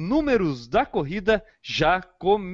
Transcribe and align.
Números 0.00 0.66
da 0.66 0.86
corrida 0.86 1.44
já 1.60 2.00
começou! 2.00 2.50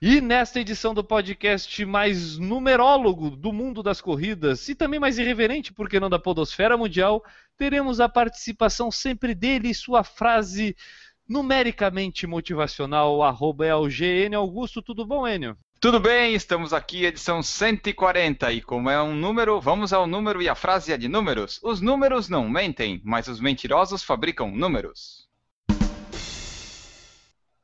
E 0.00 0.20
nesta 0.20 0.60
edição 0.60 0.94
do 0.94 1.02
podcast 1.02 1.84
mais 1.84 2.38
numerólogo 2.38 3.28
do 3.30 3.52
mundo 3.52 3.82
das 3.82 4.00
corridas 4.00 4.68
e 4.68 4.74
também 4.76 5.00
mais 5.00 5.18
irreverente, 5.18 5.72
porque 5.72 5.98
não 5.98 6.08
da 6.08 6.16
podosfera 6.16 6.76
mundial, 6.76 7.24
teremos 7.56 7.98
a 7.98 8.08
participação 8.08 8.88
sempre 8.92 9.34
dele 9.34 9.70
e 9.70 9.74
sua 9.74 10.04
frase 10.04 10.76
numericamente 11.28 12.24
motivacional, 12.24 13.20
arroba 13.20 13.66
LGN 13.66 14.36
Augusto. 14.36 14.80
Tudo 14.80 15.04
bom, 15.04 15.26
Enio? 15.26 15.58
Tudo 15.82 15.98
bem, 15.98 16.36
estamos 16.36 16.72
aqui, 16.72 17.06
edição 17.06 17.42
140, 17.42 18.52
e 18.52 18.62
como 18.62 18.88
é 18.88 19.02
um 19.02 19.16
número, 19.16 19.60
vamos 19.60 19.92
ao 19.92 20.06
número 20.06 20.40
e 20.40 20.48
a 20.48 20.54
frase 20.54 20.92
é 20.92 20.96
de 20.96 21.08
números. 21.08 21.58
Os 21.60 21.80
números 21.80 22.28
não 22.28 22.48
mentem, 22.48 23.02
mas 23.04 23.26
os 23.26 23.40
mentirosos 23.40 24.00
fabricam 24.00 24.52
números. 24.52 25.28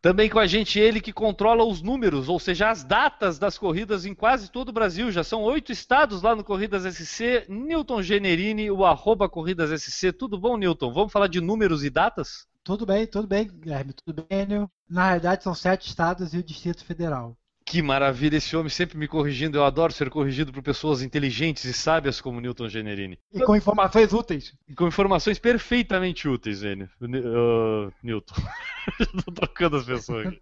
Também 0.03 0.29
com 0.29 0.41
a 0.41 0.49
gente 0.49 0.81
ele 0.81 1.01
que 1.01 1.13
controla 1.13 1.65
os 1.65 1.81
números, 1.81 2.29
ou 2.29 2.41
seja, 2.41 2.71
as 2.71 2.83
datas 2.83 3.39
das 3.39 3.57
corridas 3.57 4.05
em 4.05 4.17
quase 4.17 4.51
todo 4.51 4.71
o 4.71 4.73
Brasil. 4.73 5.13
Já 5.13 5.23
são 5.23 5.45
oito 5.45 5.71
estados 5.71 6.21
lá 6.21 6.35
no 6.35 6.43
Corridas 6.43 6.93
SC. 6.93 7.47
Newton 7.49 8.03
Generini, 8.03 8.69
o 8.69 8.85
arroba 8.85 9.29
Corridas 9.29 9.71
SC. 9.81 10.13
Tudo 10.13 10.37
bom, 10.37 10.57
Newton? 10.57 10.93
Vamos 10.93 11.13
falar 11.13 11.29
de 11.29 11.41
números 11.41 11.85
e 11.85 11.91
datas? 11.91 12.49
Tudo 12.65 12.85
bem, 12.85 13.07
tudo 13.07 13.29
bem, 13.29 13.47
Guilherme, 13.47 13.93
tudo 13.93 14.27
bem, 14.29 14.41
Enio. 14.41 14.69
Na 14.91 15.07
realidade, 15.07 15.45
são 15.45 15.55
sete 15.55 15.87
estados 15.87 16.35
e 16.35 16.39
o 16.39 16.43
Distrito 16.43 16.85
Federal. 16.85 17.37
Que 17.69 17.83
maravilha, 17.83 18.39
esse 18.39 18.57
homem 18.57 18.71
sempre 18.71 18.97
me 18.97 19.07
corrigindo. 19.07 19.59
Eu 19.59 19.65
adoro 19.65 19.93
ser 19.93 20.09
corrigido 20.09 20.51
por 20.51 20.63
pessoas 20.63 21.03
inteligentes 21.03 21.67
e 21.67 21.75
sábias 21.75 22.19
como 22.19 22.41
Newton 22.41 22.67
Generini. 22.67 23.19
E 23.31 23.41
com 23.41 23.55
informações 23.55 24.11
úteis. 24.11 24.55
E 24.67 24.75
com 24.75 24.89
informações 24.89 25.39
perfeitamente 25.39 26.27
úteis, 26.27 26.63
Enio. 26.63 26.89
Uh, 26.99 27.93
Newton. 28.03 28.35
Estou 28.99 29.35
trocando 29.35 29.77
as 29.77 29.85
pessoas 29.85 30.29
aqui. 30.29 30.41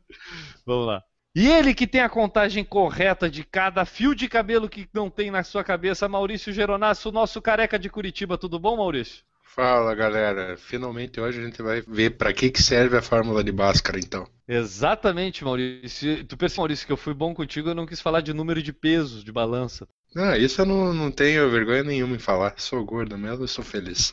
Vamos 0.64 0.86
lá. 0.86 1.02
E 1.34 1.48
ele 1.48 1.74
que 1.74 1.88
tem 1.88 2.00
a 2.00 2.08
contagem 2.08 2.64
correta 2.64 3.28
de 3.28 3.42
cada 3.42 3.84
fio 3.84 4.14
de 4.14 4.28
cabelo 4.28 4.68
que 4.68 4.88
não 4.94 5.10
tem 5.10 5.28
na 5.28 5.42
sua 5.42 5.64
cabeça, 5.64 6.08
Maurício 6.08 6.52
Geronasso, 6.52 7.10
nosso 7.10 7.42
careca 7.42 7.76
de 7.76 7.90
Curitiba. 7.90 8.38
Tudo 8.38 8.60
bom, 8.60 8.76
Maurício? 8.76 9.24
Fala 9.56 9.94
galera, 9.94 10.54
finalmente 10.58 11.18
hoje 11.18 11.40
a 11.40 11.44
gente 11.46 11.62
vai 11.62 11.80
ver 11.80 12.10
para 12.10 12.30
que, 12.30 12.50
que 12.50 12.62
serve 12.62 12.98
a 12.98 13.00
fórmula 13.00 13.42
de 13.42 13.50
Bhaskara 13.50 13.98
então. 13.98 14.28
Exatamente, 14.46 15.42
Maurício. 15.42 16.22
Tu 16.24 16.36
pensa, 16.36 16.60
Maurício, 16.60 16.86
que 16.86 16.92
eu 16.92 16.96
fui 16.96 17.14
bom 17.14 17.32
contigo, 17.32 17.70
eu 17.70 17.74
não 17.74 17.86
quis 17.86 17.98
falar 17.98 18.20
de 18.20 18.34
número 18.34 18.62
de 18.62 18.70
pesos, 18.70 19.24
de 19.24 19.32
balança. 19.32 19.88
Ah, 20.14 20.36
isso 20.36 20.60
eu 20.60 20.66
não, 20.66 20.92
não 20.92 21.10
tenho 21.10 21.50
vergonha 21.50 21.82
nenhuma 21.82 22.16
em 22.16 22.18
falar. 22.18 22.52
Sou 22.58 22.84
gordo 22.84 23.16
mesmo 23.16 23.46
e 23.46 23.48
sou 23.48 23.64
feliz. 23.64 24.12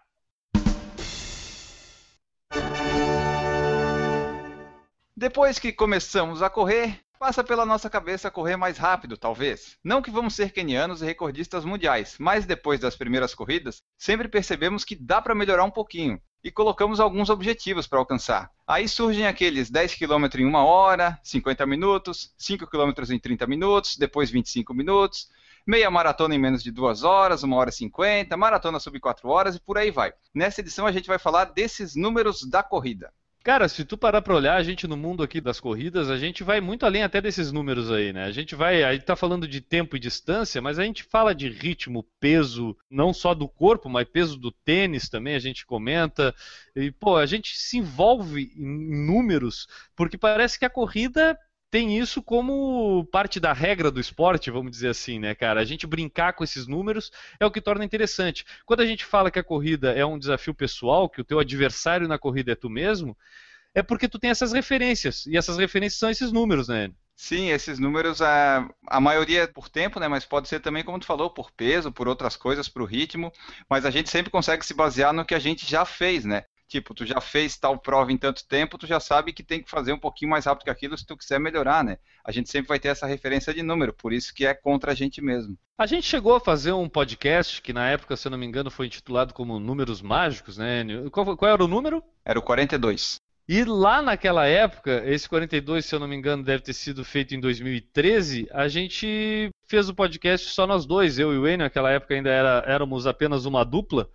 Depois 5.17 5.59
que 5.61 5.73
começamos 5.73 6.43
a 6.43 6.51
correr, 6.51 7.01
passa 7.23 7.45
pela 7.45 7.65
nossa 7.65 7.89
cabeça 7.89 8.33
correr 8.33 8.57
mais 8.57 8.79
rápido, 8.79 9.17
talvez. 9.17 9.79
Não 9.85 10.03
que 10.03 10.11
vamos 10.11 10.35
ser 10.35 10.51
kenianos 10.51 11.03
e 11.03 11.05
recordistas 11.05 11.65
mundiais, 11.65 12.17
mas 12.19 12.45
depois 12.45 12.81
das 12.81 12.97
primeiras 12.97 13.33
corridas, 13.33 13.81
sempre 13.97 14.27
percebemos 14.27 14.85
que 14.85 14.97
dá 14.97 15.23
para 15.23 15.33
melhorar 15.33 15.63
um 15.63 15.71
pouquinho 15.71 16.21
e 16.43 16.51
colocamos 16.51 16.99
alguns 16.99 17.31
objetivos 17.31 17.87
para 17.87 18.01
alcançar. 18.01 18.51
Aí 18.67 18.89
surgem 18.89 19.25
aqueles 19.25 19.71
10 19.71 19.95
km 19.95 20.27
em 20.37 20.47
1 20.47 20.55
hora, 20.57 21.17
50 21.23 21.65
minutos, 21.65 22.35
5 22.37 22.67
km 22.67 22.91
em 23.13 23.21
30 23.21 23.47
minutos, 23.47 23.97
depois 23.97 24.29
25 24.29 24.75
minutos, 24.75 25.29
meia 25.65 25.89
maratona 25.93 26.35
em 26.35 26.41
menos 26.41 26.61
de 26.61 26.73
2 26.73 27.05
horas, 27.05 27.45
1 27.45 27.53
hora 27.53 27.71
e 27.71 27.73
50, 27.73 28.37
maratona 28.37 28.81
sub 28.81 28.99
4 28.99 29.29
horas 29.29 29.55
e 29.55 29.61
por 29.61 29.79
aí 29.79 29.93
vai. 29.93 30.13
Nessa 30.35 30.61
edição 30.61 30.89
a 30.89 30.91
gente 30.91 31.07
vai 31.07 31.21
falar 31.21 31.45
desses 31.45 31.95
números 31.95 32.43
da 32.51 32.65
corrida. 32.65 33.13
Cara, 33.43 33.69
se 33.69 33.85
tu 33.85 33.99
parar 33.99 34.23
pra 34.23 34.37
olhar, 34.37 34.55
a 34.55 34.63
gente 34.63 34.87
no 34.87 34.97
mundo 34.97 35.21
aqui 35.21 35.41
das 35.41 35.59
corridas, 35.59 36.09
a 36.09 36.17
gente 36.17 36.45
vai 36.45 36.61
muito 36.61 36.87
além 36.87 37.03
até 37.03 37.21
desses 37.21 37.51
números 37.51 37.91
aí, 37.91 38.13
né? 38.13 38.25
A 38.25 38.31
gente 38.31 38.55
vai, 38.55 38.85
a 38.85 38.93
gente 38.93 39.05
tá 39.05 39.17
falando 39.17 39.49
de 39.49 39.61
tempo 39.61 39.97
e 39.97 39.99
distância, 39.99 40.63
mas 40.63 40.79
a 40.79 40.85
gente 40.85 41.03
fala 41.03 41.35
de 41.35 41.49
ritmo, 41.49 42.07
peso, 42.21 42.77
não 42.89 43.13
só 43.13 43.35
do 43.35 43.49
corpo, 43.49 43.89
mas 43.89 44.09
peso 44.09 44.37
do 44.39 44.53
tênis 44.53 45.09
também, 45.09 45.35
a 45.35 45.41
gente 45.41 45.67
comenta. 45.67 46.33
E, 46.77 46.93
pô, 46.93 47.17
a 47.17 47.27
gente 47.27 47.57
se 47.59 47.79
envolve 47.79 48.53
em 48.57 49.07
números, 49.07 49.67
porque 49.97 50.17
parece 50.17 50.57
que 50.57 50.65
a 50.65 50.71
corrida 50.71 51.37
tem 51.73 51.99
isso 51.99 52.23
como 52.23 53.03
parte 53.07 53.41
da 53.41 53.55
regra 53.55 53.91
do 53.91 53.99
esporte, 53.99 54.51
vamos 54.51 54.71
dizer 54.71 54.89
assim, 54.89 55.19
né, 55.19 55.35
cara? 55.35 55.59
A 55.59 55.65
gente 55.65 55.87
brincar 55.87 56.35
com 56.35 56.45
esses 56.45 56.67
números 56.67 57.11
é 57.41 57.47
o 57.47 57.51
que 57.51 57.63
torna 57.63 57.83
interessante. 57.83 58.45
Quando 58.67 58.81
a 58.81 58.87
gente 58.87 59.07
fala 59.07 59.31
que 59.31 59.39
a 59.39 59.43
corrida 59.43 59.91
é 59.91 60.05
um 60.05 60.19
desafio 60.19 60.55
pessoal, 60.55 61.09
que 61.09 61.23
o 61.23 61.25
teu 61.25 61.39
adversário 61.39 62.07
na 62.07 62.19
corrida 62.19 62.53
é 62.53 62.55
tu 62.55 62.69
mesmo, 62.69 63.17
é 63.75 63.83
porque 63.83 64.07
tu 64.07 64.19
tem 64.19 64.29
essas 64.29 64.53
referências, 64.53 65.25
e 65.25 65.35
essas 65.35 65.57
referências 65.57 65.99
são 65.99 66.11
esses 66.11 66.31
números, 66.31 66.69
né? 66.69 66.93
Sim, 67.17 67.49
esses 67.49 67.79
números, 67.79 68.21
a, 68.21 68.69
a 68.87 69.01
maioria 69.01 69.45
é 69.45 69.47
por 69.47 69.71
tempo, 69.71 69.99
né? 69.99 70.09
Mas 70.09 70.27
pode 70.27 70.49
ser 70.49 70.61
também, 70.61 70.85
como 70.85 70.99
tu 70.99 71.07
falou, 71.07 71.31
por 71.31 71.51
peso, 71.53 71.91
por 71.91 72.07
outras 72.07 72.37
coisas, 72.37 72.69
por 72.69 72.85
ritmo. 72.85 73.33
Mas 73.67 73.87
a 73.87 73.91
gente 73.91 74.11
sempre 74.11 74.31
consegue 74.31 74.67
se 74.67 74.75
basear 74.75 75.15
no 75.15 75.25
que 75.25 75.35
a 75.35 75.39
gente 75.39 75.65
já 75.65 75.87
fez, 75.87 76.27
né? 76.27 76.45
Tipo, 76.73 76.95
tu 76.95 77.05
já 77.05 77.21
fez 77.21 77.59
tal 77.59 77.77
prova 77.77 78.11
em 78.11 78.17
tanto 78.17 78.49
tempo, 78.49 78.79
tu 78.79 78.87
já 78.87 78.99
sabe 78.99 79.35
que 79.35 79.43
tem 79.43 79.63
que 79.63 79.69
fazer 79.69 79.93
um 79.93 79.99
pouquinho 79.99 80.31
mais 80.31 80.47
rápido 80.47 80.65
que 80.65 80.71
aquilo 80.71 80.97
se 80.97 81.05
tu 81.05 81.19
quiser 81.19 81.39
melhorar, 81.39 81.85
né? 81.85 81.99
A 82.25 82.33
gente 82.33 82.51
sempre 82.51 82.69
vai 82.69 82.81
ter 82.81 82.89
essa 82.89 83.07
referência 83.07 83.53
de 83.53 83.63
número, 83.63 83.93
por 83.93 84.11
isso 84.11 84.33
que 84.33 84.47
é 84.47 84.55
contra 84.55 84.93
a 84.93 84.95
gente 84.95 85.21
mesmo. 85.21 85.55
A 85.77 85.85
gente 85.85 86.07
chegou 86.07 86.35
a 86.35 86.41
fazer 86.41 86.73
um 86.73 86.89
podcast 86.89 87.61
que 87.61 87.75
na 87.75 87.91
época, 87.91 88.17
se 88.17 88.27
eu 88.27 88.31
não 88.31 88.39
me 88.39 88.47
engano, 88.47 88.71
foi 88.71 88.87
intitulado 88.87 89.35
como 89.35 89.61
Números 89.61 90.01
Mágicos, 90.01 90.57
né? 90.57 90.83
Qual, 91.11 91.37
qual 91.37 91.53
era 91.53 91.63
o 91.63 91.69
número? 91.69 92.03
Era 92.25 92.39
o 92.39 92.43
42. 92.43 93.17
E 93.47 93.65
lá 93.65 94.01
naquela 94.01 94.47
época, 94.47 95.03
esse 95.05 95.29
42, 95.29 95.85
se 95.85 95.95
eu 95.95 96.01
não 96.01 96.09
me 96.09 96.17
engano, 96.17 96.43
deve 96.43 96.63
ter 96.63 96.73
sido 96.73 97.05
feito 97.05 97.35
em 97.35 97.41
2013, 97.41 98.49
a 98.51 98.67
gente 98.67 99.51
fez 99.67 99.91
o 99.91 99.95
podcast 99.95 100.49
só 100.49 100.67
nós 100.67 100.87
dois, 100.87 101.19
eu 101.19 101.35
e 101.35 101.37
o 101.37 101.47
Enio, 101.47 101.59
naquela 101.59 101.91
época 101.91 102.15
ainda 102.15 102.31
era, 102.31 102.65
éramos 102.67 103.07
apenas 103.07 103.45
uma 103.45 103.63
dupla. 103.63 104.09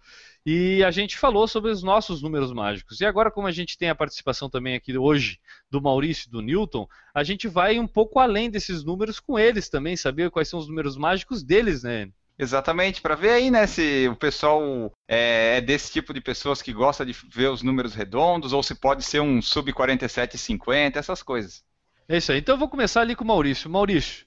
E 0.50 0.82
a 0.82 0.92
gente 0.92 1.18
falou 1.18 1.46
sobre 1.46 1.70
os 1.72 1.84
nossos 1.84 2.22
números 2.22 2.54
mágicos. 2.54 3.02
E 3.02 3.06
agora, 3.06 3.30
como 3.30 3.48
a 3.48 3.52
gente 3.52 3.78
tem 3.78 3.90
a 3.90 3.96
participação 3.96 4.50
também 4.50 4.76
aqui 4.76 4.98
hoje 4.98 5.42
do 5.70 5.82
Maurício 5.82 6.30
e 6.30 6.32
do 6.32 6.42
Newton, 6.42 6.88
a 7.14 7.22
gente 7.22 7.50
vai 7.50 7.78
um 7.78 7.86
pouco 7.86 8.18
além 8.18 8.50
desses 8.50 8.82
números 8.82 9.20
com 9.20 9.38
eles 9.38 9.68
também, 9.68 9.98
saber 9.98 10.32
quais 10.32 10.48
são 10.48 10.58
os 10.58 10.70
números 10.70 10.96
mágicos 10.96 11.44
deles, 11.44 11.84
né? 11.84 12.08
Exatamente, 12.40 13.02
para 13.02 13.14
ver 13.14 13.32
aí, 13.32 13.52
né, 13.52 13.68
se 13.68 14.08
o 14.08 14.16
pessoal 14.16 14.90
é, 15.06 15.58
é, 15.58 15.62
desse 15.62 15.92
tipo 15.92 16.14
de 16.14 16.22
pessoas 16.22 16.62
que 16.62 16.72
gosta 16.72 17.06
de 17.06 17.14
ver 17.30 17.50
os 17.50 17.62
números 17.62 17.94
redondos, 17.94 18.54
ou 18.54 18.64
se 18.64 18.74
pode 18.74 19.04
ser 19.04 19.20
um 19.20 19.42
sub 19.42 19.74
47,50, 19.74 20.96
essas 20.96 21.22
coisas. 21.22 21.62
É 22.08 22.16
isso 22.16 22.32
aí. 22.32 22.40
Então 22.40 22.56
eu 22.56 22.60
vou 22.60 22.70
começar 22.70 23.02
ali 23.02 23.18
com 23.18 23.26
o 23.26 23.28
Maurício. 23.28 23.70
Maurício, 23.70 24.26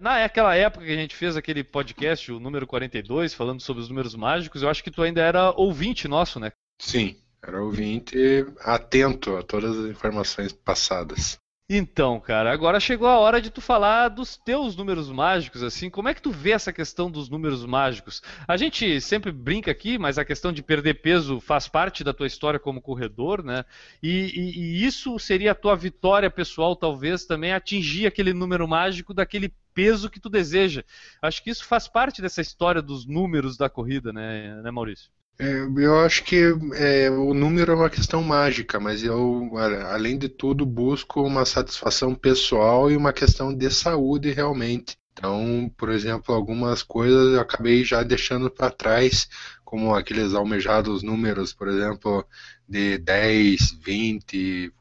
naquela 0.00 0.56
época 0.56 0.84
que 0.84 0.92
a 0.92 0.96
gente 0.96 1.14
fez 1.14 1.36
aquele 1.36 1.62
podcast, 1.62 2.32
o 2.32 2.40
número 2.40 2.66
42, 2.66 3.34
falando 3.34 3.60
sobre 3.60 3.82
os 3.82 3.88
números 3.88 4.14
mágicos, 4.14 4.62
eu 4.62 4.68
acho 4.68 4.82
que 4.82 4.90
tu 4.90 5.02
ainda 5.02 5.20
era 5.20 5.50
ouvinte 5.52 6.08
nosso, 6.08 6.40
né? 6.40 6.50
Sim, 6.80 7.16
era 7.42 7.62
ouvinte 7.62 8.46
atento 8.60 9.36
a 9.36 9.42
todas 9.42 9.78
as 9.78 9.90
informações 9.90 10.52
passadas. 10.52 11.38
Então, 11.72 12.18
cara, 12.18 12.52
agora 12.52 12.80
chegou 12.80 13.06
a 13.06 13.20
hora 13.20 13.40
de 13.40 13.48
tu 13.48 13.60
falar 13.60 14.08
dos 14.08 14.36
teus 14.36 14.74
números 14.74 15.08
mágicos, 15.08 15.62
assim, 15.62 15.88
como 15.88 16.08
é 16.08 16.14
que 16.14 16.20
tu 16.20 16.32
vê 16.32 16.50
essa 16.50 16.72
questão 16.72 17.08
dos 17.08 17.28
números 17.28 17.64
mágicos? 17.64 18.20
A 18.48 18.56
gente 18.56 19.00
sempre 19.00 19.30
brinca 19.30 19.70
aqui, 19.70 19.96
mas 19.96 20.18
a 20.18 20.24
questão 20.24 20.52
de 20.52 20.64
perder 20.64 20.94
peso 20.94 21.40
faz 21.40 21.68
parte 21.68 22.02
da 22.02 22.12
tua 22.12 22.26
história 22.26 22.58
como 22.58 22.82
corredor, 22.82 23.44
né? 23.44 23.64
E, 24.02 24.32
e, 24.34 24.58
e 24.58 24.84
isso 24.84 25.16
seria 25.20 25.52
a 25.52 25.54
tua 25.54 25.76
vitória 25.76 26.28
pessoal, 26.28 26.74
talvez, 26.74 27.24
também 27.24 27.52
atingir 27.52 28.04
aquele 28.04 28.32
número 28.32 28.66
mágico 28.66 29.14
daquele 29.14 29.54
peso 29.72 30.10
que 30.10 30.18
tu 30.18 30.28
deseja. 30.28 30.82
Acho 31.22 31.40
que 31.40 31.50
isso 31.50 31.64
faz 31.64 31.86
parte 31.86 32.20
dessa 32.20 32.40
história 32.40 32.82
dos 32.82 33.06
números 33.06 33.56
da 33.56 33.70
corrida, 33.70 34.12
né, 34.12 34.60
né 34.60 34.72
Maurício? 34.72 35.08
É, 35.42 35.62
eu 35.82 35.98
acho 36.00 36.22
que 36.22 36.36
é, 36.74 37.10
o 37.10 37.32
número 37.32 37.72
é 37.72 37.74
uma 37.74 37.88
questão 37.88 38.22
mágica, 38.22 38.78
mas 38.78 39.02
eu, 39.02 39.50
além 39.88 40.18
de 40.18 40.28
tudo, 40.28 40.66
busco 40.66 41.22
uma 41.22 41.46
satisfação 41.46 42.14
pessoal 42.14 42.90
e 42.90 42.96
uma 42.96 43.10
questão 43.12 43.54
de 43.54 43.70
saúde 43.70 44.30
realmente. 44.32 44.98
Então, 45.12 45.72
por 45.78 45.88
exemplo, 45.88 46.34
algumas 46.34 46.82
coisas 46.82 47.32
eu 47.34 47.40
acabei 47.40 47.82
já 47.84 48.02
deixando 48.02 48.50
para 48.50 48.70
trás, 48.70 49.28
como 49.64 49.94
aqueles 49.94 50.34
almejados 50.34 51.02
números, 51.02 51.54
por 51.54 51.68
exemplo, 51.68 52.26
de 52.68 52.98
10, 52.98 53.72
20 53.82 54.34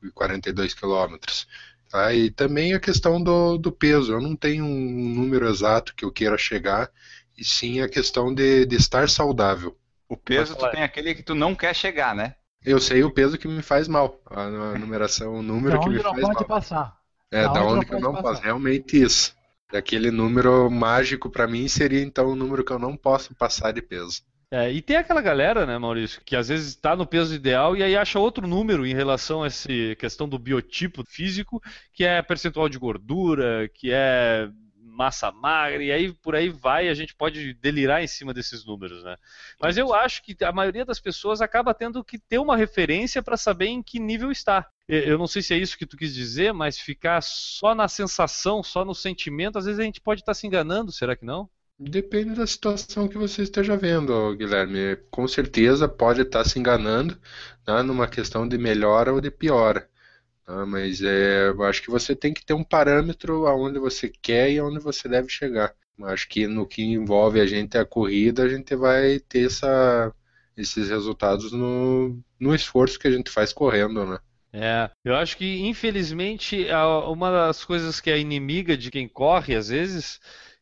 e 0.03 0.11
42 0.13 0.73
quilômetros. 0.73 1.47
Tá? 1.89 2.13
E 2.13 2.29
também 2.31 2.73
a 2.73 2.79
questão 2.81 3.21
do, 3.23 3.57
do 3.57 3.71
peso. 3.71 4.11
Eu 4.11 4.21
não 4.21 4.35
tenho 4.35 4.65
um 4.65 5.13
número 5.15 5.47
exato 5.47 5.95
que 5.95 6.03
eu 6.03 6.11
queira 6.11 6.37
chegar, 6.37 6.91
e 7.37 7.45
sim 7.45 7.79
a 7.79 7.87
questão 7.87 8.33
de, 8.33 8.65
de 8.65 8.75
estar 8.75 9.07
saudável. 9.09 9.77
O 10.09 10.17
peso 10.17 10.55
tu 10.55 10.69
tem 10.71 10.81
aquele 10.81 11.13
que 11.13 11.21
tu 11.21 11.35
não 11.35 11.53
quer 11.53 11.75
chegar, 11.75 12.15
né? 12.15 12.35
Eu 12.65 12.79
sei 12.79 13.03
o 13.03 13.11
peso 13.11 13.37
que 13.37 13.47
me 13.47 13.61
faz 13.61 13.87
mal. 13.87 14.19
A 14.25 14.49
numeração, 14.77 15.35
o 15.35 15.43
número 15.43 15.79
que 15.79 15.89
me 15.89 15.99
faz 15.99 16.15
mal. 16.15 16.21
não 16.21 16.33
pode 16.33 16.47
passar. 16.47 16.97
É, 17.31 17.43
da, 17.43 17.53
da 17.53 17.63
onde, 17.63 17.73
onde 17.75 17.85
que 17.85 17.93
eu 17.93 17.99
não 17.99 18.15
posso. 18.15 18.41
Realmente 18.41 19.01
isso. 19.01 19.35
Aquele 19.71 20.09
número 20.09 20.69
mágico 20.69 21.29
para 21.29 21.47
mim 21.47 21.67
seria 21.67 22.01
então 22.01 22.29
o 22.29 22.35
número 22.35 22.63
que 22.65 22.71
eu 22.71 22.79
não 22.79 22.97
posso 22.97 23.35
passar 23.35 23.71
de 23.71 23.83
peso. 23.83 24.23
É, 24.51 24.71
e 24.71 24.81
tem 24.81 24.95
aquela 24.95 25.21
galera, 25.21 25.63
né, 25.63 25.77
Maurício, 25.77 26.21
que 26.25 26.35
às 26.35 26.47
vezes 26.47 26.69
está 26.69 26.95
no 26.95 27.05
peso 27.05 27.35
ideal 27.35 27.77
e 27.77 27.83
aí 27.83 27.95
acha 27.95 28.17
outro 28.17 28.47
número 28.47 28.83
em 28.83 28.95
relação 28.95 29.43
a 29.43 29.47
essa 29.47 29.69
questão 29.99 30.27
do 30.27 30.39
biotipo 30.39 31.03
físico, 31.05 31.61
que 31.93 32.03
é 32.03 32.19
percentual 32.23 32.67
de 32.67 32.79
gordura, 32.79 33.69
que 33.75 33.91
é 33.93 34.49
massa 34.99 35.31
magra, 35.31 35.81
e 35.81 35.93
aí 35.93 36.11
por 36.11 36.35
aí 36.35 36.49
vai, 36.49 36.89
a 36.89 36.93
gente 36.93 37.15
pode 37.15 37.53
delirar 37.53 38.03
em 38.03 38.07
cima 38.07 38.33
desses 38.33 38.65
números, 38.65 39.01
né? 39.01 39.15
Mas 39.57 39.77
eu 39.77 39.93
acho 39.93 40.21
que 40.21 40.35
a 40.43 40.51
maioria 40.51 40.83
das 40.83 40.99
pessoas 40.99 41.39
acaba 41.39 41.73
tendo 41.73 42.03
que 42.03 42.19
ter 42.19 42.37
uma 42.37 42.57
referência 42.57 43.23
para 43.23 43.37
saber 43.37 43.67
em 43.67 43.81
que 43.81 43.97
nível 43.97 44.29
está. 44.29 44.67
Eu 44.89 45.17
não 45.17 45.25
sei 45.25 45.41
se 45.41 45.53
é 45.53 45.57
isso 45.57 45.77
que 45.77 45.85
tu 45.85 45.95
quis 45.95 46.13
dizer, 46.13 46.51
mas 46.51 46.77
ficar 46.77 47.23
só 47.23 47.73
na 47.73 47.87
sensação, 47.87 48.61
só 48.61 48.83
no 48.83 48.93
sentimento, 48.93 49.57
às 49.57 49.63
vezes 49.63 49.79
a 49.79 49.83
gente 49.83 50.01
pode 50.01 50.19
estar 50.19 50.33
se 50.33 50.45
enganando, 50.45 50.91
será 50.91 51.15
que 51.15 51.23
não? 51.23 51.49
Depende 51.81 52.35
da 52.35 52.45
situação 52.45 53.07
que 53.07 53.17
você 53.17 53.43
esteja 53.43 53.77
vendo, 53.77 54.35
Guilherme. 54.35 54.97
Com 55.09 55.25
certeza 55.29 55.87
pode 55.87 56.23
estar 56.23 56.43
se 56.43 56.59
enganando 56.59 57.17
né, 57.65 57.81
numa 57.83 58.05
questão 58.05 58.45
de 58.45 58.57
melhora 58.57 59.13
ou 59.13 59.21
de 59.21 59.31
piora. 59.31 59.88
Ah, 60.51 60.65
mas 60.65 60.99
é, 61.03 61.49
eu 61.49 61.63
acho 61.63 61.83
que 61.83 61.91
você 61.91 62.15
tem 62.15 62.33
que 62.33 62.43
ter 62.43 62.53
um 62.55 62.63
parâmetro 62.63 63.45
aonde 63.45 63.77
você 63.77 64.09
quer 64.09 64.51
e 64.51 64.57
aonde 64.57 64.79
você 64.79 65.07
deve 65.07 65.29
chegar. 65.29 65.75
Acho 66.01 66.27
que 66.27 66.47
no 66.47 66.65
que 66.65 66.81
envolve 66.81 67.39
a 67.39 67.45
gente 67.45 67.77
a 67.77 67.85
corrida, 67.85 68.43
a 68.43 68.49
gente 68.49 68.75
vai 68.75 69.19
ter 69.19 69.45
essa, 69.45 70.11
esses 70.57 70.89
resultados 70.89 71.51
no, 71.51 72.19
no 72.39 72.55
esforço 72.55 72.97
que 72.97 73.07
a 73.07 73.11
gente 73.11 73.29
faz 73.29 73.53
correndo, 73.53 74.03
né? 74.07 74.17
É, 74.51 74.89
eu 75.05 75.15
acho 75.15 75.37
que 75.37 75.59
infelizmente 75.59 76.65
uma 77.07 77.29
das 77.29 77.63
coisas 77.63 78.01
que 78.01 78.09
é 78.09 78.17
inimiga 78.17 78.75
de 78.75 78.89
quem 78.89 79.07
corre 79.07 79.55
às 79.55 79.69
vezes 79.69 80.19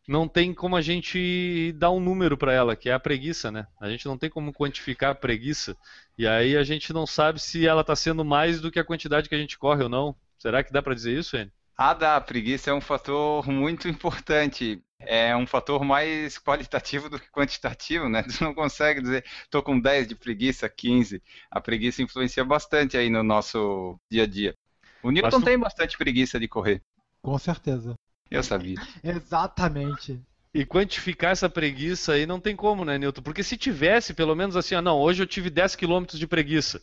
não 0.08 0.28
tem 0.28 0.54
como 0.54 0.78
a 0.78 0.82
gente 0.82 1.74
dar 1.74 1.92
um 1.92 2.00
número 2.00 2.38
para 2.38 2.54
ela, 2.54 2.76
que 2.78 2.90
é 2.90 2.94
a 2.94 3.00
preguiça, 3.00 3.52
né? 3.52 3.68
A 3.80 3.90
gente 3.90 4.06
não 4.06 4.18
tem 4.18 4.30
como 4.30 4.54
quantificar 4.54 5.12
a 5.12 5.16
preguiça. 5.16 5.76
E 6.18 6.26
aí 6.26 6.56
a 6.56 6.64
gente 6.64 6.94
não 6.94 7.06
sabe 7.06 7.42
se 7.42 7.68
ela 7.68 7.82
está 7.82 7.96
sendo 7.96 8.24
mais 8.24 8.62
do 8.62 8.72
que 8.72 8.80
a 8.80 8.86
quantidade 8.86 9.28
que 9.28 9.36
a 9.36 9.38
gente 9.38 9.58
corre 9.58 9.84
ou 9.84 9.90
não. 9.90 10.16
Será 10.38 10.64
que 10.64 10.72
dá 10.72 10.82
para 10.82 10.96
dizer 10.96 11.18
isso, 11.18 11.36
Enio? 11.36 11.52
Ah, 11.76 11.94
dá. 11.94 12.16
A 12.16 12.22
preguiça 12.22 12.72
é 12.72 12.74
um 12.74 12.80
fator 12.80 13.48
muito 13.50 13.88
importante. 13.90 14.82
É 15.00 15.36
um 15.36 15.46
fator 15.46 15.84
mais 15.84 16.40
qualitativo 16.40 17.10
do 17.10 17.20
que 17.20 17.30
quantitativo, 17.30 18.08
né? 18.08 18.24
Tu 18.24 18.44
não 18.44 18.54
consegue 18.54 19.02
dizer, 19.02 19.26
estou 19.44 19.62
com 19.62 19.80
10 19.80 20.08
de 20.08 20.16
preguiça, 20.16 20.70
15. 20.70 21.22
A 21.52 21.60
preguiça 21.60 22.02
influencia 22.02 22.46
bastante 22.46 22.98
aí 22.98 23.10
no 23.10 23.24
nosso 23.24 24.00
dia 24.10 24.24
a 24.24 24.28
dia. 24.28 24.56
O 25.04 25.12
Newton 25.12 25.42
tem 25.42 25.60
bastante 25.60 25.98
preguiça 25.98 26.40
de 26.40 26.48
correr. 26.48 26.82
Com 27.22 27.38
certeza. 27.38 27.96
Eu 28.30 28.44
sabia. 28.44 28.76
Exatamente. 29.04 30.22
E 30.54 30.66
quantificar 30.66 31.32
essa 31.32 31.50
preguiça 31.50 32.14
aí 32.14 32.26
não 32.26 32.40
tem 32.40 32.56
como, 32.56 32.84
né, 32.84 32.98
Newton? 32.98 33.22
Porque 33.22 33.44
se 33.44 33.58
tivesse, 33.58 34.14
pelo 34.14 34.36
menos 34.36 34.56
assim, 34.56 34.76
ah, 34.76 34.82
não, 34.82 34.98
hoje 34.98 35.22
eu 35.22 35.28
tive 35.28 35.50
10 35.50 35.76
km 35.76 36.06
de 36.14 36.26
preguiça. 36.26 36.82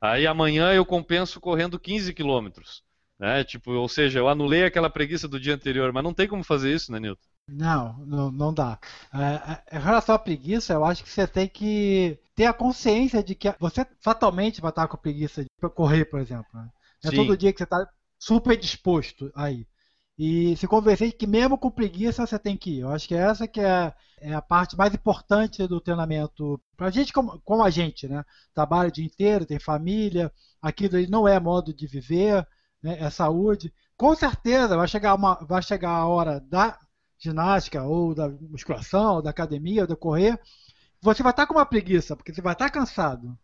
Aí 0.00 0.26
amanhã 0.26 0.72
eu 0.72 0.84
compenso 0.84 1.40
correndo 1.40 1.78
15 1.78 2.12
km. 2.12 2.48
Né? 3.18 3.42
Tipo, 3.44 3.72
ou 3.72 3.88
seja, 3.88 4.18
eu 4.18 4.28
anulei 4.28 4.64
aquela 4.64 4.90
preguiça 4.90 5.26
do 5.26 5.40
dia 5.40 5.54
anterior, 5.54 5.92
mas 5.92 6.04
não 6.04 6.12
tem 6.12 6.28
como 6.28 6.44
fazer 6.44 6.72
isso, 6.72 6.92
né, 6.92 7.00
Newton? 7.00 7.26
Não, 7.48 7.98
não, 8.06 8.30
não 8.30 8.52
dá. 8.52 8.78
É, 9.14 9.74
é, 9.74 9.78
em 9.78 9.80
relação 9.80 10.14
à 10.14 10.18
preguiça, 10.18 10.74
eu 10.74 10.84
acho 10.84 11.02
que 11.02 11.10
você 11.10 11.26
tem 11.26 11.48
que 11.48 12.18
ter 12.34 12.44
a 12.44 12.52
consciência 12.52 13.22
de 13.22 13.34
que 13.34 13.54
você 13.58 13.86
fatalmente 14.00 14.60
vai 14.60 14.70
estar 14.70 14.86
com 14.88 14.96
preguiça 14.96 15.42
de 15.42 15.48
correr, 15.74 16.04
por 16.04 16.20
exemplo. 16.20 16.46
Né? 16.52 16.68
É 17.04 17.10
Sim. 17.10 17.16
todo 17.16 17.36
dia 17.36 17.52
que 17.52 17.58
você 17.58 17.64
está 17.64 17.88
super 18.18 18.56
disposto 18.56 19.32
aí 19.34 19.66
e 20.18 20.56
se 20.56 20.66
convencer 20.66 21.12
que 21.12 21.26
mesmo 21.26 21.58
com 21.58 21.70
preguiça 21.70 22.26
você 22.26 22.38
tem 22.38 22.56
que 22.56 22.78
ir. 22.78 22.80
Eu 22.80 22.88
acho 22.90 23.06
que 23.06 23.14
essa 23.14 23.46
que 23.46 23.60
é, 23.60 23.92
é 24.18 24.32
a 24.32 24.40
parte 24.40 24.76
mais 24.76 24.94
importante 24.94 25.66
do 25.66 25.80
treinamento 25.80 26.60
para 26.76 26.90
gente 26.90 27.12
como, 27.12 27.38
como, 27.40 27.62
a 27.62 27.70
gente, 27.70 28.08
né? 28.08 28.24
Trabalha 28.54 28.88
o 28.88 28.92
dia 28.92 29.04
inteiro, 29.04 29.44
tem 29.44 29.58
família, 29.58 30.32
aquilo 30.60 30.94
não 31.10 31.28
é 31.28 31.38
modo 31.38 31.74
de 31.74 31.86
viver, 31.86 32.46
né? 32.82 32.98
é 33.00 33.10
saúde. 33.10 33.72
Com 33.96 34.14
certeza 34.14 34.76
vai 34.76 34.88
chegar, 34.88 35.14
uma, 35.14 35.34
vai 35.46 35.62
chegar 35.62 35.90
a 35.90 36.06
hora 36.06 36.40
da 36.40 36.78
ginástica 37.18 37.82
ou 37.82 38.14
da 38.14 38.28
musculação, 38.28 39.16
ou 39.16 39.22
da 39.22 39.30
academia, 39.30 39.82
ou 39.82 39.86
da 39.86 39.96
correr, 39.96 40.38
você 41.00 41.22
vai 41.22 41.32
estar 41.32 41.46
com 41.46 41.54
uma 41.54 41.66
preguiça, 41.66 42.16
porque 42.16 42.32
você 42.34 42.42
vai 42.42 42.52
estar 42.52 42.70
cansado. 42.70 43.38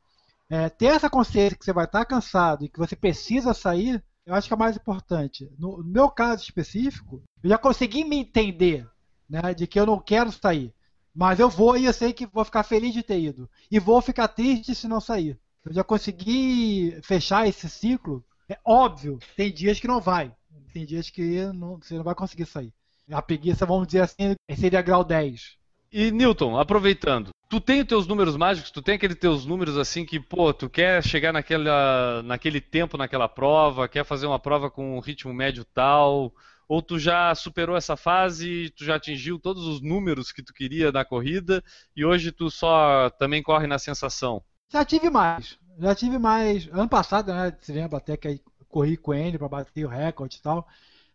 É, 0.51 0.69
ter 0.69 0.87
essa 0.87 1.09
consciência 1.09 1.57
que 1.57 1.65
você 1.65 1.73
vai 1.73 1.85
estar 1.87 2.05
cansado 2.05 2.65
e 2.65 2.69
que 2.69 2.79
você 2.79 2.95
precisa 2.97 3.55
sair 3.55 4.03
eu 4.25 4.35
acho 4.35 4.49
que 4.49 4.55
é 4.55 4.57
mais 4.57 4.77
importante. 4.77 5.51
No, 5.59 5.83
meu 5.83 6.09
caso 6.11 6.43
específico, 6.43 7.23
eu 7.43 7.51
já 7.51 7.59
consegui 7.59 8.05
me 8.05 8.17
entender 8.17 8.89
né, 9.29 9.55
de 9.55 9.67
que 9.67 9.79
eu 9.79 9.87
não 9.87 9.99
quero 9.99 10.31
sair. 10.31 10.73
Mas 11.15 11.41
eu 11.41 11.49
vou 11.51 11.77
e 11.77 11.85
eu 11.85 11.93
sei 11.93 12.13
que 12.13 12.27
vou 12.27 12.45
ficar 12.45 12.63
feliz 12.63 12.95
de 12.95 13.03
ter 13.03 13.21
ido. 13.21 13.49
E 13.71 13.79
vou 13.79 14.01
ficar 14.01 14.29
triste 14.29 14.75
se 14.75 14.89
não 14.89 15.01
sair. 15.01 15.39
Eu 15.65 15.73
já 15.73 15.85
consegui 15.85 16.99
fechar 17.03 17.47
esse 17.47 17.69
ciclo. 17.69 18.25
É 18.49 18.59
óbvio, 18.65 19.19
tem 19.37 19.53
dias 19.53 19.79
que 19.79 19.89
não 19.89 20.01
vai. 20.01 20.35
Tem 20.73 20.87
dias 20.87 21.11
que 21.11 21.45
não, 21.53 21.79
você 21.79 21.95
não 21.95 22.05
vai 22.05 22.15
conseguir 22.15 22.47
sair. 22.47 22.73
A 23.11 23.21
preguiça, 23.21 23.67
vamos 23.67 23.87
dizer 23.87 24.03
assim, 24.03 24.35
seria 24.57 24.81
grau 24.81 25.05
10. 25.05 25.59
E 25.93 26.11
Newton, 26.11 26.59
aproveitando, 26.59 27.29
tu 27.51 27.61
tem 27.61 27.83
os 27.83 27.87
teus 27.87 28.07
números 28.07 28.35
mágicos, 28.35 28.71
tu 28.71 28.81
tem 28.81 28.95
aqueles 28.95 29.19
teus 29.19 29.45
números 29.45 29.77
assim 29.77 30.07
que, 30.07 30.19
pô, 30.19 30.51
tu 30.55 30.71
quer 30.71 31.05
chegar 31.05 31.35
naquela, 31.35 32.23
naquele 32.23 32.63
tempo 32.63 32.97
naquela 32.97 33.29
prova, 33.29 33.87
quer 33.87 34.03
fazer 34.03 34.27
uma 34.27 34.39
prova 34.39 34.71
com 34.71 34.97
um 34.97 35.01
ritmo 35.01 35.35
médio 35.35 35.67
tal, 35.67 36.33
ou 36.67 36.81
tu 36.81 36.99
já 36.99 37.35
superou 37.35 37.77
essa 37.77 37.95
fase, 37.95 38.71
tu 38.71 38.87
já 38.87 38.95
atingiu 38.95 39.39
todos 39.39 39.67
os 39.67 39.83
números 39.83 40.33
que 40.33 40.43
tu 40.43 40.55
queria 40.55 40.91
na 40.91 41.05
corrida 41.05 41.63
e 41.95 42.07
hoje 42.07 42.33
tu 42.33 42.51
só 42.51 43.11
também 43.11 43.43
corre 43.43 43.67
na 43.67 43.79
sensação? 43.79 44.43
Já 44.73 44.87
tive 44.87 45.11
mais, 45.11 45.59
já 45.79 45.95
tive 45.95 46.19
mais. 46.19 46.67
Ano 46.69 46.89
passado, 46.89 47.35
né, 47.35 47.55
se 47.61 47.71
lembra 47.71 47.99
até 47.99 48.17
que 48.17 48.41
corri 48.67 48.97
com 48.97 49.13
ele 49.13 49.37
para 49.37 49.49
bater 49.49 49.85
o 49.85 49.91
recorde 49.91 50.39
e 50.39 50.41
tal. 50.41 50.67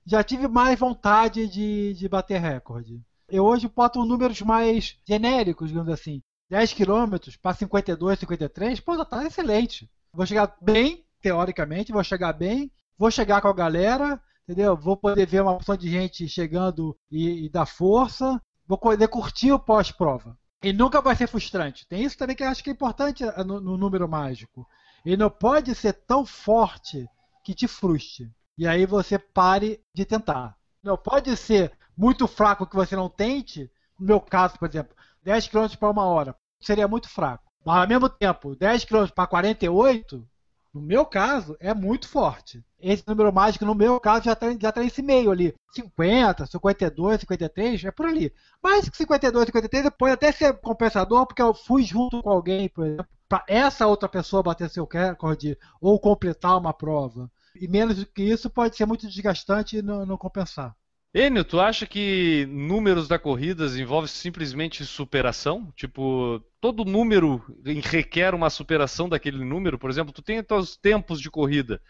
Já 0.06 0.24
tive 0.24 0.48
mais 0.48 0.78
vontade 0.78 1.48
de, 1.48 1.96
de 1.96 2.08
bater 2.08 2.40
recorde. 2.40 3.02
Eu 3.30 3.46
hoje 3.46 3.68
boto 3.68 4.06
números 4.06 4.42
mais 4.42 4.98
genéricos, 5.06 5.70
digamos 5.70 5.92
assim. 5.92 6.22
10 6.50 6.74
km 6.74 7.18
para 7.42 7.54
52, 7.54 8.20
53, 8.20 8.80
pô, 8.80 9.06
tá 9.06 9.26
excelente. 9.26 9.90
Vou 10.14 10.26
chegar 10.26 10.56
bem, 10.62 11.06
teoricamente, 11.22 11.92
vou 11.92 12.04
chegar 12.04 12.32
bem, 12.32 12.72
vou 12.98 13.12
chegar 13.12 13.42
com 13.42 13.50
a 13.50 13.54
galera, 13.54 14.22
entendeu? 14.44 14.78
Vou 14.78 14.96
poder 14.96 15.28
ver 15.28 15.42
uma 15.42 15.52
opção 15.52 15.76
de 15.76 15.90
gente 15.90 16.28
chegando 16.30 16.98
e, 17.12 17.46
e 17.46 17.50
dar 17.50 17.66
força, 17.66 18.42
vou 18.66 18.78
poder 18.78 19.10
curtir 19.10 19.52
o 19.52 19.60
pós-prova. 19.60 20.38
E 20.64 20.72
nunca 20.72 21.02
vai 21.02 21.16
ser 21.16 21.28
frustrante. 21.28 21.86
Tem 21.88 22.04
isso 22.04 22.18
também 22.18 22.36
que 22.36 22.44
eu 22.44 22.48
acho 22.48 22.64
que 22.64 22.70
é 22.70 22.74
importante 22.74 23.24
eh, 23.24 23.44
no, 23.44 23.60
no 23.60 23.78
número 23.78 24.08
mágico. 24.08 24.66
Ele 25.06 25.18
não 25.18 25.30
pode 25.30 25.76
ser 25.76 25.94
tão 25.94 26.26
forte 26.26 27.08
que 27.44 27.54
te 27.54 27.68
frustre. 27.68 28.32
E 28.58 28.66
aí 28.66 28.86
você 28.86 29.20
pare 29.20 29.80
de 29.94 30.06
tentar. 30.06 30.56
Não 30.82 30.98
pode 30.98 31.36
ser 31.38 31.72
muito 31.98 32.28
fraco 32.28 32.68
que 32.68 32.76
você 32.76 32.96
não 32.96 33.10
tente. 33.10 33.72
No 34.00 34.06
meu 34.06 34.22
caso, 34.22 34.60
por 34.60 34.70
exemplo, 34.70 34.96
10 35.24 35.48
km 35.48 35.68
para 35.80 35.90
uma 35.90 36.06
hora. 36.06 36.36
Seria 36.60 36.88
muito 36.88 37.10
fraco. 37.10 37.44
Mas 37.66 37.78
ao 37.78 37.88
mesmo 37.88 38.08
tempo, 38.08 38.56
10 38.56 38.86
km 38.86 39.08
para 39.08 39.28
48, 39.28 40.26
no 40.74 40.82
meu 40.82 41.06
caso, 41.06 41.58
é 41.60 41.74
muito 41.74 42.08
forte. 42.08 42.64
Esse 42.80 43.04
número 43.08 43.34
mágico, 43.34 43.66
no 43.66 43.74
meu 43.74 44.00
caso, 44.00 44.26
já 44.26 44.34
está 44.34 44.48
já 44.60 44.72
tá 44.72 44.82
nesse 44.82 45.02
meio 45.02 45.32
ali. 45.32 45.56
50, 45.74 46.46
52, 46.46 47.22
53, 47.22 47.84
é 47.86 47.92
por 47.92 48.06
ali. 48.06 48.32
Mais 48.62 48.88
que 48.88 48.96
52, 48.96 49.48
53 49.48 49.90
pode 49.98 50.14
até 50.14 50.32
ser 50.32 50.54
compensador, 50.60 51.26
porque 51.26 51.42
eu 51.42 51.54
fui 51.54 51.84
junto 51.84 52.22
com 52.22 52.30
alguém, 52.30 52.70
por 52.70 52.86
exemplo, 52.86 53.08
para 53.28 53.44
essa 53.48 53.88
outra 53.88 54.08
pessoa 54.08 54.44
bater 54.44 54.70
seu 54.70 54.88
recorde 54.90 55.58
ou 55.82 56.00
completar 56.00 56.58
uma 56.58 56.74
prova. 56.74 57.30
E 57.56 57.68
menos 57.68 57.98
do 57.98 58.06
que 58.06 58.22
isso 58.22 58.50
pode 58.50 58.78
ser 58.78 58.86
muito 58.86 59.08
desgastante 59.08 59.78
e 59.78 59.82
não, 59.82 60.06
não 60.06 60.18
compensar. 60.18 60.76
Enio, 61.14 61.44
tu 61.44 61.60
acha 61.60 61.88
que 61.88 62.46
números 62.48 63.08
da 63.08 63.18
corrida 63.18 63.66
envolve 63.80 64.08
simplesmente 64.08 64.86
superação? 64.86 65.72
Tipo, 65.76 66.44
todo 66.60 66.86
número 66.86 67.44
requer 67.84 68.36
uma 68.36 68.50
superação 68.50 69.08
daquele 69.08 69.44
número? 69.44 69.80
Por 69.80 69.90
exemplo, 69.90 70.14
tu 70.14 70.22
tem 70.22 70.40
os 70.40 70.46
teus 70.46 70.78
tempos 70.78 71.20
de 71.20 71.32
corrida. 71.32 71.82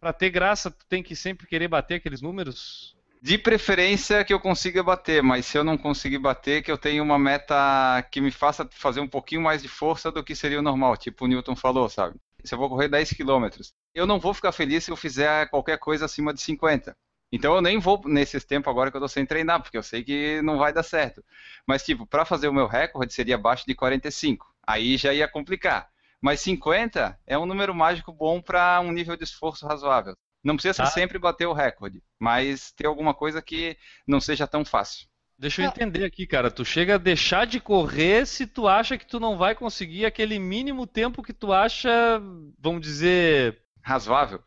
Para 0.00 0.12
ter 0.12 0.30
graça, 0.30 0.70
tu 0.70 0.84
tem 0.88 1.02
que 1.02 1.14
sempre 1.14 1.46
querer 1.46 1.68
bater 1.68 1.96
aqueles 1.96 2.20
números? 2.20 2.96
De 3.20 3.38
preferência 3.38 4.24
que 4.24 4.34
eu 4.34 4.40
consiga 4.40 4.82
bater, 4.82 5.22
mas 5.22 5.46
se 5.46 5.56
eu 5.56 5.62
não 5.62 5.78
conseguir 5.78 6.18
bater, 6.18 6.60
que 6.60 6.72
eu 6.72 6.76
tenha 6.76 7.00
uma 7.00 7.16
meta 7.16 8.02
que 8.10 8.20
me 8.20 8.32
faça 8.32 8.68
fazer 8.72 8.98
um 8.98 9.06
pouquinho 9.06 9.42
mais 9.42 9.62
de 9.62 9.68
força 9.68 10.10
do 10.10 10.24
que 10.24 10.34
seria 10.34 10.58
o 10.58 10.62
normal, 10.62 10.96
tipo 10.96 11.24
o 11.24 11.28
Newton 11.28 11.54
falou, 11.54 11.88
sabe? 11.88 12.16
Se 12.42 12.52
eu 12.52 12.58
vou 12.58 12.68
correr 12.68 12.88
10 12.88 13.12
km, 13.12 13.46
eu 13.94 14.08
não 14.08 14.18
vou 14.18 14.34
ficar 14.34 14.50
feliz 14.50 14.82
se 14.82 14.90
eu 14.90 14.96
fizer 14.96 15.48
qualquer 15.50 15.78
coisa 15.78 16.06
acima 16.06 16.34
de 16.34 16.40
50. 16.40 16.96
Então 17.32 17.54
eu 17.54 17.62
nem 17.62 17.78
vou 17.78 18.02
nesses 18.04 18.44
tempos 18.44 18.70
agora 18.70 18.90
que 18.90 18.96
eu 18.96 19.00
tô 19.00 19.08
sem 19.08 19.24
treinar, 19.24 19.62
porque 19.62 19.78
eu 19.78 19.82
sei 19.82 20.04
que 20.04 20.42
não 20.42 20.58
vai 20.58 20.70
dar 20.70 20.82
certo. 20.82 21.24
Mas, 21.66 21.82
tipo, 21.82 22.06
para 22.06 22.26
fazer 22.26 22.46
o 22.46 22.52
meu 22.52 22.66
recorde 22.66 23.14
seria 23.14 23.36
abaixo 23.36 23.64
de 23.66 23.74
45. 23.74 24.46
Aí 24.66 24.98
já 24.98 25.14
ia 25.14 25.26
complicar. 25.26 25.88
Mas 26.20 26.40
50 26.40 27.18
é 27.26 27.38
um 27.38 27.46
número 27.46 27.74
mágico 27.74 28.12
bom 28.12 28.40
para 28.40 28.80
um 28.80 28.92
nível 28.92 29.16
de 29.16 29.24
esforço 29.24 29.66
razoável. 29.66 30.14
Não 30.44 30.54
precisa 30.54 30.74
ser 30.74 30.82
ah. 30.82 30.86
sempre 30.86 31.18
bater 31.18 31.46
o 31.46 31.52
recorde, 31.52 32.02
mas 32.18 32.72
ter 32.72 32.86
alguma 32.86 33.14
coisa 33.14 33.40
que 33.40 33.76
não 34.06 34.20
seja 34.20 34.46
tão 34.46 34.64
fácil. 34.64 35.06
Deixa 35.38 35.62
eu 35.62 35.66
entender 35.66 36.04
aqui, 36.04 36.26
cara. 36.26 36.50
Tu 36.50 36.64
chega 36.64 36.94
a 36.94 36.98
deixar 36.98 37.46
de 37.46 37.58
correr 37.58 38.26
se 38.26 38.46
tu 38.46 38.68
acha 38.68 38.96
que 38.96 39.06
tu 39.06 39.18
não 39.18 39.36
vai 39.36 39.54
conseguir 39.54 40.04
aquele 40.04 40.38
mínimo 40.38 40.86
tempo 40.86 41.22
que 41.22 41.32
tu 41.32 41.52
acha, 41.52 41.90
vamos 42.58 42.82
dizer. 42.82 43.60
Razoável? 43.82 44.40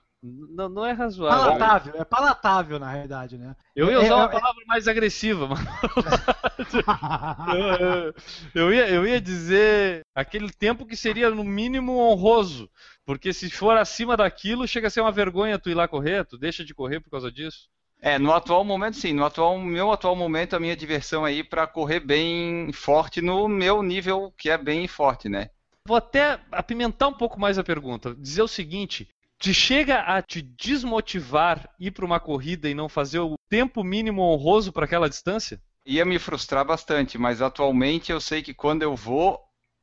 Não, 0.49 0.67
não 0.67 0.85
é 0.85 0.91
razoável. 0.91 1.39
Palatável, 1.39 1.93
é 1.95 2.03
palatável 2.03 2.79
na 2.79 2.91
realidade, 2.91 3.37
né? 3.37 3.55
Eu 3.75 3.91
ia 3.91 3.99
usar 3.99 4.07
é, 4.07 4.15
uma 4.15 4.25
é, 4.25 4.29
palavra 4.29 4.63
é... 4.63 4.65
mais 4.65 4.87
agressiva, 4.87 5.47
mas. 5.47 5.59
eu, 8.55 8.63
eu, 8.63 8.73
ia, 8.73 8.89
eu 8.89 9.07
ia 9.07 9.21
dizer 9.21 10.01
aquele 10.15 10.51
tempo 10.51 10.85
que 10.85 10.95
seria 10.95 11.29
no 11.29 11.43
mínimo 11.43 11.97
honroso. 11.97 12.69
Porque 13.05 13.31
se 13.31 13.49
for 13.51 13.77
acima 13.77 14.17
daquilo, 14.17 14.67
chega 14.67 14.87
a 14.87 14.89
ser 14.89 15.01
uma 15.01 15.11
vergonha 15.11 15.59
tu 15.59 15.69
ir 15.69 15.75
lá 15.75 15.87
correr, 15.87 16.25
tu 16.25 16.37
deixa 16.37 16.65
de 16.65 16.73
correr 16.73 16.99
por 16.99 17.11
causa 17.11 17.31
disso. 17.31 17.69
É, 18.01 18.19
no 18.19 18.33
atual 18.33 18.63
momento 18.63 18.97
sim, 18.97 19.13
no 19.13 19.25
atual, 19.25 19.57
meu 19.57 19.91
atual 19.91 20.15
momento 20.15 20.55
a 20.55 20.59
minha 20.59 20.75
diversão 20.75 21.23
aí 21.23 21.43
para 21.43 21.65
correr 21.65 21.99
bem 21.99 22.71
forte 22.73 23.21
no 23.21 23.47
meu 23.47 23.81
nível 23.81 24.33
que 24.37 24.49
é 24.49 24.57
bem 24.57 24.87
forte, 24.87 25.29
né? 25.29 25.49
Vou 25.87 25.97
até 25.97 26.39
apimentar 26.51 27.07
um 27.07 27.13
pouco 27.13 27.39
mais 27.39 27.59
a 27.59 27.63
pergunta, 27.63 28.15
dizer 28.15 28.41
o 28.41 28.47
seguinte, 28.47 29.07
te 29.39 29.53
chega 29.53 29.99
a 29.99 30.21
te 30.21 30.41
desmotivar 30.41 31.69
ir 31.79 31.91
para 31.91 32.05
uma 32.05 32.19
corrida 32.19 32.69
e 32.69 32.73
não 32.73 32.89
fazer 32.89 33.19
o 33.19 33.35
tempo 33.49 33.83
mínimo 33.83 34.21
honroso 34.21 34.71
para 34.71 34.85
aquela 34.85 35.09
distância? 35.09 35.61
Ia 35.85 36.05
me 36.05 36.17
frustrar 36.17 36.65
bastante, 36.65 37.17
mas 37.17 37.41
atualmente 37.41 38.11
eu 38.11 38.19
sei 38.19 38.41
que 38.41 38.53
quando 38.53 38.81
eu 38.81 38.95
vou, 38.95 39.39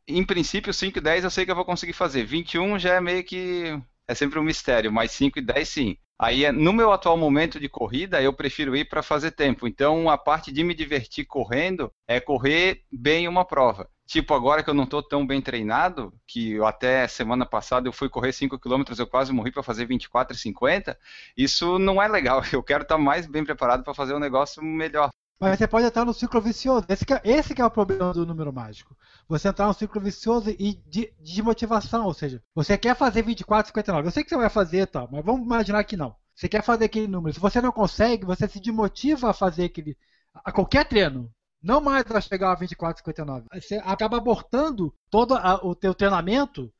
em 0.08 0.24
princípio 0.24 0.72
5 0.72 0.98
e 0.98 1.00
10 1.00 1.24
eu 1.24 1.30
sei 1.30 1.44
que 1.44 1.50
eu 1.50 1.56
vou 1.56 1.64
conseguir 1.64 1.92
fazer. 1.92 2.24
21 2.24 2.78
já 2.78 2.94
é 2.94 3.00
meio 3.00 3.22
que 3.22 3.78
é 4.08 4.14
sempre 4.14 4.38
um 4.38 4.42
mistério, 4.42 4.92
mas 4.92 5.12
5 5.12 5.38
e 5.38 5.42
10 5.42 5.68
sim. 5.68 5.96
Aí, 6.18 6.50
no 6.52 6.72
meu 6.72 6.92
atual 6.92 7.16
momento 7.16 7.58
de 7.58 7.68
corrida, 7.68 8.22
eu 8.22 8.32
prefiro 8.32 8.76
ir 8.76 8.88
para 8.88 9.02
fazer 9.02 9.32
tempo. 9.32 9.66
Então, 9.66 10.08
a 10.08 10.16
parte 10.16 10.52
de 10.52 10.62
me 10.62 10.72
divertir 10.72 11.24
correndo 11.24 11.90
é 12.06 12.20
correr 12.20 12.84
bem 12.92 13.26
uma 13.26 13.44
prova. 13.44 13.88
Tipo, 14.06 14.34
agora 14.34 14.62
que 14.62 14.68
eu 14.68 14.74
não 14.74 14.84
estou 14.84 15.02
tão 15.02 15.26
bem 15.26 15.40
treinado, 15.40 16.12
que 16.26 16.52
eu 16.52 16.66
até 16.66 17.06
semana 17.06 17.46
passada 17.46 17.88
eu 17.88 17.92
fui 17.92 18.08
correr 18.08 18.32
5 18.32 18.58
km, 18.58 18.82
eu 18.98 19.06
quase 19.06 19.32
morri 19.32 19.50
para 19.50 19.62
fazer 19.62 19.86
24 19.86 20.36
e 20.36 20.38
50, 20.38 20.98
isso 21.36 21.78
não 21.78 22.02
é 22.02 22.08
legal. 22.08 22.42
Eu 22.52 22.62
quero 22.62 22.82
estar 22.82 22.96
tá 22.96 23.00
mais 23.00 23.26
bem 23.26 23.44
preparado 23.44 23.82
para 23.82 23.94
fazer 23.94 24.14
um 24.14 24.18
negócio 24.18 24.62
melhor. 24.62 25.10
Mas 25.40 25.58
você 25.58 25.66
pode 25.66 25.86
entrar 25.86 26.04
no 26.04 26.14
ciclo 26.14 26.40
vicioso. 26.40 26.86
Esse 26.88 27.04
que, 27.04 27.14
é, 27.14 27.20
esse 27.24 27.52
que 27.52 27.60
é 27.60 27.64
o 27.64 27.70
problema 27.70 28.12
do 28.12 28.24
número 28.24 28.52
mágico. 28.52 28.96
Você 29.28 29.48
entrar 29.48 29.66
no 29.66 29.74
ciclo 29.74 30.00
vicioso 30.00 30.50
e 30.50 30.74
de, 30.86 31.12
de 31.18 31.42
motivação, 31.42 32.06
ou 32.06 32.14
seja, 32.14 32.40
você 32.54 32.78
quer 32.78 32.94
fazer 32.94 33.22
24, 33.22 33.68
59. 33.68 34.06
Eu 34.06 34.12
sei 34.12 34.22
que 34.22 34.30
você 34.30 34.36
vai 34.36 34.48
fazer, 34.48 34.86
tá, 34.86 35.08
mas 35.10 35.24
vamos 35.24 35.44
imaginar 35.44 35.82
que 35.82 35.96
não. 35.96 36.14
Você 36.34 36.48
quer 36.48 36.62
fazer 36.62 36.84
aquele 36.84 37.08
número. 37.08 37.34
Se 37.34 37.40
você 37.40 37.60
não 37.60 37.72
consegue, 37.72 38.24
você 38.24 38.46
se 38.46 38.60
desmotiva 38.60 39.30
a 39.30 39.34
fazer 39.34 39.64
aquele. 39.64 39.96
a 40.44 40.52
qualquer 40.52 40.84
treino. 40.86 41.28
Não 41.62 41.80
mais 41.80 42.04
a 42.10 42.20
chegar 42.20 42.52
a 42.52 42.56
24, 42.56 42.98
59. 42.98 43.46
Você 43.54 43.76
acaba 43.84 44.16
abortando 44.16 44.92
todo 45.08 45.34
a, 45.34 45.64
o 45.64 45.74
teu 45.74 45.94
treinamento 45.94 46.72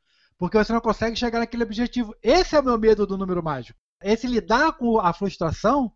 porque 0.43 0.59
você 0.59 0.73
não 0.73 0.81
consegue 0.81 1.15
chegar 1.15 1.39
naquele 1.39 1.63
objetivo. 1.63 2.17
Esse 2.21 2.57
é 2.57 2.61
o 2.61 2.65
meu 2.65 2.77
medo 2.77 3.07
do 3.07 3.17
número 3.17 3.41
mágico. 3.41 3.79
Esse 4.03 4.27
lidar 4.27 4.73
com 4.73 4.99
a 4.99 5.13
frustração 5.13 5.93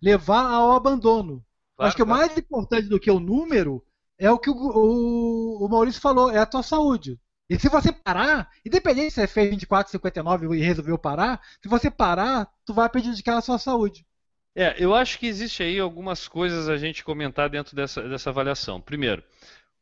levar 0.00 0.46
ao 0.46 0.72
abandono. 0.72 1.44
Claro, 1.76 1.88
Acho 1.88 1.96
que 1.96 2.04
claro. 2.04 2.18
o 2.18 2.26
mais 2.26 2.38
importante 2.38 2.88
do 2.88 2.98
que 2.98 3.10
o 3.10 3.20
número 3.20 3.84
é 4.18 4.30
o 4.30 4.38
que 4.38 4.48
o, 4.48 4.54
o, 4.54 5.66
o, 5.66 5.68
Maurício 5.68 6.00
falou, 6.00 6.30
é 6.30 6.38
a 6.38 6.46
tua 6.46 6.62
saúde. 6.62 7.20
E 7.48 7.58
se 7.58 7.68
você 7.68 7.92
parar, 7.92 8.48
independente 8.64 9.10
se 9.10 9.20
você 9.20 9.26
fez 9.26 9.50
24, 9.50 9.90
59 9.90 10.56
e 10.56 10.62
resolveu 10.62 10.96
parar, 10.96 11.38
se 11.62 11.68
você 11.68 11.90
parar, 11.90 12.48
tu 12.64 12.72
vai 12.72 12.88
prejudicar 12.88 13.36
a 13.36 13.42
sua 13.42 13.58
saúde. 13.58 14.06
É, 14.54 14.74
eu 14.78 14.94
acho 14.94 15.18
que 15.18 15.26
existe 15.26 15.62
aí 15.62 15.78
algumas 15.78 16.26
coisas 16.26 16.68
a 16.68 16.76
gente 16.76 17.04
comentar 17.04 17.48
dentro 17.48 17.76
dessa, 17.76 18.02
dessa 18.08 18.30
avaliação. 18.30 18.80
Primeiro, 18.80 19.22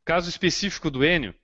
caso 0.04 0.28
específico 0.28 0.90
do 0.90 1.04
Enio, 1.04 1.34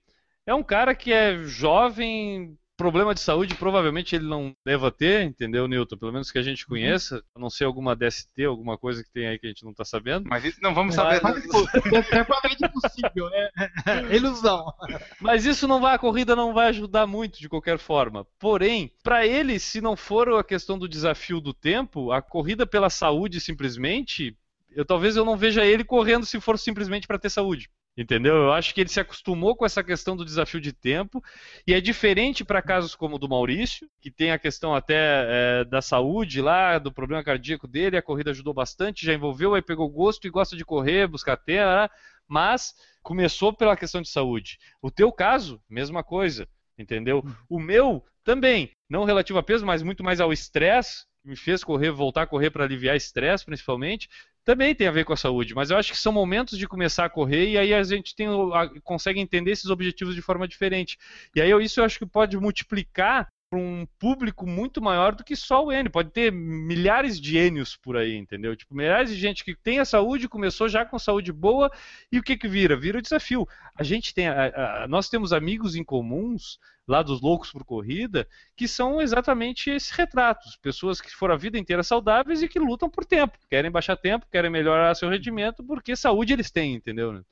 é 0.47 0.55
um 0.55 0.63
cara 0.63 0.95
que 0.95 1.13
é 1.13 1.43
jovem, 1.45 2.59
problema 2.77 3.15
de 3.15 3.21
saúde 3.21 3.55
provavelmente 3.55 4.15
ele 4.15 4.27
não 4.27 4.55
deva 4.65 4.91
ter, 4.91 5.23
entendeu, 5.23 5.69
Newton? 5.69 5.97
Pelo 5.97 6.13
menos 6.13 6.31
que 6.31 6.39
a 6.39 6.43
gente 6.43 6.65
uhum. 6.65 6.71
conheça, 6.71 7.23
a 7.35 7.39
não 7.39 7.49
ser 7.49 7.65
alguma 7.65 7.95
DST, 7.95 8.45
alguma 8.45 8.77
coisa 8.77 9.03
que 9.03 9.11
tem 9.11 9.27
aí 9.27 9.39
que 9.39 9.47
a 9.47 9.49
gente 9.49 9.65
não 9.65 9.71
está 9.71 9.85
sabendo. 9.85 10.29
Mas 10.29 10.45
isso 10.45 10.59
não 10.63 10.75
vamos 10.75 10.95
saber. 10.95 11.17
É, 11.17 12.19
é 12.19 12.25
provavelmente 12.25 12.65
impossível, 12.65 13.29
é, 13.33 13.51
é, 13.87 14.17
ilusão. 14.17 14.73
Mas 15.21 15.45
isso 15.45 15.69
não 15.69 15.81
vai, 15.81 15.95
a 15.95 15.99
corrida 15.99 16.35
não 16.35 16.53
vai 16.53 16.69
ajudar 16.69 17.07
muito 17.07 17.39
de 17.39 17.49
qualquer 17.49 17.79
forma. 17.79 18.27
Porém, 18.39 18.93
para 19.03 19.27
ele, 19.27 19.59
se 19.59 19.81
não 19.81 19.97
for 19.97 20.29
a 20.35 20.45
questão 20.45 20.79
do 20.79 20.89
desafio 20.89 21.41
do 21.41 21.55
tempo, 21.55 22.13
a 22.13 22.21
corrida 22.21 22.67
pela 22.67 22.91
saúde 22.91 23.41
simplesmente, 23.41 24.37
eu 24.71 24.85
talvez 24.85 25.17
eu 25.17 25.25
não 25.25 25.37
veja 25.37 25.65
ele 25.65 25.85
correndo 25.85 26.27
se 26.27 26.41
for 26.41 26.59
simplesmente 26.59 27.07
para 27.07 27.19
ter 27.19 27.31
saúde. 27.31 27.71
Entendeu? 27.97 28.35
Eu 28.35 28.53
acho 28.53 28.75
que 28.75 28.81
ele 28.81 28.89
se 28.89 28.99
acostumou 28.99 29.55
com 29.55 29.65
essa 29.65 29.83
questão 29.83 30.17
do 30.17 30.25
desafio 30.25 30.61
de 30.61 30.73
tempo 30.73 31.23
e 31.65 31.73
é 31.73 31.81
diferente 31.81 32.45
para 32.45 32.61
casos 32.61 32.97
como 32.97 33.15
o 33.15 33.19
do 33.19 33.29
Maurício, 33.29 33.89
que 34.01 34.11
tem 34.11 34.33
a 34.33 34.39
questão 34.39 34.75
até 34.75 34.95
é, 34.97 35.65
da 35.65 35.81
saúde 35.81 36.43
lá, 36.43 36.79
do 36.79 36.93
problema 36.93 37.23
cardíaco 37.23 37.69
dele, 37.69 37.97
a 37.97 38.03
corrida 38.03 38.33
ajudou 38.33 38.53
bastante, 38.53 39.07
já 39.07 39.15
envolveu, 39.15 39.55
aí 39.55 39.63
pegou 39.63 39.89
gosto 39.89 40.27
e 40.27 40.31
gosta 40.31 40.57
de 40.57 40.65
correr, 40.65 41.07
buscar 41.07 41.37
terra, 41.37 41.89
mas 42.27 42.75
começou 43.01 43.53
pela 43.53 43.77
questão 43.77 44.03
de 44.03 44.09
saúde. 44.09 44.59
O 44.83 44.91
teu 44.91 45.13
caso, 45.13 45.63
mesma 45.69 46.03
coisa, 46.03 46.49
entendeu? 46.77 47.23
Hum. 47.25 47.35
O 47.49 47.61
meu 47.61 48.05
também, 48.25 48.73
não 48.91 49.05
relativo 49.05 49.39
a 49.39 49.43
peso, 49.43 49.65
mas 49.65 49.83
muito 49.85 50.03
mais 50.03 50.21
ao 50.21 50.33
estresse, 50.33 51.05
me 51.25 51.37
fez 51.37 51.63
correr, 51.63 51.91
voltar 51.91 52.23
a 52.23 52.27
correr 52.27 52.51
para 52.51 52.65
aliviar 52.65 52.97
estresse, 52.97 53.45
principalmente, 53.45 54.09
também 54.45 54.75
tem 54.75 54.87
a 54.87 54.93
ver 54.93 55.05
com 55.05 55.13
a 55.13 55.17
saúde, 55.17 55.55
mas 55.55 55.71
eu 55.71 55.77
acho 55.77 55.93
que 55.93 55.99
são 55.99 56.13
momentos 56.13 56.59
de 56.59 56.69
começar 56.69 57.05
a 57.05 57.11
correr 57.11 57.51
e 57.51 57.59
aí 57.59 57.73
a 57.73 57.83
gente 57.83 58.15
tem, 58.15 58.27
a, 58.27 58.69
consegue 58.83 59.19
entender 59.19 59.53
esses 59.53 59.71
objetivos 59.71 60.15
de 60.15 60.23
forma 60.23 60.47
diferente. 60.47 60.99
E 61.35 61.41
aí 61.41 61.51
isso 61.65 61.81
eu 61.81 61.85
acho 61.85 61.99
que 61.99 62.07
pode 62.07 62.37
multiplicar 62.37 63.29
para 63.55 63.59
um 63.61 63.87
público 64.01 64.45
muito 64.47 64.83
maior 64.83 65.15
do 65.15 65.23
que 65.23 65.37
só 65.37 65.65
o 65.65 65.73
N. 65.73 65.89
Pode 65.89 66.11
ter 66.11 66.33
milhares 66.33 67.21
de 67.21 67.39
Enios 67.39 67.77
por 67.77 67.97
aí, 67.97 68.17
entendeu? 68.17 68.57
Tipo, 68.57 68.75
milhares 68.75 69.11
de 69.11 69.17
gente 69.17 69.45
que 69.45 69.55
tem 69.55 69.79
a 69.79 69.85
saúde, 69.85 70.29
começou 70.29 70.69
já 70.69 70.85
com 70.85 70.99
saúde 70.99 71.33
boa, 71.33 71.71
e 72.11 72.19
o 72.19 72.23
que 72.23 72.37
que 72.37 72.49
vira? 72.49 72.77
Vira 72.77 72.99
o 72.99 73.03
desafio. 73.03 73.47
A 73.77 73.85
gente 73.85 74.13
tem, 74.13 74.27
a, 74.27 74.83
a, 74.83 74.89
nós 74.89 75.09
temos 75.09 75.33
amigos 75.33 75.77
em 75.77 75.85
comuns 75.85 76.59
lá 76.87 77.01
dos 77.01 77.21
loucos 77.21 77.53
por 77.53 77.65
corrida, 77.65 78.27
que 78.57 78.67
são 78.67 79.01
exatamente 79.01 79.71
esses 79.71 79.91
retratos. 79.91 80.57
Pessoas 80.57 81.01
que 81.01 81.15
foram 81.15 81.35
a 81.35 81.39
vida 81.39 81.57
inteira 81.57 81.85
saudáveis 81.85 82.43
e 82.43 82.49
que 82.49 82.59
lutam 82.59 82.91
por 82.91 83.05
tempo. 83.05 83.39
Querem 83.49 83.71
baixar 83.71 83.97
tempo, 83.97 84.27
querem 84.31 84.51
melhorar 84.51 84.97
seu 84.97 85.09
rendimento, 85.09 85.63
porque 85.63 85.95
saúde 85.95 86.33
eles 86.33 86.51
têm, 86.51 86.75
entendeu? 86.75 87.25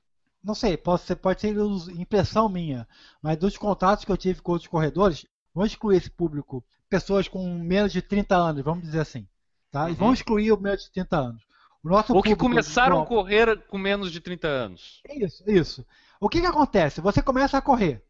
Não 0.43 0.55
sei, 0.55 0.77
pode 0.77 1.03
ser, 1.03 1.17
pode 1.17 1.41
ser 1.41 1.55
impressão 1.97 2.49
minha, 2.49 2.87
mas 3.23 3.37
dos 3.37 3.57
contatos 3.57 4.05
que 4.05 4.11
eu 4.11 4.17
tive 4.17 4.43
com 4.43 4.53
outros 4.53 4.69
corredores, 4.69 5.25
Vamos 5.55 5.71
excluir 5.71 5.97
esse 5.97 6.11
público, 6.11 6.65
pessoas 6.89 7.29
com 7.29 7.59
menos 7.59 7.93
de 7.93 8.01
30 8.01 8.35
anos, 8.35 8.63
vamos 8.63 8.85
dizer 8.85 9.01
assim. 9.01 9.27
Tá? 9.71 9.91
E 9.91 9.95
vamos 9.95 10.19
excluir 10.19 10.53
o 10.53 10.61
menos 10.61 10.85
de 10.85 10.93
30 10.93 11.17
anos. 11.17 11.43
O 11.83 11.89
nosso 11.89 12.15
Ou 12.15 12.23
que 12.23 12.37
começaram 12.37 13.03
a 13.03 13.07
correr 13.07 13.67
com 13.67 13.77
menos 13.77 14.13
de 14.13 14.21
30 14.21 14.47
anos. 14.47 15.03
Isso, 15.09 15.43
isso. 15.47 15.87
O 16.21 16.29
que, 16.29 16.41
que 16.41 16.47
acontece? 16.47 17.01
Você 17.01 17.21
começa 17.21 17.59
a 17.59 17.63
correr. 17.63 18.05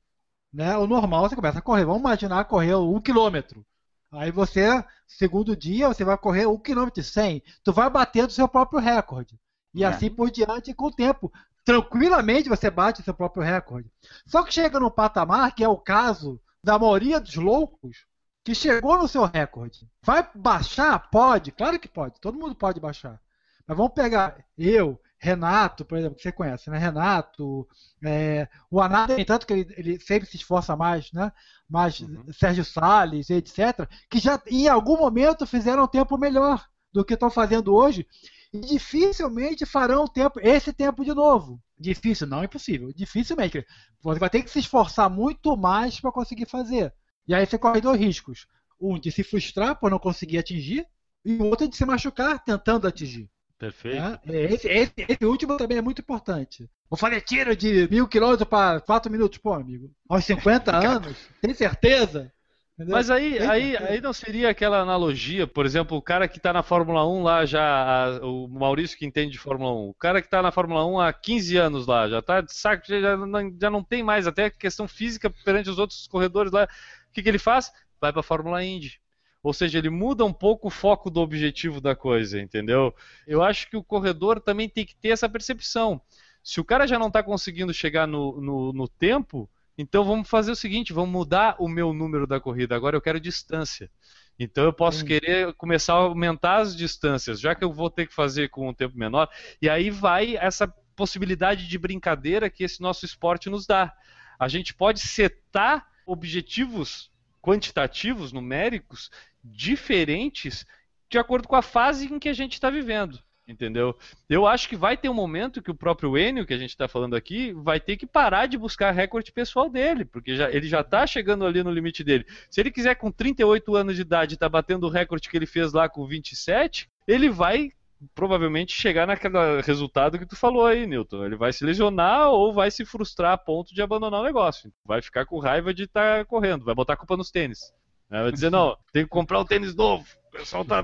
Né? 0.53 0.77
O 0.77 0.87
normal 0.87 1.29
você 1.29 1.35
começa 1.35 1.59
a 1.59 1.63
correr. 1.63 1.85
Vamos 1.85 2.01
imaginar 2.01 2.45
correr 2.45 2.75
um 2.75 3.01
quilômetro. 3.01 3.65
Aí 4.11 4.31
você, 4.31 4.85
segundo 5.07 5.57
dia, 5.57 5.89
você 5.89 6.05
vai 6.05 6.19
correr 6.19 6.47
um 6.47 6.59
quilômetro 6.59 7.01
e 7.01 7.05
100. 7.05 7.43
Tu 7.65 7.73
vai 7.73 7.89
bater 7.89 8.27
do 8.27 8.33
seu 8.33 8.47
próprio 8.47 8.79
recorde. 8.79 9.41
E 9.75 9.83
é. 9.83 9.87
assim 9.87 10.11
por 10.11 10.31
diante 10.31 10.75
com 10.75 10.87
o 10.87 10.93
tempo. 10.93 11.33
Tranquilamente 11.65 12.51
você 12.51 12.69
bate 12.69 13.01
o 13.01 13.05
seu 13.05 13.15
próprio 13.15 13.43
recorde. 13.43 13.91
Só 14.27 14.43
que 14.43 14.53
chega 14.53 14.79
num 14.79 14.91
patamar, 14.91 15.55
que 15.55 15.65
é 15.65 15.69
o 15.69 15.79
caso 15.79 16.39
da 16.63 16.79
maioria 16.79 17.21
dos 17.21 17.35
loucos 17.35 18.07
que 18.45 18.55
chegou 18.55 18.99
no 18.99 19.09
seu 19.09 19.25
recorde. 19.25 19.89
Vai 20.03 20.29
baixar? 20.35 21.11
Pode, 21.11 21.53
claro 21.53 21.79
que 21.79 21.89
pode. 21.89 22.21
Todo 22.21 22.39
mundo 22.39 22.55
pode 22.55 22.81
baixar. 22.81 23.21
Mas 23.67 23.77
vamos 23.77 23.93
pegar 23.95 24.45
eu, 24.59 25.01
Renato, 25.19 25.85
por 25.85 25.97
exemplo, 25.97 26.17
que 26.17 26.23
você 26.23 26.33
conhece, 26.33 26.69
né? 26.69 26.79
Renato, 26.79 27.67
é, 28.05 28.49
o 28.69 28.81
Anada, 28.81 29.25
tanto 29.25 29.47
que 29.47 29.53
ele, 29.53 29.75
ele, 29.77 30.01
sempre 30.01 30.29
se 30.29 30.37
esforça 30.37 30.75
mais, 30.75 31.13
né? 31.13 31.33
Mas 31.69 32.01
uhum. 32.01 32.25
Sérgio 32.33 32.65
Salles, 32.65 33.31
etc., 33.31 33.89
que 34.11 34.19
já 34.19 34.43
em 34.49 34.67
algum 34.67 34.97
momento 34.97 35.47
fizeram 35.47 35.85
um 35.85 35.89
tempo 35.89 36.19
melhor 36.19 36.67
do 36.93 37.05
que 37.05 37.15
estão 37.15 37.31
fazendo 37.31 37.73
hoje 37.73 38.07
e 38.53 38.61
dificilmente 38.61 39.65
farão 39.65 40.07
tempo, 40.07 40.39
esse 40.41 40.73
tempo 40.73 41.05
de 41.05 41.15
novo. 41.15 41.61
Difícil, 41.79 42.27
não 42.27 42.43
é 42.43 42.45
impossível. 42.45 42.93
Dificilmente. 42.93 43.67
Você 44.03 44.21
vai 44.21 44.31
ter 44.31 44.43
que 44.43 44.51
se 44.51 44.59
esforçar 44.59 45.09
muito 45.09 45.57
mais 45.57 45.99
para 45.99 46.13
conseguir 46.13 46.47
fazer. 46.47 46.93
E 47.27 47.35
aí 47.35 47.47
você 47.47 47.59
corre 47.59 47.81
dois 47.81 47.99
riscos. 47.99 48.47
Um 48.81 48.99
de 48.99 49.11
se 49.11 49.23
frustrar 49.23 49.79
por 49.79 49.91
não 49.91 49.99
conseguir 49.99 50.39
atingir, 50.39 50.87
e 51.25 51.35
o 51.35 51.45
outro 51.45 51.69
de 51.69 51.77
se 51.77 51.85
machucar 51.85 52.43
tentando 52.43 52.87
atingir. 52.87 53.31
Perfeito. 53.59 54.21
É, 54.27 54.43
esse, 54.53 54.69
esse, 54.69 54.93
esse, 54.97 55.25
último 55.25 55.57
também 55.57 55.79
é 55.79 55.83
muito 55.83 56.01
importante. 56.01 56.69
Eu 56.91 56.97
falei 56.97 57.21
tiro 57.21 57.55
de 57.55 57.89
mil 57.89 58.09
quilômetros 58.09 58.49
para 58.49 58.81
quatro 58.81 59.11
minutos, 59.11 59.39
pô, 59.39 59.55
amigo. 59.55 59.89
Aos 60.09 60.25
50 60.25 60.77
anos, 60.77 61.17
tem 61.41 61.55
certeza? 61.55 62.33
Entendeu? 62.75 62.97
Mas 62.97 63.11
aí, 63.11 63.39
aí, 63.39 63.77
aí 63.77 64.01
não 64.01 64.13
seria 64.13 64.49
aquela 64.49 64.81
analogia, 64.81 65.47
por 65.47 65.67
exemplo, 65.67 65.97
o 65.97 66.03
cara 66.03 66.27
que 66.27 66.39
está 66.39 66.53
na 66.53 66.63
Fórmula 66.63 67.07
1 67.07 67.23
lá 67.23 67.45
já, 67.45 67.63
a, 67.63 68.27
o 68.27 68.49
Maurício 68.49 68.97
que 68.97 69.05
entende 69.05 69.33
de 69.33 69.39
Fórmula 69.39 69.73
1, 69.73 69.89
o 69.91 69.95
cara 69.95 70.23
que 70.23 70.27
está 70.27 70.41
na 70.41 70.51
Fórmula 70.51 70.87
1 70.87 71.01
há 71.01 71.13
15 71.13 71.57
anos 71.59 71.87
lá, 71.87 72.09
já 72.09 72.21
está 72.21 72.41
de 72.41 72.55
saco, 72.55 72.85
já 72.89 73.17
não, 73.17 73.57
já 73.61 73.71
não 73.71 73.85
tem 73.85 74.03
mais 74.03 74.27
até 74.27 74.49
questão 74.49 74.89
física 74.89 75.29
perante 75.45 75.69
os 75.69 75.79
outros 75.79 76.07
corredores 76.07 76.51
lá. 76.51 76.65
O 76.65 77.13
que, 77.13 77.23
que 77.23 77.29
ele 77.29 77.39
faz? 77.39 77.71
Vai 78.01 78.11
para 78.11 78.21
a 78.21 78.25
Fórmula 78.25 78.65
Indy. 78.65 78.99
Ou 79.43 79.53
seja, 79.53 79.79
ele 79.79 79.91
muda 79.91 80.25
um 80.25 80.33
pouco 80.33 80.69
o 80.69 80.71
foco 80.71 81.11
do 81.11 81.21
objetivo 81.21 81.81
da 81.81 81.95
coisa, 81.95 82.41
entendeu? 82.41 82.95
Eu 83.27 83.43
acho 83.43 83.69
que 83.69 83.77
o 83.77 83.83
corredor 83.83 84.41
também 84.41 84.69
tem 84.69 84.87
que 84.87 84.95
ter 84.95 85.09
essa 85.09 85.29
percepção. 85.29 86.01
Se 86.43 86.61
o 86.61 86.65
cara 86.65 86.87
já 86.87 86.99
não 86.99 87.09
está 87.09 87.23
conseguindo 87.23 87.75
chegar 87.75 88.07
no, 88.07 88.41
no, 88.41 88.73
no 88.73 88.89
tempo, 88.89 89.51
então 89.77 90.05
vamos 90.05 90.29
fazer 90.29 90.53
o 90.53 90.57
seguinte, 90.57 90.93
vamos 90.93 91.11
mudar 91.11 91.57
o 91.59 91.69
meu 91.69 91.93
número 91.93 92.27
da 92.27 92.41
corrida. 92.41 92.77
Agora 92.77 92.97
eu 92.97 93.01
quero 93.01 93.21
distância. 93.21 93.91
Então 94.39 94.65
eu 94.65 94.73
posso 94.73 95.05
querer 95.05 95.53
começar 95.55 95.95
a 95.95 95.99
aumentar 95.99 96.57
as 96.57 96.77
distâncias, 96.77 97.41
já 97.41 97.55
que 97.55 97.65
eu 97.65 97.73
vou 97.73 97.91
ter 97.91 98.07
que 98.07 98.15
fazer 98.15 98.49
com 98.49 98.69
um 98.69 98.75
tempo 98.75 98.99
menor. 98.99 99.29
E 99.61 99.69
aí 99.69 99.91
vai 99.91 100.37
essa 100.37 100.67
possibilidade 100.97 101.69
de 101.69 101.79
brincadeira 101.79 102.51
que 102.51 102.65
esse 102.65 102.81
nosso 102.81 103.05
esporte 103.05 103.49
nos 103.49 103.67
dá. 103.67 103.95
A 104.39 104.49
gente 104.49 104.75
pode 104.75 105.01
setar 105.01 105.87
objetivos 106.07 107.11
quantitativos, 107.41 108.33
numéricos, 108.33 109.11
diferentes 109.43 110.67
de 111.09 111.19
acordo 111.19 111.47
com 111.47 111.57
a 111.57 111.63
fase 111.63 112.13
em 112.13 112.19
que 112.19 112.29
a 112.29 112.33
gente 112.33 112.55
está 112.55 112.71
vivendo. 112.71 113.19
Entendeu? 113.47 113.97
Eu 114.29 114.47
acho 114.47 114.69
que 114.69 114.77
vai 114.77 114.97
ter 114.97 115.09
um 115.09 115.15
momento 115.15 115.61
que 115.61 115.71
o 115.71 115.75
próprio 115.75 116.17
Enio, 116.17 116.47
que 116.47 116.55
a 116.55 116.59
gente 116.59 116.71
está 116.71 116.87
falando 116.87 117.17
aqui, 117.17 117.53
vai 117.53 117.81
ter 117.81 117.97
que 117.97 118.07
parar 118.07 118.47
de 118.47 118.57
buscar 118.57 118.93
recorde 118.93 119.33
pessoal 119.33 119.69
dele, 119.69 120.05
porque 120.05 120.37
já, 120.37 120.51
ele 120.51 120.69
já 120.69 120.81
está 120.81 121.07
chegando 121.07 121.45
ali 121.45 121.63
no 121.63 121.71
limite 121.71 122.05
dele. 122.05 122.25
Se 122.49 122.61
ele 122.61 122.71
quiser 122.71 122.95
com 122.95 123.11
38 123.11 123.75
anos 123.75 123.97
de 123.97 124.03
idade 124.03 124.35
estar 124.35 124.47
tá 124.47 124.51
batendo 124.51 124.87
o 124.87 124.91
recorde 124.91 125.29
que 125.29 125.37
ele 125.37 125.47
fez 125.47 125.73
lá 125.73 125.89
com 125.89 126.07
27, 126.07 126.89
ele 127.07 127.29
vai 127.29 127.73
provavelmente 128.15 128.73
chegar 128.73 129.07
naquele 129.07 129.61
resultado 129.63 130.19
que 130.19 130.27
tu 130.27 130.37
falou 130.37 130.67
aí, 130.67 130.87
Newton. 130.87 131.25
Ele 131.25 131.37
vai 131.37 131.53
se 131.53 131.65
lesionar 131.65 132.31
ou 132.31 132.53
vai 132.53 132.71
se 132.71 132.85
frustrar 132.85 133.33
a 133.33 133.39
ponto 133.39 133.75
de 133.75 133.83
abandonar 133.83 134.21
o 134.21 134.25
negócio. 134.25 134.73
Vai 134.85 135.03
ficar 135.03 135.27
com 135.27 135.39
raiva 135.39 135.75
de 135.75 135.85
estar 135.85 136.19
tá 136.19 136.25
correndo, 136.25 136.65
vai 136.65 136.75
botar 136.75 136.95
a 136.95 136.97
culpa 136.97 137.17
nos 137.17 137.31
tênis. 137.31 137.73
Vai 138.09 138.31
dizer, 138.31 138.51
não, 138.51 138.77
tem 138.93 139.05
que 139.05 139.11
comprar 139.11 139.41
um 139.41 139.45
tênis 139.45 139.75
novo. 139.75 140.07
O 140.33 140.39
pessoal 140.39 140.65
tá. 140.65 140.83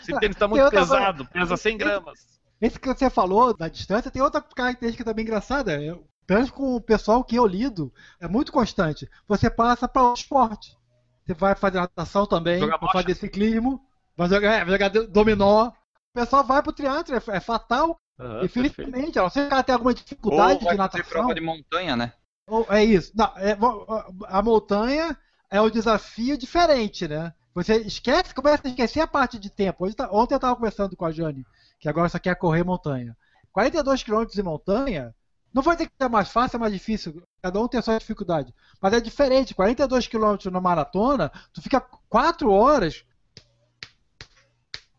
Esse 0.00 0.18
tênis 0.20 0.36
tá 0.36 0.46
muito 0.46 0.70
pesado, 0.70 1.26
pesa 1.26 1.56
100 1.56 1.76
gramas. 1.76 2.38
Esse 2.60 2.78
que 2.78 2.88
você 2.88 3.10
falou 3.10 3.56
da 3.56 3.68
distância 3.68 4.10
tem 4.10 4.22
outra 4.22 4.40
característica 4.40 5.04
também 5.04 5.24
engraçada. 5.24 5.76
pelo 6.26 6.38
menos 6.40 6.50
com 6.50 6.76
o 6.76 6.80
pessoal 6.80 7.24
que 7.24 7.36
eu 7.36 7.46
lido, 7.46 7.92
é 8.20 8.28
muito 8.28 8.52
constante. 8.52 9.08
Você 9.26 9.50
passa 9.50 9.88
para 9.88 10.02
o 10.02 10.14
esporte. 10.14 10.76
Você 11.24 11.34
vai 11.34 11.54
fazer 11.54 11.78
natação 11.78 12.26
também, 12.26 12.60
vai 12.60 12.92
fazer 12.92 13.14
ciclismo, 13.14 13.80
vai 14.16 14.28
jogar, 14.28 14.54
é, 14.54 14.64
vai 14.64 14.72
jogar 14.72 14.88
dominó. 15.08 15.68
O 15.68 15.72
pessoal 16.14 16.44
vai 16.44 16.62
pro 16.62 16.72
teatro, 16.72 17.14
é, 17.14 17.22
é 17.36 17.40
fatal. 17.40 17.96
Uhum, 18.18 18.44
Infelizmente, 18.44 19.12
que 19.12 19.20
o 19.20 19.30
cara 19.30 19.62
tenha 19.62 19.76
alguma 19.76 19.94
dificuldade 19.94 20.64
Ou 20.64 20.70
de 20.70 20.76
natação. 20.76 21.08
prova 21.08 21.34
de 21.34 21.40
montanha, 21.40 21.96
né? 21.96 22.12
Ou, 22.46 22.66
é 22.70 22.82
isso. 22.82 23.12
Não, 23.14 23.32
é, 23.36 23.56
a 24.26 24.42
montanha 24.42 25.16
é 25.50 25.60
um 25.60 25.70
desafio 25.70 26.36
diferente, 26.36 27.06
né? 27.06 27.32
Você 27.58 27.78
esquece, 27.78 28.32
começa 28.32 28.68
a 28.68 28.70
esquecer 28.70 29.00
a 29.00 29.06
parte 29.06 29.36
de 29.36 29.50
tempo. 29.50 29.84
Hoje, 29.84 29.96
tá, 29.96 30.08
ontem 30.12 30.34
eu 30.34 30.36
estava 30.36 30.54
conversando 30.54 30.96
com 30.96 31.04
a 31.04 31.10
Jane, 31.10 31.44
que 31.80 31.88
agora 31.88 32.08
só 32.08 32.16
quer 32.16 32.36
correr 32.36 32.62
montanha. 32.62 33.16
42 33.50 34.04
km 34.04 34.26
de 34.26 34.42
montanha, 34.44 35.12
não 35.52 35.60
vai 35.60 35.74
dizer 35.74 35.88
que 35.88 36.04
é 36.04 36.08
mais 36.08 36.28
fácil, 36.28 36.56
é 36.56 36.60
mais 36.60 36.72
difícil. 36.72 37.20
Cada 37.42 37.60
um 37.60 37.66
tem 37.66 37.80
a 37.80 37.82
sua 37.82 37.98
dificuldade. 37.98 38.54
Mas 38.80 38.92
é 38.92 39.00
diferente. 39.00 39.56
42 39.56 40.06
km 40.06 40.36
na 40.52 40.60
maratona, 40.60 41.32
tu 41.52 41.60
fica 41.60 41.80
4 41.80 42.48
horas 42.48 43.04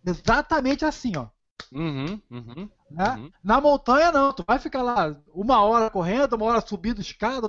exatamente 0.05 0.83
assim, 0.83 1.13
ó. 1.15 1.27
Uhum, 1.71 2.19
uhum, 2.29 2.69
né? 2.89 3.11
uhum. 3.11 3.31
Na 3.41 3.61
montanha 3.61 4.11
não, 4.11 4.33
tu 4.33 4.43
vai 4.45 4.59
ficar 4.59 4.81
lá 4.81 5.15
uma 5.27 5.61
hora 5.63 5.89
correndo, 5.89 6.33
uma 6.33 6.47
hora 6.47 6.61
subindo 6.61 6.99
escada, 6.99 7.47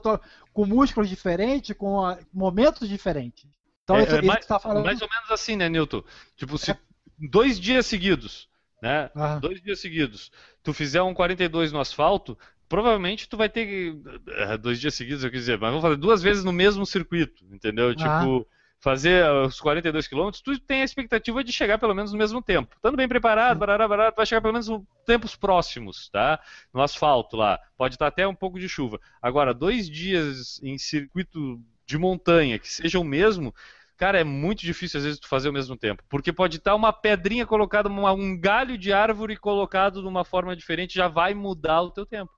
com 0.52 0.66
músculos 0.66 1.08
diferentes, 1.08 1.74
com 1.76 2.16
momentos 2.32 2.88
diferentes. 2.88 3.48
Então, 3.94 3.96
é, 3.96 4.02
isso, 4.04 4.16
é, 4.16 4.22
mais, 4.22 4.46
tá 4.46 4.58
falando... 4.58 4.84
mais 4.84 5.00
ou 5.00 5.08
menos 5.08 5.30
assim, 5.30 5.56
né, 5.56 5.68
Newton? 5.68 6.02
Tipo, 6.36 6.56
se 6.58 6.76
dois 7.18 7.58
dias 7.58 7.86
seguidos, 7.86 8.48
né? 8.82 9.10
Ah. 9.14 9.38
Dois 9.38 9.60
dias 9.60 9.80
seguidos, 9.80 10.30
tu 10.62 10.72
fizer 10.72 11.02
um 11.02 11.14
42 11.14 11.72
no 11.72 11.80
asfalto, 11.80 12.38
provavelmente 12.68 13.28
tu 13.28 13.36
vai 13.36 13.48
ter 13.48 13.66
que. 13.66 14.00
É, 14.28 14.56
dois 14.56 14.80
dias 14.80 14.94
seguidos, 14.94 15.24
eu 15.24 15.30
quis 15.30 15.40
dizer, 15.40 15.58
mas 15.58 15.70
vamos 15.70 15.82
fazer 15.82 15.96
duas 15.96 16.22
vezes 16.22 16.44
no 16.44 16.52
mesmo 16.52 16.86
circuito, 16.86 17.44
entendeu? 17.50 17.90
Ah. 17.90 17.94
Tipo, 17.94 18.46
fazer 18.80 19.30
os 19.30 19.60
42 19.60 20.08
quilômetros, 20.08 20.42
tu 20.42 20.58
tem 20.58 20.80
a 20.80 20.84
expectativa 20.84 21.44
de 21.44 21.52
chegar 21.52 21.78
pelo 21.78 21.94
menos 21.94 22.12
no 22.12 22.18
mesmo 22.18 22.40
tempo. 22.40 22.74
Estando 22.74 22.96
bem 22.96 23.06
preparado, 23.06 23.58
barará, 23.58 23.86
barará, 23.86 24.12
tu 24.12 24.16
vai 24.16 24.26
chegar 24.26 24.40
pelo 24.40 24.54
menos 24.54 24.68
em 24.68 24.86
tempos 25.04 25.36
próximos, 25.36 26.08
tá? 26.08 26.40
No 26.72 26.80
asfalto 26.80 27.36
lá. 27.36 27.58
Pode 27.76 27.96
estar 27.96 28.06
até 28.06 28.26
um 28.26 28.34
pouco 28.34 28.58
de 28.58 28.68
chuva. 28.68 28.98
Agora, 29.20 29.52
dois 29.52 29.88
dias 29.88 30.58
em 30.62 30.78
circuito 30.78 31.60
de 31.84 31.98
montanha 31.98 32.58
que 32.58 32.68
seja 32.68 32.98
o 32.98 33.04
mesmo, 33.04 33.54
Cara, 34.00 34.18
é 34.18 34.24
muito 34.24 34.60
difícil 34.62 34.96
às 34.96 35.04
vezes 35.04 35.20
tu 35.20 35.28
fazer 35.28 35.48
ao 35.48 35.52
mesmo 35.52 35.76
tempo, 35.76 36.02
porque 36.08 36.32
pode 36.32 36.56
estar 36.56 36.74
uma 36.74 36.90
pedrinha 36.90 37.44
colocada, 37.44 37.86
um 37.90 38.40
galho 38.40 38.78
de 38.78 38.94
árvore 38.94 39.36
colocado 39.36 40.00
de 40.00 40.08
uma 40.08 40.24
forma 40.24 40.56
diferente, 40.56 40.94
já 40.94 41.06
vai 41.06 41.34
mudar 41.34 41.82
o 41.82 41.90
teu 41.90 42.06
tempo. 42.06 42.32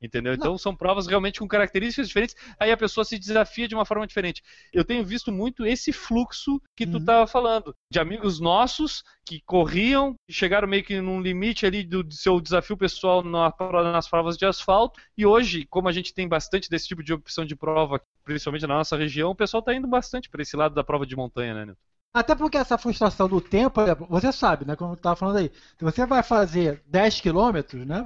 Entendeu? 0.00 0.32
Então 0.32 0.56
são 0.56 0.76
provas 0.76 1.08
realmente 1.08 1.40
com 1.40 1.48
características 1.48 2.06
diferentes, 2.06 2.36
aí 2.58 2.70
a 2.70 2.76
pessoa 2.76 3.04
se 3.04 3.18
desafia 3.18 3.66
de 3.66 3.74
uma 3.74 3.84
forma 3.84 4.06
diferente. 4.06 4.42
Eu 4.72 4.84
tenho 4.84 5.04
visto 5.04 5.32
muito 5.32 5.66
esse 5.66 5.92
fluxo 5.92 6.62
que 6.76 6.86
tu 6.86 6.94
Uhum. 6.94 7.00
estava 7.00 7.26
falando, 7.26 7.74
de 7.90 7.98
amigos 7.98 8.38
nossos 8.38 9.02
que 9.26 9.40
corriam, 9.44 10.14
chegaram 10.30 10.68
meio 10.68 10.84
que 10.84 11.00
num 11.00 11.20
limite 11.20 11.66
ali 11.66 11.82
do, 11.82 12.04
do 12.04 12.14
seu 12.14 12.40
desafio 12.40 12.76
pessoal 12.76 13.24
na- 13.24 13.52
nas 13.92 14.08
provas 14.08 14.36
de 14.36 14.46
asfalto, 14.46 15.00
e 15.16 15.26
hoje, 15.26 15.66
como 15.66 15.88
a 15.88 15.92
gente 15.92 16.14
tem 16.14 16.28
bastante 16.28 16.70
desse 16.70 16.86
tipo 16.86 17.02
de 17.02 17.12
opção 17.12 17.44
de 17.44 17.56
prova, 17.56 18.00
principalmente 18.24 18.66
na 18.68 18.76
nossa 18.76 18.96
região, 18.96 19.30
o 19.30 19.34
pessoal 19.34 19.60
está 19.60 19.74
indo 19.74 19.88
bastante 19.88 20.28
para 20.30 20.42
esse 20.42 20.56
lado 20.56 20.74
da 20.76 20.84
prova 20.84 21.04
de 21.04 21.16
montanha, 21.16 21.54
né, 21.54 21.64
Nilton? 21.66 21.80
Até 22.12 22.34
porque 22.34 22.56
essa 22.56 22.78
frustração 22.78 23.28
do 23.28 23.40
tempo, 23.40 23.80
você 24.08 24.32
sabe, 24.32 24.64
né? 24.64 24.74
Como 24.74 24.92
eu 24.92 24.96
estava 24.96 25.14
falando 25.14 25.36
aí, 25.38 25.50
se 25.78 25.84
você 25.84 26.06
vai 26.06 26.22
fazer 26.22 26.82
10 26.86 27.20
quilômetros, 27.20 27.86
né? 27.86 28.04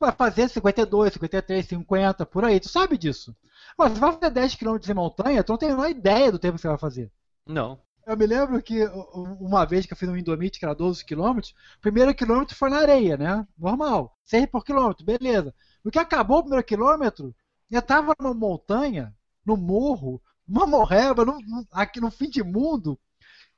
Vai 0.00 0.12
fazer 0.12 0.48
52, 0.48 1.12
53, 1.12 1.66
50, 1.66 2.24
por 2.24 2.44
aí, 2.44 2.60
tu 2.60 2.68
sabe 2.68 2.96
disso. 2.96 3.34
Se 3.42 3.74
você 3.76 3.98
vai 4.00 4.12
fazer 4.12 4.30
10 4.30 4.54
quilômetros 4.54 4.88
em 4.88 4.94
montanha, 4.94 5.42
tu 5.42 5.50
não 5.50 5.58
tem 5.58 5.70
a 5.70 5.72
menor 5.72 5.90
ideia 5.90 6.30
do 6.30 6.38
tempo 6.38 6.54
que 6.54 6.62
você 6.62 6.68
vai 6.68 6.78
fazer. 6.78 7.10
Não. 7.46 7.80
Eu 8.06 8.16
me 8.16 8.26
lembro 8.26 8.62
que 8.62 8.86
uma 9.40 9.66
vez 9.66 9.84
que 9.84 9.92
eu 9.92 9.96
fiz 9.96 10.08
um 10.08 10.16
Indomite, 10.16 10.58
que 10.58 10.64
era 10.64 10.74
12 10.74 11.04
quilômetros, 11.04 11.52
o 11.76 11.80
primeiro 11.80 12.14
quilômetro 12.14 12.56
foi 12.56 12.70
na 12.70 12.78
areia, 12.78 13.16
né? 13.16 13.46
Normal. 13.58 14.16
6 14.24 14.46
por 14.46 14.64
quilômetro, 14.64 15.04
beleza. 15.04 15.54
No 15.84 15.90
que 15.90 15.98
acabou 15.98 16.38
o 16.38 16.42
primeiro 16.42 16.64
quilômetro, 16.64 17.34
eu 17.70 17.82
tava 17.82 18.14
numa 18.18 18.32
montanha, 18.32 19.14
no 19.44 19.56
morro, 19.56 20.22
uma 20.46 20.66
morreba, 20.66 21.24
no- 21.24 21.38
no- 21.40 21.66
aqui 21.72 22.00
no 22.00 22.10
fim 22.10 22.30
de 22.30 22.42
mundo, 22.42 22.98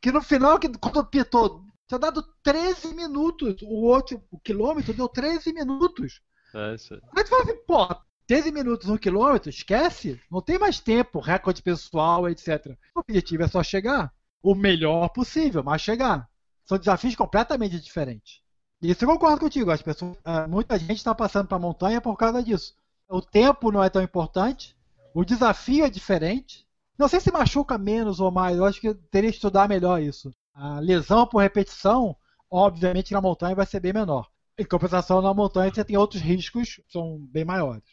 que 0.01 0.13
no 0.13 0.23
final, 0.23 0.59
que, 0.59 0.69
quando 0.79 1.05
pitou, 1.07 1.65
tinha 1.87 1.99
dado 1.99 2.23
13 2.43 2.95
minutos. 2.95 3.61
O 3.63 3.83
outro 3.85 4.23
o 4.31 4.39
quilômetro 4.41 4.95
deu 4.95 5.09
13 5.09 5.53
minutos. 5.53 6.21
É 6.55 6.75
isso 6.75 6.95
aí. 6.95 7.01
Tu 7.01 7.29
fala 7.29 7.43
assim, 7.43 7.57
pô, 7.67 7.89
13 8.27 8.53
minutos 8.53 8.89
no 8.89 8.99
quilômetro, 8.99 9.51
esquece, 9.51 10.21
não 10.31 10.41
tem 10.41 10.59
mais 10.59 10.79
tempo, 10.79 11.19
recorde 11.19 11.63
pessoal, 11.63 12.29
etc. 12.29 12.77
O 12.95 13.01
objetivo 13.01 13.43
é 13.43 13.49
só 13.49 13.63
chegar. 13.63 14.13
O 14.43 14.55
melhor 14.55 15.09
possível, 15.09 15.63
mas 15.63 15.83
chegar. 15.83 16.29
São 16.65 16.79
desafios 16.79 17.17
completamente 17.17 17.81
diferentes. 17.81 18.41
Isso 18.81 19.05
eu 19.05 19.09
concordo 19.09 19.41
contigo, 19.41 19.71
as 19.71 19.83
pessoas, 19.83 20.17
ah, 20.25 20.47
muita 20.47 20.79
gente 20.79 20.93
está 20.93 21.15
passando 21.15 21.49
para 21.49 21.57
a 21.57 21.61
montanha 21.61 22.01
por 22.01 22.17
causa 22.17 22.43
disso. 22.43 22.75
O 23.09 23.21
tempo 23.21 23.71
não 23.71 23.83
é 23.83 23.91
tão 23.91 24.01
importante, 24.01 24.77
o 25.13 25.25
desafio 25.25 25.85
é 25.85 25.91
diferente. 25.91 26.67
Não 26.97 27.09
sei 27.09 27.19
se 27.19 27.33
machuca 27.33 27.77
menos 27.77 28.21
ou 28.21 28.31
mais, 28.31 28.57
eu 28.57 28.65
acho 28.65 28.81
que 28.81 28.95
teria 29.11 29.31
que 29.31 29.37
estudar 29.37 29.69
melhor 29.69 30.01
isso. 30.01 30.33
A 30.55 30.79
lesão 30.79 31.27
por 31.27 31.43
repetição, 31.43 32.17
obviamente 32.51 33.13
na 33.13 33.21
montanha 33.21 33.57
vai 33.57 33.67
ser 33.67 33.81
bem 33.81 33.93
menor. 33.93 34.29
Em 34.59 34.65
compensação, 34.65 35.23
na 35.23 35.33
montanha 35.33 35.73
você 35.73 35.85
tem 35.85 35.97
outros 35.97 36.21
riscos 36.21 36.77
que 36.77 36.93
são 36.93 37.19
bem 37.31 37.45
maiores. 37.45 37.85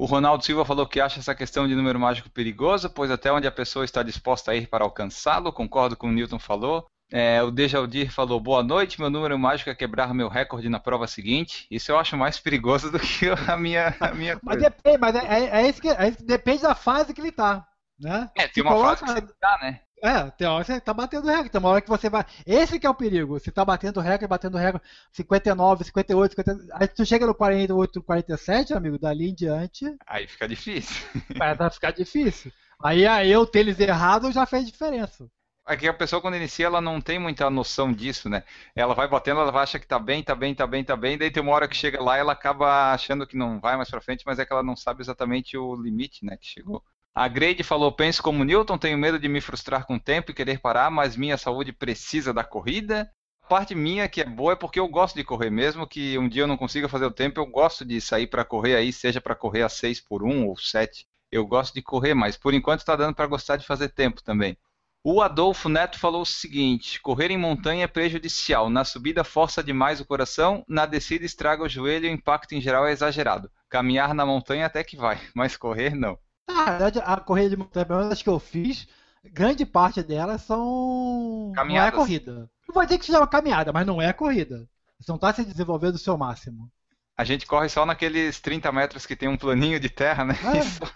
O 0.00 0.06
Ronaldo 0.06 0.42
Silva 0.42 0.64
falou 0.64 0.86
que 0.86 0.98
acha 0.98 1.20
essa 1.20 1.34
questão 1.34 1.68
de 1.68 1.74
número 1.74 2.00
mágico 2.00 2.30
perigosa, 2.30 2.88
pois 2.88 3.10
até 3.10 3.30
onde 3.30 3.46
a 3.46 3.52
pessoa 3.52 3.84
está 3.84 4.02
disposta 4.02 4.50
a 4.50 4.56
ir 4.56 4.66
para 4.66 4.82
alcançá-lo, 4.82 5.52
concordo 5.52 5.94
com 5.94 6.08
o 6.08 6.12
Newton 6.12 6.38
falou. 6.38 6.86
É, 7.12 7.42
o 7.42 7.50
Dejaldir 7.50 8.10
falou, 8.10 8.40
boa 8.40 8.62
noite, 8.62 9.00
meu 9.00 9.10
número 9.10 9.38
mágico 9.38 9.68
é 9.68 9.74
quebrar 9.74 10.14
meu 10.14 10.28
recorde 10.28 10.70
na 10.70 10.80
prova 10.80 11.06
seguinte. 11.06 11.66
Isso 11.70 11.92
eu 11.92 11.98
acho 11.98 12.16
mais 12.16 12.38
perigoso 12.38 12.90
do 12.90 12.98
que 12.98 13.26
a 13.50 13.56
minha, 13.58 13.94
a 14.00 14.14
minha 14.14 14.38
Mas, 14.42 14.62
depende, 14.62 14.96
mas 14.96 15.14
é, 15.16 15.18
é, 15.18 15.62
é 15.62 15.68
isso 15.68 15.82
que, 15.82 15.88
é 15.88 16.08
isso 16.08 16.18
que 16.18 16.24
depende 16.24 16.62
da 16.62 16.74
fase 16.74 17.12
que 17.12 17.20
ele 17.20 17.32
tá. 17.32 17.66
Né? 17.98 18.30
É, 18.36 18.48
tem 18.48 18.62
uma 18.62 18.80
fase 18.80 19.04
que 19.04 19.10
você 19.10 19.20
tá, 19.38 19.58
né? 19.60 19.80
É, 20.02 20.30
tem 20.30 20.46
hora 20.46 20.64
que 20.64 20.72
você 20.72 20.80
tá 20.80 20.94
batendo 20.94 21.26
recorde, 21.26 21.50
tem 21.50 21.58
uma 21.58 21.68
hora 21.68 21.80
que 21.80 21.88
você 21.88 22.08
vai. 22.08 22.24
Esse 22.46 22.78
que 22.78 22.86
é 22.86 22.90
o 22.90 22.94
perigo. 22.94 23.38
Você 23.38 23.50
tá 23.50 23.64
batendo 23.64 24.00
recorde, 24.00 24.26
batendo 24.26 24.56
recorde 24.56 24.86
59, 25.12 25.84
58, 25.84 26.34
50. 26.34 26.66
Aí 26.72 26.88
tu 26.88 27.04
chega 27.04 27.26
no 27.26 27.34
48, 27.34 28.02
47, 28.02 28.72
amigo, 28.72 28.98
dali 28.98 29.28
em 29.28 29.34
diante, 29.34 29.84
Aí 30.06 30.26
fica 30.26 30.48
difícil. 30.48 31.06
vai 31.36 31.70
ficar 31.70 31.90
difícil. 31.90 32.50
Aí 32.82 33.06
a 33.06 33.24
eu 33.26 33.44
ter 33.44 33.60
eles 33.60 33.78
errados 33.78 34.34
já 34.34 34.46
fez 34.46 34.66
diferença. 34.66 35.28
É 35.68 35.76
que 35.76 35.86
a 35.86 35.94
pessoa 35.94 36.20
quando 36.20 36.36
inicia, 36.36 36.66
ela 36.66 36.80
não 36.80 37.00
tem 37.00 37.18
muita 37.18 37.48
noção 37.50 37.92
disso, 37.92 38.28
né? 38.28 38.42
Ela 38.74 38.94
vai 38.94 39.06
batendo, 39.06 39.40
ela 39.40 39.52
vai 39.52 39.62
achar 39.62 39.78
que 39.78 39.86
tá 39.86 39.98
bem, 39.98 40.22
tá 40.22 40.34
bem, 40.34 40.54
tá 40.54 40.66
bem, 40.66 40.82
tá 40.82 40.96
bem, 40.96 41.16
daí 41.18 41.30
tem 41.30 41.42
uma 41.42 41.52
hora 41.52 41.68
que 41.68 41.76
chega 41.76 42.02
lá 42.02 42.16
ela 42.16 42.32
acaba 42.32 42.92
achando 42.92 43.26
que 43.26 43.36
não 43.36 43.60
vai 43.60 43.76
mais 43.76 43.88
pra 43.90 44.00
frente, 44.00 44.24
mas 44.26 44.38
é 44.38 44.44
que 44.46 44.52
ela 44.52 44.62
não 44.62 44.74
sabe 44.74 45.02
exatamente 45.02 45.56
o 45.56 45.76
limite, 45.76 46.24
né, 46.24 46.36
que 46.36 46.46
chegou. 46.46 46.82
A 47.14 47.26
Grade 47.26 47.64
falou, 47.64 47.90
penso 47.90 48.22
como 48.22 48.44
Newton, 48.44 48.78
tenho 48.78 48.96
medo 48.96 49.18
de 49.18 49.28
me 49.28 49.40
frustrar 49.40 49.84
com 49.84 49.96
o 49.96 50.00
tempo 50.00 50.30
e 50.30 50.34
querer 50.34 50.60
parar, 50.60 50.90
mas 50.90 51.16
minha 51.16 51.36
saúde 51.36 51.72
precisa 51.72 52.32
da 52.32 52.44
corrida. 52.44 53.10
A 53.42 53.46
parte 53.46 53.74
minha 53.74 54.08
que 54.08 54.20
é 54.20 54.24
boa 54.24 54.52
é 54.52 54.56
porque 54.56 54.78
eu 54.78 54.86
gosto 54.86 55.16
de 55.16 55.24
correr, 55.24 55.50
mesmo 55.50 55.88
que 55.88 56.16
um 56.16 56.28
dia 56.28 56.44
eu 56.44 56.46
não 56.46 56.56
consiga 56.56 56.88
fazer 56.88 57.06
o 57.06 57.10
tempo, 57.10 57.40
eu 57.40 57.46
gosto 57.46 57.84
de 57.84 58.00
sair 58.00 58.28
pra 58.28 58.44
correr 58.44 58.76
aí, 58.76 58.92
seja 58.92 59.20
pra 59.20 59.34
correr 59.34 59.62
a 59.62 59.68
6 59.68 60.00
por 60.00 60.22
1 60.22 60.46
ou 60.46 60.56
7. 60.56 61.04
Eu 61.32 61.44
gosto 61.44 61.74
de 61.74 61.82
correr, 61.82 62.14
mas 62.14 62.36
por 62.36 62.54
enquanto 62.54 62.84
tá 62.84 62.94
dando 62.94 63.14
pra 63.14 63.26
gostar 63.26 63.56
de 63.56 63.66
fazer 63.66 63.88
tempo 63.88 64.22
também. 64.22 64.56
O 65.02 65.20
Adolfo 65.20 65.68
Neto 65.68 65.98
falou 65.98 66.22
o 66.22 66.26
seguinte: 66.26 67.00
correr 67.00 67.30
em 67.30 67.38
montanha 67.38 67.84
é 67.84 67.88
prejudicial. 67.88 68.70
Na 68.70 68.84
subida 68.84 69.24
força 69.24 69.64
demais 69.64 70.00
o 70.00 70.04
coração, 70.06 70.64
na 70.68 70.86
descida 70.86 71.24
estraga 71.24 71.64
o 71.64 71.68
joelho 71.68 72.06
e 72.06 72.10
o 72.10 72.12
impacto 72.12 72.54
em 72.54 72.60
geral 72.60 72.86
é 72.86 72.92
exagerado. 72.92 73.50
Caminhar 73.68 74.14
na 74.14 74.24
montanha 74.24 74.66
até 74.66 74.84
que 74.84 74.96
vai, 74.96 75.20
mas 75.34 75.56
correr 75.56 75.94
não. 75.94 76.16
Na 76.54 76.64
verdade, 76.64 77.00
a 77.04 77.16
corrida 77.18 77.50
de 77.50 77.56
montanha, 77.56 77.86
pelo 77.86 77.98
menos 78.00 78.12
as 78.12 78.22
que 78.22 78.28
eu 78.28 78.38
fiz, 78.38 78.86
grande 79.24 79.64
parte 79.66 80.02
delas 80.02 80.42
são. 80.42 81.46
Não 81.46 81.52
é 81.52 81.56
Caminhadas. 81.56 81.94
corrida. 81.94 82.50
Não 82.68 82.74
vou 82.74 82.84
dizer 82.84 82.98
que 82.98 83.06
seja 83.06 83.18
uma 83.18 83.26
caminhada, 83.26 83.72
mas 83.72 83.86
não 83.86 84.00
é 84.00 84.12
corrida. 84.12 84.68
Você 84.98 85.10
não 85.10 85.18
tá 85.18 85.32
se 85.32 85.44
desenvolvendo 85.44 85.92
do 85.92 85.98
seu 85.98 86.16
máximo. 86.16 86.70
A 87.16 87.24
gente 87.24 87.46
corre 87.46 87.68
só 87.68 87.84
naqueles 87.84 88.40
30 88.40 88.70
metros 88.72 89.06
que 89.06 89.16
tem 89.16 89.28
um 89.28 89.36
planinho 89.36 89.78
de 89.80 89.88
terra, 89.90 90.24
né? 90.24 90.34
É. 90.34 90.90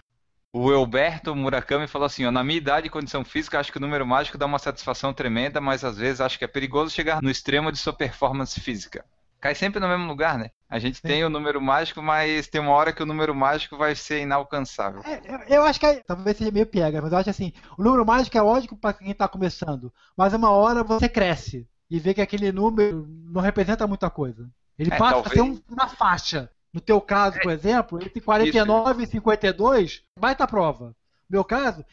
O 0.57 0.71
Elberto 0.71 1.35
Murakami 1.35 1.85
falou 1.85 2.05
assim: 2.05 2.25
ó, 2.25 2.31
na 2.31 2.43
minha 2.43 2.57
idade 2.57 2.87
e 2.87 2.89
condição 2.89 3.25
física, 3.25 3.59
acho 3.59 3.71
que 3.71 3.77
o 3.77 3.81
número 3.81 4.07
mágico 4.07 4.37
dá 4.37 4.45
uma 4.45 4.57
satisfação 4.57 5.13
tremenda, 5.13 5.59
mas 5.59 5.83
às 5.83 5.97
vezes 5.97 6.21
acho 6.21 6.39
que 6.39 6.45
é 6.45 6.47
perigoso 6.47 6.93
chegar 6.93 7.21
no 7.21 7.29
extremo 7.29 7.71
de 7.71 7.77
sua 7.77 7.91
performance 7.91 8.59
física. 8.61 9.03
Cai 9.45 9.53
sempre 9.53 9.79
no 9.79 9.87
mesmo 9.87 10.07
lugar, 10.07 10.39
né? 10.39 10.49
A 10.67 10.79
gente 10.79 10.99
tem 11.03 11.23
o 11.23 11.29
número 11.29 11.61
mágico, 11.61 12.01
mas 12.01 12.47
tem 12.47 12.59
uma 12.59 12.71
hora 12.71 12.91
que 12.91 13.03
o 13.03 13.05
número 13.05 13.35
mágico 13.35 13.77
vai 13.77 13.93
ser 13.93 14.21
inalcançável. 14.21 15.03
É, 15.05 15.55
eu- 15.55 15.61
acho 15.61 15.79
que 15.79 15.85
é- 15.85 16.01
talvez 16.01 16.35
seja 16.35 16.49
meio 16.49 16.65
pega, 16.65 16.99
mas 16.99 17.11
eu 17.11 17.17
acho 17.19 17.29
assim, 17.29 17.53
o 17.77 17.83
número 17.83 18.03
mágico 18.03 18.35
é 18.35 18.41
lógico 18.41 18.75
para 18.75 18.93
quem 18.97 19.11
está 19.11 19.27
começando, 19.27 19.93
mas 20.17 20.33
uma 20.33 20.49
hora 20.49 20.83
você 20.83 21.07
cresce 21.07 21.67
e 21.91 21.99
vê 21.99 22.15
que 22.15 22.21
aquele 22.21 22.51
número 22.51 23.05
não 23.07 23.39
representa 23.39 23.85
muita 23.85 24.09
coisa. 24.09 24.49
Ele 24.79 24.91
É, 24.91 24.97
passa 24.97 25.19
a 25.19 25.21
talvez- 25.21 25.33
ser 25.35 25.41
um- 25.43 25.61
uma 25.69 25.87
faixa. 25.89 26.49
No 26.73 26.81
teu 26.81 26.99
caso, 26.99 27.39
por 27.39 27.51
exemplo, 27.51 28.01
entre 28.01 28.19
49 28.21 29.03
e 29.03 29.07
52, 29.07 30.01
baita 30.19 30.47
prova. 30.47 30.85
No 31.29 31.35
meu 31.35 31.43
caso, 31.43 31.85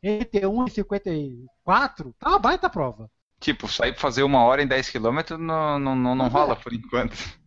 entre 0.00 0.46
1 0.46 0.66
e 0.68 0.70
54, 0.70 2.14
tá 2.16 2.28
uma 2.28 2.38
baita 2.38 2.70
prova. 2.70 3.10
Tipo, 3.42 3.66
sair 3.68 3.92
pra 3.92 4.00
fazer 4.00 4.22
uma 4.22 4.44
hora 4.44 4.62
em 4.62 4.66
10 4.66 4.88
km 4.88 5.36
não, 5.38 5.78
não, 5.78 5.96
não, 5.96 6.14
não 6.14 6.28
rola 6.28 6.54
por 6.56 6.72
enquanto. 6.72 7.12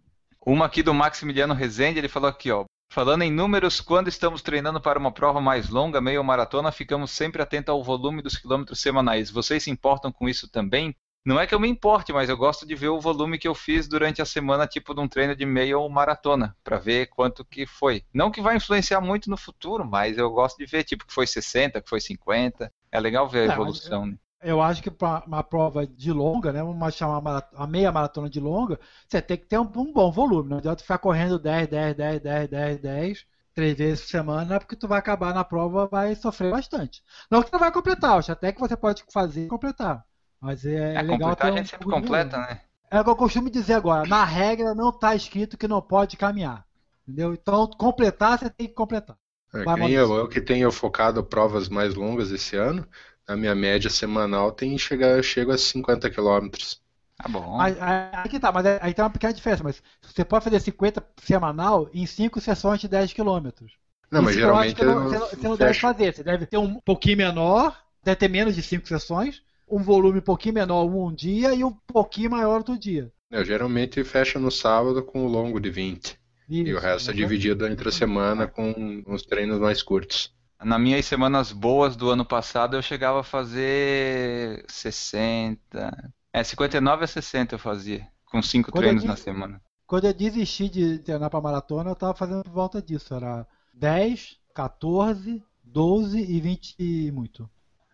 Uma 0.46 0.66
aqui 0.66 0.84
do 0.84 0.94
Maximiliano 0.94 1.54
Rezende, 1.56 1.98
ele 1.98 2.08
falou 2.08 2.30
aqui, 2.30 2.52
ó. 2.52 2.66
Falando 2.94 3.24
em 3.24 3.32
números, 3.32 3.82
quando 3.82 4.08
estamos 4.10 4.42
treinando 4.44 4.80
para 4.80 5.00
uma 5.00 5.12
prova 5.12 5.42
mais 5.42 5.70
longa, 5.70 6.00
meio 6.00 6.24
maratona, 6.24 6.72
ficamos 6.72 7.10
sempre 7.12 7.42
atentos 7.42 7.70
ao 7.72 7.84
volume 7.84 8.22
dos 8.22 8.38
quilômetros 8.38 8.80
semanais. 8.80 9.32
Vocês 9.32 9.64
se 9.64 9.72
importam 9.72 10.12
com 10.12 10.30
isso 10.30 10.48
também? 10.48 10.96
Não 11.26 11.40
é 11.40 11.48
que 11.48 11.56
eu 11.56 11.60
me 11.60 11.68
importe, 11.68 12.14
mas 12.14 12.30
eu 12.30 12.38
gosto 12.38 12.68
de 12.68 12.76
ver 12.76 12.90
o 12.90 13.02
volume 13.02 13.40
que 13.40 13.48
eu 13.48 13.56
fiz 13.56 13.88
durante 13.88 14.22
a 14.22 14.26
semana, 14.26 14.68
tipo 14.68 14.94
de 14.94 15.02
um 15.02 15.08
treino 15.08 15.36
de 15.36 15.46
meia 15.46 15.78
ou 15.80 15.90
maratona, 15.90 16.56
para 16.64 16.78
ver 16.78 17.08
quanto 17.08 17.44
que 17.44 17.66
foi. 17.66 18.04
Não 18.14 18.30
que 18.30 18.42
vai 18.42 18.56
influenciar 18.58 19.02
muito 19.02 19.30
no 19.32 19.38
futuro, 19.38 19.84
mas 19.84 20.18
eu 20.20 20.30
gosto 20.30 20.58
de 20.58 20.68
ver, 20.68 20.84
tipo, 20.84 21.08
que 21.08 21.14
foi 21.14 21.26
60, 21.26 21.82
que 21.82 21.90
foi 21.90 22.00
50. 22.00 22.72
É 22.92 23.00
legal 23.00 23.28
ver 23.28 23.50
a 23.50 23.54
É, 23.54 23.56
evolução, 23.56 24.06
né? 24.06 24.18
Eu 24.46 24.62
acho 24.62 24.82
que 24.84 24.92
para 24.92 25.26
uma 25.26 25.44
prova 25.44 25.86
de 25.88 26.12
longa, 26.12 26.52
né, 26.54 26.62
vamos 26.64 26.96
chamar 26.96 27.22
mara- 27.22 27.50
a 27.56 27.68
meia 27.68 27.92
maratona 27.92 28.30
de 28.30 28.40
longa, 28.40 28.80
você 29.08 29.22
tem 29.22 29.38
que 29.38 29.46
ter 29.46 29.58
um, 29.60 29.64
um 29.78 29.92
bom 29.94 30.12
volume. 30.12 30.50
Não 30.50 30.58
adianta 30.58 30.82
ficar 30.84 30.98
correndo 31.00 31.40
10, 31.40 31.68
10, 31.68 31.96
10, 31.96 32.22
10, 32.22 32.50
10, 32.50 32.80
10, 32.82 33.26
três 33.54 33.78
vezes 33.78 34.02
por 34.06 34.10
semana, 34.12 34.60
porque 34.60 34.76
tu 34.76 34.88
vai 34.88 35.00
acabar 35.00 35.34
na 35.34 35.44
prova 35.44 35.88
vai 35.88 36.16
sofrer 36.16 36.52
bastante. 36.52 37.04
Não 37.32 37.42
que 37.42 37.50
tu 37.50 37.54
não 37.54 37.60
vai 37.60 37.72
completar, 37.72 38.18
acho 38.20 38.32
até 38.32 38.52
que 38.52 38.60
você 38.60 38.76
pode 38.78 39.04
fazer 39.12 39.46
e 39.46 39.48
completar. 39.48 40.06
Mas 40.40 40.66
é, 40.66 41.00
é 41.00 41.02
legal 41.02 41.36
completar 41.36 41.36
ter 41.36 41.50
a 41.50 41.52
um 41.52 41.58
gente 41.58 41.70
sempre 41.70 41.88
completa, 41.88 42.38
né? 42.40 42.62
É 42.90 43.00
o 43.00 43.04
que 43.04 43.10
eu 43.12 43.16
costumo 43.16 43.48
dizer 43.50 43.74
agora, 43.76 44.08
na 44.08 44.24
regra 44.26 44.74
não 44.74 44.90
está 44.90 45.14
escrito 45.16 45.56
que 45.58 45.68
não 45.68 45.82
pode 45.82 46.18
caminhar. 46.18 46.66
Entendeu? 47.04 47.34
Então, 47.34 47.68
completar, 47.68 48.40
você 48.40 48.50
tem 48.50 48.68
que 48.68 48.74
completar. 48.74 49.16
É, 49.54 49.60
eu, 49.96 50.14
eu 50.18 50.28
que 50.28 50.42
tenho 50.42 50.72
focado 50.72 51.24
provas 51.24 51.70
mais 51.70 51.96
longas 51.96 52.32
esse 52.32 52.56
ano, 52.58 52.88
a 53.28 53.36
minha 53.36 53.56
média 53.56 53.90
semanal 53.90 54.52
tem 54.52 54.78
chegar, 54.78 55.18
eu 55.18 55.24
chego 55.24 55.52
a 55.52 55.58
50 55.58 56.10
quilômetros. 56.10 56.82
Tá 57.18 57.30
bom. 57.30 57.62
Aí, 57.62 57.76
aí- 57.80 58.30
que 58.30 58.40
tá, 58.40 58.52
mas 58.52 58.66
aí 58.66 58.94
tem 58.94 59.04
uma 59.04 59.10
pequena 59.12 59.34
diferença. 59.34 59.64
Mas 59.64 59.82
você 60.02 60.26
pode 60.26 60.44
fazer 60.44 60.60
50 60.60 61.06
semanal 61.22 61.90
em 61.94 62.06
5 62.06 62.40
sessões 62.42 62.80
de 62.82 62.88
10 62.88 63.14
km. 63.14 63.78
Não, 64.12 64.22
mas 64.22 64.36
Isso 64.36 64.40
eu 64.40 64.42
geralmente 64.42 64.76
que 64.76 64.84
não- 64.86 64.96
eu 64.96 65.02
você 65.02 65.18
não, 65.20 65.28
você 65.30 65.48
não 65.48 65.58
deve 65.58 65.80
fazer. 65.80 66.14
Você 66.14 66.24
deve 66.24 66.46
ter 66.46 66.58
um 66.58 66.80
pouquinho 66.82 67.18
menor, 67.18 67.78
deve 68.04 68.18
ter 68.18 68.28
menos 68.30 68.56
de 68.56 68.62
5 68.62 68.88
sessões, 68.88 69.42
um 69.68 69.82
volume 69.82 70.20
um 70.20 70.22
pouquinho 70.22 70.56
menor 70.56 70.86
um 70.86 71.14
dia 71.14 71.54
e 71.54 71.64
um 71.64 71.72
pouquinho 71.88 72.32
maior 72.32 72.58
outro 72.58 72.78
dia. 72.78 73.12
Eu 73.30 73.46
geralmente 73.46 74.04
fecho 74.04 74.40
no 74.40 74.50
sábado 74.50 75.04
com 75.04 75.24
o 75.26 75.28
longo 75.30 75.60
de 75.60 75.70
20. 75.70 76.20
e 76.64 76.74
o 76.74 76.80
Isso, 76.80 76.80
resto 76.80 77.12
é 77.12 77.14
né? 77.14 77.14
dividido 77.14 77.68
entre 77.68 77.90
a 77.90 77.92
semana 77.92 78.48
com 78.48 79.04
uns 79.06 79.22
treinos 79.24 79.60
mais 79.60 79.84
curtos. 79.84 80.35
Nas 80.66 80.80
minhas 80.82 81.06
semanas 81.06 81.52
boas 81.52 81.96
do 81.96 82.10
ano 82.10 82.26
passado, 82.26 82.76
eu 82.76 82.82
chegava 82.82 83.20
a 83.22 83.24
fazer 83.24 84.66
60. 84.68 85.92
É, 86.34 86.44
59 86.44 87.04
a 87.04 87.08
60 87.08 87.56
eu 87.56 87.60
fazia, 87.60 88.08
com 88.26 88.42
cinco 88.42 88.72
Quando 88.72 88.88
treinos 88.88 89.06
eu 89.06 89.06
na 89.06 89.16
semana. 89.16 89.62
Quando 89.88 90.06
eu 90.08 90.14
desisti 90.14 90.70
de 90.70 91.00
treinar 91.00 91.30
pra 91.30 91.42
maratona, 91.42 91.92
eu 91.92 91.96
tava 91.96 92.16
fazendo 92.16 92.44
por 92.44 92.52
volta 92.54 92.82
disso. 92.82 93.14
Era 93.16 93.48
10, 93.74 94.40
14, 94.54 95.44
12 95.64 96.20
e 96.20 96.42
20 96.42 96.76
e 96.80 97.12
muito. 97.12 97.50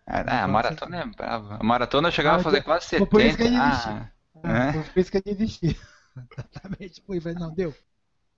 É, 0.06 0.20
a 0.40 0.48
Então, 0.48 0.56
maratona 0.56 0.96
é 1.00 1.06
brava. 1.06 1.56
A 1.60 1.64
maratona 1.64 2.08
eu 2.08 2.12
chegava 2.12 2.36
a 2.36 2.38
Ah, 2.38 2.40
fazer 2.40 2.60
então, 2.60 2.62
quase 2.62 2.86
foi 2.96 3.06
por 3.06 3.24
isso 3.24 3.36
que 3.36 3.42
eu 3.44 3.48
70. 3.48 3.50
desisti. 3.50 4.02
Ah, 4.04 4.10
É, 4.34 4.60
É? 4.68 4.84
Por 4.92 4.98
isso 5.00 5.10
que 5.10 5.18
eu 5.18 5.22
desisti. 5.22 5.68
Exatamente. 6.38 7.02
Falei, 7.02 7.34
não, 7.34 7.52
deu. 7.54 7.76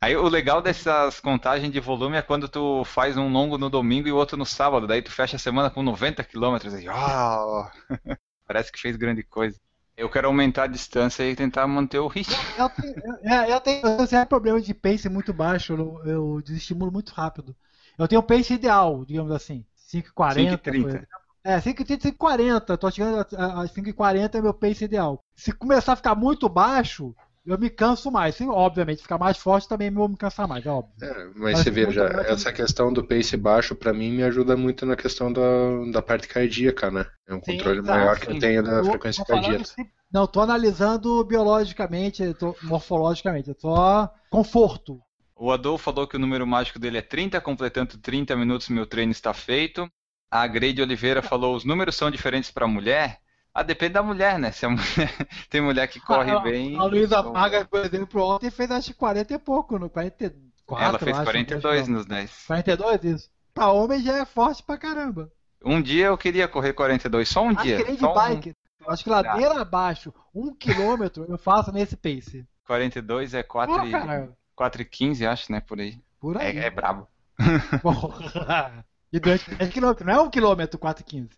Aí 0.00 0.16
o 0.16 0.28
legal 0.28 0.60
dessas 0.60 1.18
contagens 1.18 1.72
de 1.72 1.80
volume 1.80 2.16
é 2.16 2.22
quando 2.22 2.48
tu 2.48 2.84
faz 2.84 3.16
um 3.16 3.28
longo 3.28 3.56
no 3.56 3.70
domingo 3.70 4.06
e 4.06 4.12
outro 4.12 4.36
no 4.36 4.44
sábado. 4.44 4.86
Daí 4.86 5.00
tu 5.00 5.10
fecha 5.10 5.36
a 5.36 5.38
semana 5.38 5.70
com 5.70 5.82
90 5.82 6.22
quilômetros. 6.24 6.74
Aí, 6.74 6.88
uau! 6.88 7.70
Parece 8.46 8.70
que 8.70 8.78
fez 8.78 8.96
grande 8.96 9.22
coisa. 9.22 9.58
Eu 9.96 10.10
quero 10.10 10.26
aumentar 10.26 10.64
a 10.64 10.66
distância 10.66 11.22
e 11.22 11.36
tentar 11.36 11.66
manter 11.66 12.00
o 12.00 12.08
ritmo. 12.08 12.36
Eu 12.58 12.68
tenho, 12.68 12.94
é, 13.22 13.52
eu 13.52 13.60
tenho, 13.60 13.86
eu 13.86 14.06
tenho 14.06 14.26
problema 14.26 14.60
de 14.60 14.74
pace 14.74 15.08
muito 15.08 15.32
baixo, 15.32 15.72
eu, 15.72 16.02
eu 16.04 16.42
desestimulo 16.42 16.90
muito 16.90 17.12
rápido. 17.12 17.54
Eu 17.96 18.08
tenho 18.08 18.20
o 18.20 18.24
pace 18.24 18.54
ideal, 18.54 19.04
digamos 19.04 19.30
assim. 19.30 19.64
5,40. 19.92 20.58
por 20.58 20.72
5,30. 20.72 20.88
exemplo. 20.88 21.06
É, 21.44 21.60
5,30, 21.60 22.16
5,40. 22.16 22.76
Tô 22.76 22.90
chegando 22.90 23.18
a, 23.36 23.62
a 23.62 23.64
5,40 23.66 24.34
é 24.34 24.40
meu 24.40 24.54
pace 24.54 24.84
ideal. 24.84 25.20
Se 25.36 25.52
começar 25.52 25.92
a 25.92 25.96
ficar 25.96 26.14
muito 26.14 26.48
baixo, 26.48 27.14
eu 27.46 27.58
me 27.58 27.70
canso 27.70 28.10
mais. 28.10 28.36
Se, 28.36 28.44
obviamente, 28.48 29.02
ficar 29.02 29.18
mais 29.18 29.38
forte 29.38 29.68
também 29.68 29.88
eu 29.88 29.94
vou 29.94 30.08
me 30.08 30.16
cansar 30.16 30.48
mais, 30.48 30.64
é 30.66 30.70
óbvio. 30.70 30.94
É, 31.00 31.24
mas 31.36 31.58
Mas 31.58 31.60
você 31.60 31.70
veja, 31.70 32.02
essa 32.26 32.52
questão 32.52 32.92
do 32.92 33.06
pace 33.06 33.36
baixo 33.36 33.74
pra 33.74 33.92
mim 33.92 34.10
me 34.12 34.22
ajuda 34.22 34.56
muito 34.56 34.86
na 34.86 34.96
questão 34.96 35.32
da, 35.32 35.40
da 35.92 36.00
parte 36.02 36.26
cardíaca, 36.28 36.90
né? 36.90 37.04
É 37.28 37.34
um 37.34 37.40
Sim, 37.44 37.58
controle 37.58 37.80
exato, 37.80 37.80
maior 37.82 38.18
que 38.18 38.30
sim. 38.30 38.30
eu 38.30 38.38
tenho 38.38 38.62
da 38.62 38.82
Eu- 38.82 38.84
frequência 38.84 39.24
cardíaca. 39.24 39.64
sim- 39.64 39.90
Não, 40.12 40.26
tô 40.26 40.40
analisando 40.40 41.24
biologicamente, 41.24 42.32
tô, 42.34 42.58
morfologicamente, 42.62 43.50
é 43.50 43.54
só 43.54 44.08
conforto. 44.30 45.00
O 45.36 45.52
Adolfo 45.52 45.84
falou 45.84 46.08
que 46.08 46.16
o 46.16 46.18
número 46.18 46.44
mágico 46.46 46.78
dele 46.78 46.98
é 46.98 47.02
30, 47.02 47.40
completando 47.40 47.96
30 47.98 48.34
minutos 48.36 48.68
meu 48.68 48.84
treino 48.86 49.12
está 49.12 49.32
feito. 49.32 49.88
A 50.30 50.44
Grade 50.46 50.82
Oliveira 50.82 51.22
falou 51.22 51.54
os 51.54 51.64
números 51.64 51.94
são 51.96 52.10
diferentes 52.10 52.50
para 52.50 52.66
mulher. 52.66 53.20
Ah, 53.54 53.62
depende 53.62 53.92
da 53.92 54.02
mulher, 54.02 54.38
né? 54.38 54.50
Se 54.50 54.66
a 54.66 54.68
mulher 54.70 55.14
tem 55.48 55.60
mulher 55.60 55.86
que 55.86 56.00
corre 56.00 56.38
bem. 56.40 56.76
A 56.76 56.84
Luísa 56.84 57.20
ou- 57.20 57.32
Maga, 57.32 57.64
por 57.64 57.84
exemplo, 57.84 58.22
ontem 58.22 58.50
fez 58.50 58.70
acho 58.70 58.88
que 58.92 58.98
40 58.98 59.32
e 59.34 59.38
pouco, 59.38 59.78
no 59.78 59.88
44. 59.88 60.42
Ela 60.84 60.98
fez 60.98 61.16
acho, 61.16 61.24
42 61.24 61.74
acho 61.76 61.84
que 61.84 61.90
nos 61.92 62.06
10. 62.06 62.30
não. 62.30 62.46
42, 62.48 63.04
isso. 63.04 63.30
Pra 63.54 63.70
homem 63.70 64.02
já 64.02 64.16
é 64.18 64.24
forte 64.24 64.62
pra 64.62 64.76
caramba. 64.76 65.30
Um 65.64 65.80
dia 65.80 66.06
eu 66.06 66.18
queria 66.18 66.48
correr 66.48 66.72
42, 66.72 67.28
só 67.28 67.42
um 67.42 67.50
Acho 67.50 67.62
dia. 67.62 67.76
que 67.76 67.84
nem 67.84 67.96
de 67.96 68.04
um- 68.04 68.12
bike. 68.12 68.54
Acho 68.86 69.04
que 69.04 69.08
ladeira 69.10 69.60
abaixo, 69.62 70.12
um 70.34 70.52
quilômetro, 70.54 71.24
eu 71.28 71.38
faço 71.38 71.72
nesse 71.72 71.96
pace. 71.96 72.44
42 72.66 73.32
é 73.32 73.42
4 73.42 73.74
Pô, 73.74 73.86
e, 73.86 73.90
cara, 73.92 74.32
4 74.54 74.82
e 74.82 74.84
15, 74.84 75.24
acho, 75.26 75.50
né? 75.52 75.60
Por 75.60 75.80
aí. 75.80 75.98
por 76.20 76.36
aí. 76.36 76.58
É, 76.58 76.64
é 76.66 76.70
brabo. 76.70 77.06
Porra. 77.80 78.84
E 79.12 79.20
durante 79.20 79.48
10 79.54 79.70
quilômetros, 79.72 80.04
não 80.04 80.14
é 80.14 80.20
um 80.20 80.28
quilômetro 80.28 80.76
4,15. 80.76 81.28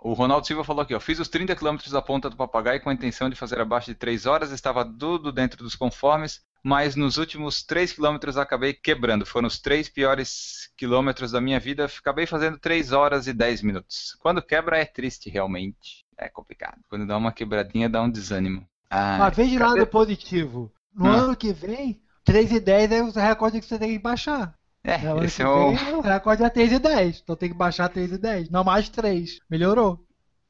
O 0.00 0.12
Ronaldo 0.12 0.46
Silva 0.46 0.62
falou 0.62 0.82
aqui, 0.82 0.94
ó, 0.94 1.00
fiz 1.00 1.18
os 1.18 1.28
30 1.28 1.56
quilômetros 1.56 1.90
da 1.90 2.02
ponta 2.02 2.30
do 2.30 2.36
papagaio 2.36 2.80
com 2.80 2.90
a 2.90 2.94
intenção 2.94 3.28
de 3.30 3.34
fazer 3.36 3.60
abaixo 3.60 3.86
de 3.86 3.94
3 3.94 4.26
horas, 4.26 4.52
estava 4.52 4.84
tudo 4.84 5.32
dentro 5.32 5.62
dos 5.64 5.74
conformes, 5.74 6.42
mas 6.62 6.94
nos 6.94 7.16
últimos 7.16 7.62
3 7.64 7.92
quilômetros 7.92 8.36
acabei 8.36 8.72
quebrando. 8.74 9.24
Foram 9.26 9.48
os 9.48 9.58
três 9.58 9.88
piores 9.88 10.70
quilômetros 10.76 11.32
da 11.32 11.40
minha 11.40 11.58
vida, 11.58 11.86
acabei 11.86 12.26
fazendo 12.26 12.58
3 12.58 12.92
horas 12.92 13.26
e 13.26 13.32
10 13.32 13.62
minutos. 13.62 14.16
Quando 14.20 14.42
quebra 14.42 14.78
é 14.78 14.84
triste, 14.84 15.30
realmente. 15.30 16.04
É 16.18 16.28
complicado. 16.28 16.78
Quando 16.88 17.06
dá 17.06 17.16
uma 17.16 17.32
quebradinha, 17.32 17.88
dá 17.88 18.00
um 18.02 18.10
desânimo. 18.10 18.66
Ah, 18.88 19.16
Mas 19.18 19.36
veja 19.36 19.58
cadê- 19.58 19.80
lado 19.80 19.86
positivo. 19.88 20.72
No 20.94 21.06
Ah. 21.10 21.16
ano 21.16 21.36
que 21.36 21.52
vem, 21.52 22.00
3 22.24 22.50
e 22.52 22.60
10 22.60 22.90
é 22.92 23.02
o 23.02 23.10
recorde 23.10 23.60
que 23.60 23.66
você 23.66 23.78
tem 23.78 23.90
que 23.92 23.98
baixar. 23.98 24.55
É, 24.86 25.24
esse 25.24 25.36
que 25.36 25.42
é 25.42 25.48
o 25.48 26.00
recorde 26.00 26.44
é 26.44 26.48
3 26.48 26.72
e 26.72 26.78
10. 26.78 27.20
Então 27.22 27.34
tem 27.34 27.50
que 27.50 27.56
baixar 27.56 27.88
3 27.88 28.12
e 28.12 28.18
10. 28.18 28.50
Não 28.50 28.62
mais 28.62 28.88
3. 28.88 29.40
Melhorou. 29.50 29.98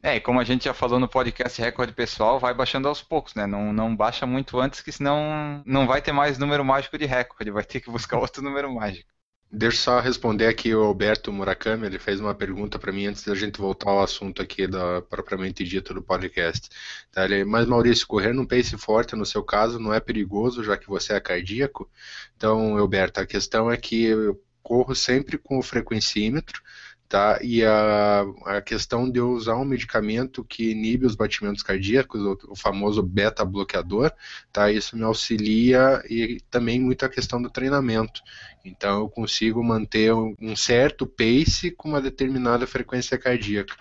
É, 0.02 0.16
e 0.16 0.20
como 0.20 0.38
a 0.38 0.44
gente 0.44 0.66
já 0.66 0.74
falou 0.74 1.00
no 1.00 1.08
podcast 1.08 1.60
Recorde 1.60 1.94
Pessoal, 1.94 2.38
vai 2.38 2.52
baixando 2.52 2.86
aos 2.86 3.02
poucos, 3.02 3.34
né? 3.34 3.46
Não, 3.46 3.72
não 3.72 3.96
baixa 3.96 4.26
muito 4.26 4.60
antes, 4.60 4.82
que 4.82 4.92
senão 4.92 5.62
não 5.64 5.86
vai 5.86 6.02
ter 6.02 6.12
mais 6.12 6.36
número 6.36 6.62
mágico 6.62 6.98
de 6.98 7.06
recorde, 7.06 7.50
vai 7.50 7.64
ter 7.64 7.80
que 7.80 7.90
buscar 7.90 8.18
outro 8.20 8.42
número 8.42 8.72
mágico. 8.72 9.08
Deixa 9.50 9.76
eu 9.76 9.80
só 9.80 10.00
responder 10.00 10.48
aqui 10.48 10.74
o 10.74 10.82
Alberto 10.82 11.32
Murakami, 11.32 11.86
ele 11.86 11.98
fez 11.98 12.20
uma 12.20 12.34
pergunta 12.34 12.78
para 12.78 12.92
mim 12.92 13.06
antes 13.06 13.24
da 13.24 13.34
gente 13.34 13.58
voltar 13.60 13.90
ao 13.90 14.02
assunto 14.02 14.42
aqui 14.42 14.66
da 14.66 15.00
propriamente 15.02 15.64
dito 15.64 15.94
do 15.94 16.02
podcast. 16.02 16.68
Tá, 17.12 17.24
ele, 17.24 17.44
mas 17.44 17.66
Maurício, 17.66 18.06
correr 18.06 18.32
num 18.32 18.44
pace 18.44 18.76
forte 18.76 19.14
no 19.14 19.24
seu 19.24 19.44
caso 19.44 19.78
não 19.78 19.94
é 19.94 20.00
perigoso, 20.00 20.64
já 20.64 20.76
que 20.76 20.88
você 20.88 21.12
é 21.14 21.20
cardíaco? 21.20 21.88
Então, 22.36 22.76
Alberto, 22.76 23.20
a 23.20 23.26
questão 23.26 23.70
é 23.70 23.76
que 23.76 24.04
eu 24.04 24.42
corro 24.62 24.96
sempre 24.96 25.38
com 25.38 25.58
o 25.58 25.62
frequencímetro, 25.62 26.60
tá? 27.08 27.38
E 27.42 27.64
a, 27.64 28.24
a 28.44 28.60
questão 28.60 29.10
de 29.10 29.18
eu 29.18 29.30
usar 29.30 29.56
um 29.56 29.64
medicamento 29.64 30.44
que 30.44 30.70
inibe 30.70 31.06
os 31.06 31.14
batimentos 31.14 31.62
cardíacos, 31.62 32.20
o, 32.20 32.38
o 32.50 32.56
famoso 32.56 33.02
beta-bloqueador, 33.02 34.12
tá? 34.52 34.70
Isso 34.70 34.96
me 34.96 35.04
auxilia 35.04 36.02
e 36.08 36.40
também 36.50 36.80
muito 36.80 37.04
a 37.04 37.08
questão 37.08 37.40
do 37.40 37.50
treinamento. 37.50 38.20
Então 38.64 39.00
eu 39.00 39.08
consigo 39.08 39.62
manter 39.62 40.12
um 40.12 40.56
certo 40.56 41.06
pace 41.06 41.70
com 41.70 41.88
uma 41.88 42.00
determinada 42.00 42.66
frequência 42.66 43.16
cardíaca. 43.16 43.74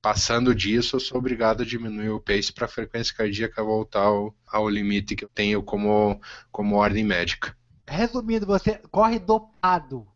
Passando 0.00 0.52
disso, 0.52 0.96
eu 0.96 1.00
sou 1.00 1.18
obrigado 1.18 1.62
a 1.62 1.66
diminuir 1.66 2.10
o 2.10 2.20
pace 2.20 2.52
para 2.52 2.64
a 2.64 2.68
frequência 2.68 3.14
cardíaca 3.14 3.62
voltar 3.62 4.00
ao, 4.00 4.34
ao 4.48 4.68
limite 4.68 5.14
que 5.14 5.24
eu 5.24 5.30
tenho 5.32 5.62
como, 5.62 6.20
como 6.50 6.74
ordem 6.76 7.04
médica. 7.04 7.56
Resumindo, 7.86 8.44
você 8.44 8.80
corre 8.90 9.20
dopado. 9.20 10.06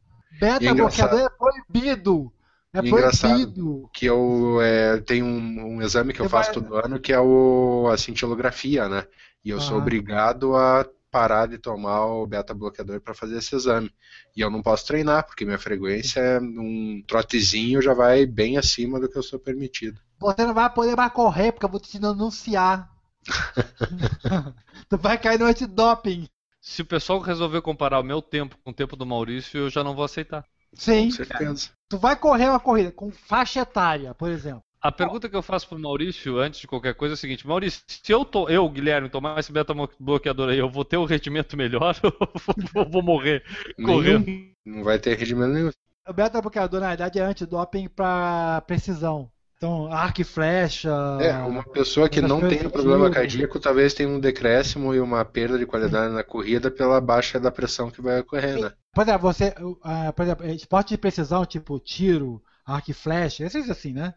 Beta 0.40 0.64
é 0.64 0.70
engraçado. 0.70 1.10
bloqueador 1.10 1.20
é 1.20 1.30
proibido. 1.38 2.32
É 2.80 2.82
E 2.82 2.88
engraçado. 2.90 3.88
Que 3.92 4.06
eu 4.06 4.60
é, 4.60 5.00
tenho 5.00 5.24
um, 5.26 5.76
um 5.76 5.82
exame 5.82 6.12
que 6.12 6.20
eu 6.20 6.26
faço 6.26 6.52
vai- 6.52 6.54
todo 6.62 6.74
ano 6.76 7.00
que 7.00 7.12
é 7.12 7.20
o, 7.20 7.88
a 7.92 7.96
cintilografia, 7.98 8.88
né? 8.88 9.06
E 9.44 9.50
eu 9.50 9.60
sou 9.60 9.76
Ah. 9.76 9.78
obrigado 9.78 10.54
a 10.56 10.86
parar 11.10 11.46
de 11.46 11.58
tomar 11.58 12.04
o 12.06 12.26
beta-bloqueador 12.26 13.00
para 13.00 13.14
fazer 13.14 13.38
esse 13.38 13.54
exame. 13.56 13.90
E 14.36 14.40
eu 14.40 14.50
não 14.50 14.62
posso 14.62 14.86
treinar, 14.86 15.24
porque 15.26 15.44
minha 15.44 15.58
frequência 15.58 16.20
é 16.20 16.40
um 16.40 17.02
trotezinho 17.06 17.80
já 17.80 17.94
vai 17.94 18.26
bem 18.26 18.58
acima 18.58 19.00
do 19.00 19.08
que 19.08 19.16
eu 19.16 19.22
sou 19.22 19.38
permitido. 19.38 20.00
Você 20.18 20.46
não 20.46 20.52
vai 20.54 20.68
poder 20.72 20.94
mais 20.96 21.12
correr 21.12 21.52
porque 21.52 21.64
eu 21.64 21.70
vou 21.70 21.80
te 21.80 21.98
denunciar. 21.98 22.90
tu 24.88 24.98
vai 24.98 25.18
cair 25.18 25.38
no 25.38 25.46
antidoping. 25.46 26.28
Se 26.60 26.82
o 26.82 26.86
pessoal 26.86 27.20
resolver 27.20 27.62
comparar 27.62 28.00
o 28.00 28.04
meu 28.04 28.20
tempo 28.20 28.58
com 28.62 28.70
o 28.70 28.74
tempo 28.74 28.96
do 28.96 29.06
Maurício, 29.06 29.58
eu 29.58 29.70
já 29.70 29.82
não 29.84 29.94
vou 29.94 30.04
aceitar. 30.04 30.44
Sim. 30.76 31.06
Com 31.06 31.16
certeza. 31.16 31.70
Tu 31.88 31.98
vai 31.98 32.16
correr 32.16 32.48
uma 32.48 32.60
corrida 32.60 32.92
com 32.92 33.10
faixa 33.10 33.60
etária, 33.60 34.14
por 34.14 34.30
exemplo. 34.30 34.62
A 34.80 34.92
pergunta 34.92 35.28
que 35.28 35.34
eu 35.34 35.42
faço 35.42 35.68
pro 35.68 35.78
Maurício 35.78 36.38
antes 36.38 36.60
de 36.60 36.66
qualquer 36.66 36.94
coisa 36.94 37.14
é 37.14 37.16
a 37.16 37.18
seguinte: 37.18 37.46
Maurício, 37.46 37.82
se 37.88 38.12
eu, 38.12 38.24
to, 38.24 38.48
eu 38.48 38.68
Guilherme, 38.68 39.08
tomar 39.08 39.38
esse 39.38 39.50
beta 39.50 39.74
bloqueador 39.98 40.50
aí, 40.50 40.58
eu 40.58 40.70
vou 40.70 40.84
ter 40.84 40.96
um 40.96 41.04
rendimento 41.04 41.56
melhor 41.56 41.96
ou 42.04 42.30
vou, 42.72 42.88
vou 42.88 43.02
morrer 43.02 43.42
correndo? 43.84 44.26
Não 44.64 44.84
vai 44.84 44.98
ter 44.98 45.16
rendimento 45.16 45.52
nenhum. 45.52 45.70
O 46.08 46.12
beta 46.12 46.40
bloqueador, 46.40 46.80
na 46.80 46.88
verdade, 46.88 47.18
é 47.18 47.22
antidoping 47.22 47.88
para 47.88 48.60
precisão. 48.60 49.30
Então, 49.56 49.90
arco 49.90 50.20
e 50.20 50.24
flecha. 50.24 50.90
É, 51.20 51.32
uma 51.38 51.64
pessoa 51.64 52.08
que 52.10 52.20
não 52.20 52.40
do 52.40 52.70
problema 52.70 53.06
tipo. 53.06 53.14
cardíaco 53.14 53.58
talvez 53.58 53.94
tenha 53.94 54.08
um 54.08 54.20
decréscimo 54.20 54.94
e 54.94 55.00
uma 55.00 55.24
perda 55.24 55.58
de 55.58 55.64
qualidade 55.64 56.12
na 56.12 56.22
corrida 56.22 56.70
pela 56.70 57.00
baixa 57.00 57.40
da 57.40 57.50
pressão 57.50 57.90
que 57.90 58.02
vai 58.02 58.20
ocorrer, 58.20 58.60
né? 58.60 58.72
Por 58.94 59.02
exemplo, 59.02 59.32
você, 59.32 59.54
ah, 59.82 60.12
por 60.12 60.22
exemplo, 60.22 60.46
esporte 60.46 60.90
de 60.90 60.98
precisão, 60.98 61.46
tipo 61.46 61.80
tiro, 61.80 62.42
arco 62.66 62.90
e 62.90 62.94
flecha, 62.94 63.44
esses 63.44 63.70
assim, 63.70 63.94
né? 63.94 64.12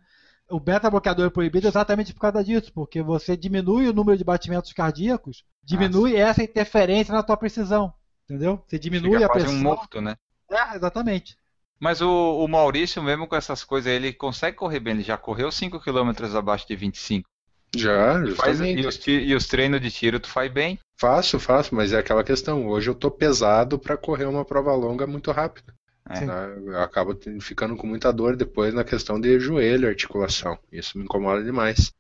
O 0.50 0.60
beta 0.60 0.90
bloqueador 0.90 1.28
é 1.28 1.30
proibido 1.30 1.68
exatamente 1.68 2.14
por 2.14 2.20
causa 2.20 2.44
disso, 2.44 2.74
porque 2.74 3.02
você 3.02 3.38
diminui 3.38 3.88
o 3.88 3.94
número 3.94 4.18
de 4.18 4.24
batimentos 4.26 4.74
cardíacos, 4.74 5.46
diminui 5.64 6.16
essa 6.16 6.44
interferência 6.44 7.14
na 7.14 7.24
tua 7.24 7.38
precisão, 7.38 7.94
entendeu? 8.26 8.62
Você 8.68 8.78
diminui 8.78 9.14
Fica 9.14 9.26
a 9.28 9.30
pressão. 9.30 9.54
um 9.54 9.62
morto, 9.62 10.02
né? 10.02 10.16
É, 10.52 10.76
exatamente. 10.76 11.38
Mas 11.80 12.02
o, 12.02 12.44
o 12.44 12.48
Maurício, 12.48 13.02
mesmo 13.02 13.26
com 13.28 13.36
essas 13.36 13.64
coisas, 13.64 13.92
ele 13.92 14.12
consegue 14.12 14.58
correr 14.58 14.80
bem. 14.80 14.96
Ele 14.96 15.04
já 15.04 15.18
correu 15.18 15.52
5 15.52 15.80
km 15.80 16.12
abaixo 16.36 16.68
de 16.68 16.76
25. 16.76 17.30
Já, 17.76 18.14
Faz, 18.36 18.58
justamente. 18.58 18.82
e, 18.82 18.88
os, 18.88 19.08
e 19.08 19.36
os 19.36 19.48
treinos 19.48 19.80
de 19.80 19.92
tiro 19.92 20.20
tu 20.20 20.28
faz 20.28 20.52
bem. 20.52 20.80
Faço, 20.98 21.40
faço, 21.40 21.74
mas 21.74 21.94
é 21.94 22.00
aquela 22.00 22.24
questão. 22.24 22.68
Hoje 22.68 22.90
eu 22.90 22.96
tô 22.96 23.10
pesado 23.12 23.78
para 23.80 23.96
correr 23.96 24.26
uma 24.26 24.44
prova 24.44 24.74
longa 24.74 25.06
muito 25.08 25.32
rápido. 25.32 25.72
É. 26.10 26.26
Eu 26.26 26.82
acabo 26.82 27.16
ficando 27.40 27.76
com 27.76 27.86
muita 27.86 28.12
dor 28.12 28.36
depois 28.36 28.74
na 28.74 28.84
questão 28.84 29.22
de 29.22 29.40
joelho, 29.40 29.88
articulação. 29.88 30.58
Isso 30.72 30.98
me 30.98 31.04
incomoda 31.04 31.44
demais. 31.44 31.94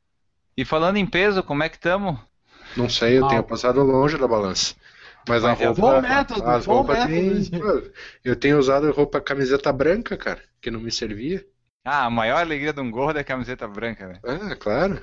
E 0.57 0.65
falando 0.65 0.97
em 0.97 1.05
peso, 1.05 1.43
como 1.43 1.61
é 1.63 1.69
que 1.69 1.77
estamos? 1.77 2.19
Não 2.75 2.89
sei, 2.89 3.17
eu 3.17 3.21
Mal. 3.21 3.29
tenho 3.29 3.43
passado 3.43 3.81
longe 3.83 4.17
da 4.17 4.27
balança. 4.27 4.75
Mas 5.27 5.43
a 5.43 5.49
Mas 5.49 5.61
é 5.61 5.65
roupa. 5.65 5.81
bom 5.81 6.01
método, 6.01 6.43
as 6.49 6.65
bom 6.65 6.73
roupas 6.75 7.05
método. 7.05 7.49
tem- 7.49 7.91
Eu 8.23 8.35
tenho 8.35 8.57
usado 8.59 8.91
roupa 8.91 9.21
camiseta 9.21 9.71
branca, 9.71 10.17
cara, 10.17 10.41
que 10.61 10.71
não 10.71 10.79
me 10.79 10.91
servia. 10.91 11.45
Ah, 11.85 12.05
a 12.05 12.09
maior 12.09 12.39
alegria 12.39 12.73
de 12.73 12.81
um 12.81 12.91
gordo 12.91 13.17
é 13.17 13.21
a 13.21 13.23
camiseta 13.23 13.67
branca, 13.67 14.07
né? 14.07 14.19
Ah, 14.23 14.55
claro. 14.55 15.01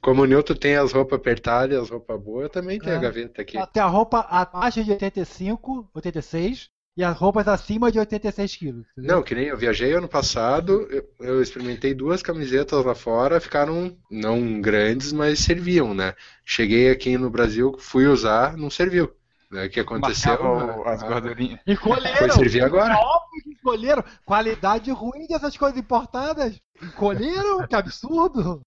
Como 0.00 0.22
o 0.22 0.26
Newton 0.26 0.54
tem 0.54 0.76
as 0.76 0.92
roupas 0.92 1.18
apertadas 1.18 1.76
e 1.76 1.80
as 1.80 1.88
roupas 1.90 2.20
boas, 2.20 2.44
eu 2.44 2.48
também 2.50 2.78
tenho 2.78 2.92
É. 2.94 2.96
a 2.98 3.00
gaveta 3.00 3.42
aqui. 3.42 3.56
Tem 3.72 3.82
a 3.82 3.86
roupa 3.86 4.20
abaixo 4.20 4.84
de 4.84 4.92
85, 4.92 5.88
86 5.94 6.68
e 6.96 7.02
as 7.02 7.16
roupas 7.16 7.48
acima 7.48 7.90
de 7.90 7.98
86 7.98 8.54
quilos. 8.56 8.86
entendeu? 8.92 9.16
Não, 9.16 9.22
que 9.22 9.34
nem 9.34 9.46
eu 9.46 9.56
viajei 9.56 9.94
ano 9.94 10.08
passado, 10.08 10.86
eu, 10.90 11.08
eu 11.20 11.42
experimentei 11.42 11.94
duas 11.94 12.22
camisetas 12.22 12.84
lá 12.84 12.94
fora, 12.94 13.40
ficaram 13.40 13.96
não 14.10 14.60
grandes, 14.60 15.12
mas 15.12 15.38
serviam, 15.40 15.94
né? 15.94 16.14
Cheguei 16.44 16.90
aqui 16.90 17.16
no 17.16 17.30
Brasil, 17.30 17.74
fui 17.78 18.06
usar, 18.06 18.56
não 18.58 18.68
serviu. 18.68 19.10
Né? 19.50 19.64
O 19.66 19.70
que 19.70 19.80
aconteceu? 19.80 20.30
Marcava 20.32 20.78
o- 20.80 20.88
as 20.88 21.02
Ah, 21.02 21.06
gordurinhas. 21.08 21.60
Encolheram. 21.66 22.16
Foi 22.16 22.30
servir 22.30 22.62
agora. 22.62 22.94
Óbvio 22.96 23.42
que 23.42 23.50
encolheram. 23.50 24.04
Qualidade 24.24 24.90
ruim 24.92 25.26
dessas 25.26 25.56
coisas 25.56 25.78
importadas. 25.78 26.60
Encolheram? 26.80 27.66
Que 27.66 27.74
absurdo. 27.74 28.60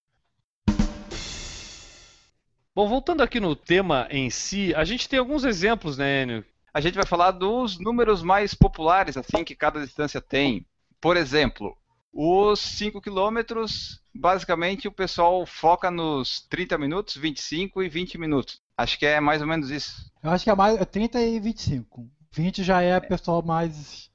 Bom, 2.75 2.87
voltando 2.89 3.21
aqui 3.21 3.39
no 3.39 3.55
tema 3.55 4.07
em 4.09 4.29
si, 4.29 4.73
a 4.75 4.83
gente 4.83 5.07
tem 5.07 5.19
alguns 5.19 5.43
exemplos, 5.43 5.97
né, 5.97 6.23
Enio? 6.23 6.45
A 6.73 6.81
gente 6.81 6.95
vai 6.95 7.05
falar 7.05 7.29
dos 7.31 7.77
números 7.79 8.23
mais 8.23 8.55
populares, 8.55 9.15
assim, 9.15 9.43
que 9.43 9.55
cada 9.55 9.79
distância 9.79 10.19
tem. 10.19 10.65
Por 10.99 11.15
exemplo, 11.15 11.77
os 12.11 12.59
5 12.59 12.99
quilômetros, 12.99 14.01
basicamente 14.13 14.87
o 14.87 14.91
pessoal 14.91 15.45
foca 15.45 15.91
nos 15.91 16.41
30 16.49 16.75
minutos, 16.79 17.15
25 17.15 17.83
e 17.83 17.89
20 17.89 18.17
minutos. 18.17 18.59
Acho 18.77 18.97
que 18.97 19.05
é 19.05 19.19
mais 19.19 19.41
ou 19.41 19.47
menos 19.47 19.69
isso. 19.69 20.11
Eu 20.21 20.31
acho 20.31 20.43
que 20.43 20.49
é 20.49 20.55
mais 20.55 20.79
é 20.79 20.85
30 20.85 21.21
e 21.21 21.39
25. 21.39 22.09
20 22.31 22.63
já 22.63 22.81
é 22.81 22.99
pessoal 22.99 23.43
mais, 23.43 24.09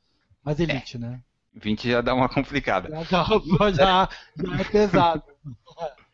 mais 0.44 0.58
elite, 0.58 0.98
né? 0.98 1.20
20 1.54 1.90
já 1.90 2.00
dá 2.00 2.14
uma 2.14 2.28
complicada. 2.28 2.88
Já, 2.90 3.02
já, 3.04 3.24
já, 3.72 4.08
já 4.36 4.60
é 4.60 4.64
pesado. 4.64 5.22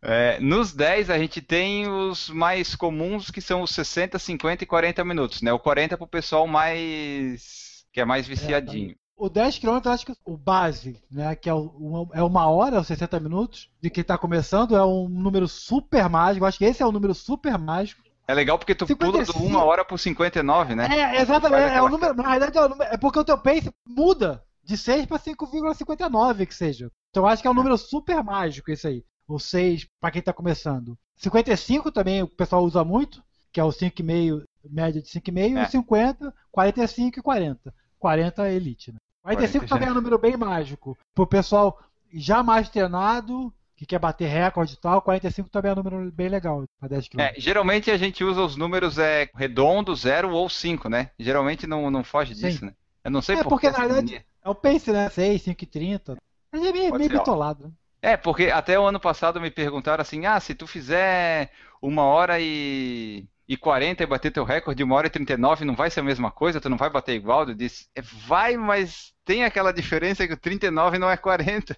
É, 0.00 0.38
nos 0.38 0.72
10 0.72 1.10
a 1.10 1.18
gente 1.18 1.40
tem 1.42 1.88
os 1.88 2.28
mais 2.28 2.76
comuns, 2.76 3.32
que 3.32 3.40
são 3.40 3.62
os 3.62 3.72
60, 3.72 4.16
50 4.16 4.62
e 4.62 4.66
40 4.66 5.04
minutos, 5.04 5.42
né? 5.42 5.52
O 5.52 5.58
40 5.58 5.96
para 5.96 6.04
o 6.04 6.08
pessoal 6.08 6.46
mais... 6.46 7.84
que 7.92 8.00
é 8.00 8.04
mais 8.04 8.24
viciadinho. 8.24 8.94
O 9.18 9.28
10 9.28 9.58
km, 9.58 9.80
acho 9.88 10.06
que 10.06 10.14
o 10.24 10.36
base, 10.36 11.02
né, 11.10 11.34
que 11.34 11.50
é, 11.50 11.52
o- 11.54 11.66
uma, 11.76 12.08
é 12.12 12.22
uma 12.22 12.48
hora, 12.48 12.80
os 12.80 12.86
60 12.86 13.18
minutos, 13.18 13.68
de 13.82 13.90
quem 13.90 14.02
está 14.02 14.16
começando, 14.16 14.76
é 14.76 14.84
um 14.84 15.08
número 15.08 15.48
super 15.48 16.08
mágico. 16.08 16.46
Acho 16.46 16.56
que 16.58 16.64
esse 16.64 16.82
é 16.82 16.86
um 16.86 16.92
número 16.92 17.12
super 17.14 17.58
mágico. 17.58 18.00
É 18.28 18.32
legal 18.34 18.56
porque 18.58 18.74
tu 18.76 18.86
pula 18.86 19.24
55. 19.24 19.38
do 19.40 19.44
1 19.46 19.56
hora 19.56 19.84
pro 19.84 19.98
59, 19.98 20.74
né? 20.76 20.86
É, 21.16 21.20
exatamente. 21.20 21.62
Faz 21.62 21.72
É 21.72 21.82
o 21.82 21.88
número, 21.88 22.14
na 22.14 22.22
realidade, 22.22 22.56
é, 22.56 22.60
o 22.64 22.68
número, 22.68 22.90
é 22.92 22.96
porque 22.96 23.18
o 23.18 23.24
teu 23.24 23.36
pace 23.38 23.72
muda 23.84 24.40
de 24.62 24.76
6 24.76 25.06
para 25.06 25.18
5,59, 25.18 26.46
que 26.46 26.54
seja. 26.54 26.88
Então 27.10 27.24
eu 27.24 27.26
acho 27.28 27.42
que 27.42 27.48
é 27.48 27.50
um 27.50 27.54
número 27.54 27.76
super 27.76 28.22
mágico 28.22 28.70
esse 28.70 28.86
aí. 28.86 29.04
O 29.26 29.38
6 29.40 29.86
para 30.00 30.10
quem 30.12 30.20
está 30.20 30.32
começando. 30.32 30.96
55 31.16 31.90
também 31.90 32.22
o 32.22 32.28
pessoal 32.28 32.62
usa 32.64 32.84
muito, 32.84 33.20
que 33.52 33.58
é 33.58 33.64
o 33.64 33.72
5,5, 33.72 34.44
média 34.70 35.02
de 35.02 35.08
5,5, 35.08 35.56
É. 35.58 35.62
e 35.62 35.66
o 35.66 35.70
50, 35.70 36.34
45 36.52 37.18
e 37.18 37.22
40. 37.22 37.74
40 37.98 38.46
é 38.48 38.54
elite, 38.54 38.92
né? 38.92 38.98
45 39.34 39.66
40 39.66 39.68
também 39.68 39.88
é 39.88 39.90
um 39.92 39.94
número 39.94 40.18
bem 40.18 40.36
mágico. 40.36 40.96
Pro 41.14 41.26
pessoal 41.26 41.78
já 42.12 42.42
mais 42.42 42.68
treinado, 42.68 43.52
que 43.76 43.86
quer 43.86 43.98
bater 43.98 44.26
recorde 44.28 44.74
e 44.74 44.76
tal, 44.76 45.00
45 45.02 45.48
também 45.50 45.70
é 45.70 45.74
um 45.74 45.76
número 45.76 46.10
bem 46.12 46.28
legal 46.28 46.64
para 46.80 46.88
10 46.88 47.08
km. 47.08 47.20
É, 47.20 47.34
geralmente 47.38 47.90
a 47.90 47.96
gente 47.96 48.24
usa 48.24 48.42
os 48.42 48.56
números 48.56 48.98
é, 48.98 49.28
redondo, 49.34 49.94
0 49.94 50.30
ou 50.30 50.48
5, 50.48 50.88
né? 50.88 51.10
Geralmente 51.18 51.66
não, 51.66 51.90
não 51.90 52.02
foge 52.02 52.34
disso, 52.34 52.60
Sim. 52.60 52.66
né? 52.66 52.74
Eu 53.04 53.10
não 53.10 53.22
sei 53.22 53.36
É, 53.36 53.42
por 53.42 53.50
porque, 53.50 53.70
que 53.70 53.72
na 53.78 53.86
verdade. 53.86 54.24
É 54.44 54.48
o 54.48 54.54
pace, 54.54 54.90
né? 54.92 55.08
6, 55.10 55.42
5 55.42 55.64
e 55.64 55.66
30. 55.66 56.16
Mas 56.52 56.64
é 56.64 56.72
meio, 56.72 56.94
meio 56.94 57.10
bitolado. 57.10 57.64
né? 57.64 57.72
É, 58.00 58.16
porque 58.16 58.44
até 58.46 58.78
o 58.78 58.84
ano 58.86 59.00
passado 59.00 59.40
me 59.40 59.50
perguntaram 59.50 60.02
assim, 60.02 60.24
ah, 60.24 60.38
se 60.40 60.54
tu 60.54 60.66
fizer 60.66 61.50
uma 61.82 62.02
hora 62.04 62.38
e, 62.40 63.26
e 63.46 63.56
40 63.56 64.02
e 64.02 64.06
bater 64.06 64.30
teu 64.32 64.44
recorde 64.44 64.78
de 64.78 64.84
uma 64.84 64.94
hora 64.94 65.08
e 65.08 65.10
39, 65.10 65.64
não 65.64 65.74
vai 65.74 65.90
ser 65.90 66.00
a 66.00 66.04
mesma 66.04 66.30
coisa? 66.30 66.60
Tu 66.60 66.68
não 66.68 66.76
vai 66.76 66.90
bater 66.90 67.14
igual? 67.14 67.48
Eu 67.48 67.54
disse, 67.54 67.88
"É, 67.94 68.00
vai, 68.02 68.56
mas 68.56 69.12
tem 69.28 69.44
aquela 69.44 69.72
diferença 69.72 70.26
que 70.26 70.32
o 70.32 70.36
39 70.38 70.96
não 70.98 71.10
é 71.10 71.16
40. 71.18 71.76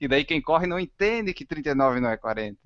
E 0.00 0.08
daí 0.08 0.24
quem 0.24 0.40
corre 0.40 0.66
não 0.66 0.80
entende 0.80 1.34
que 1.34 1.44
39 1.44 2.00
não 2.00 2.08
é 2.08 2.16
40. 2.16 2.56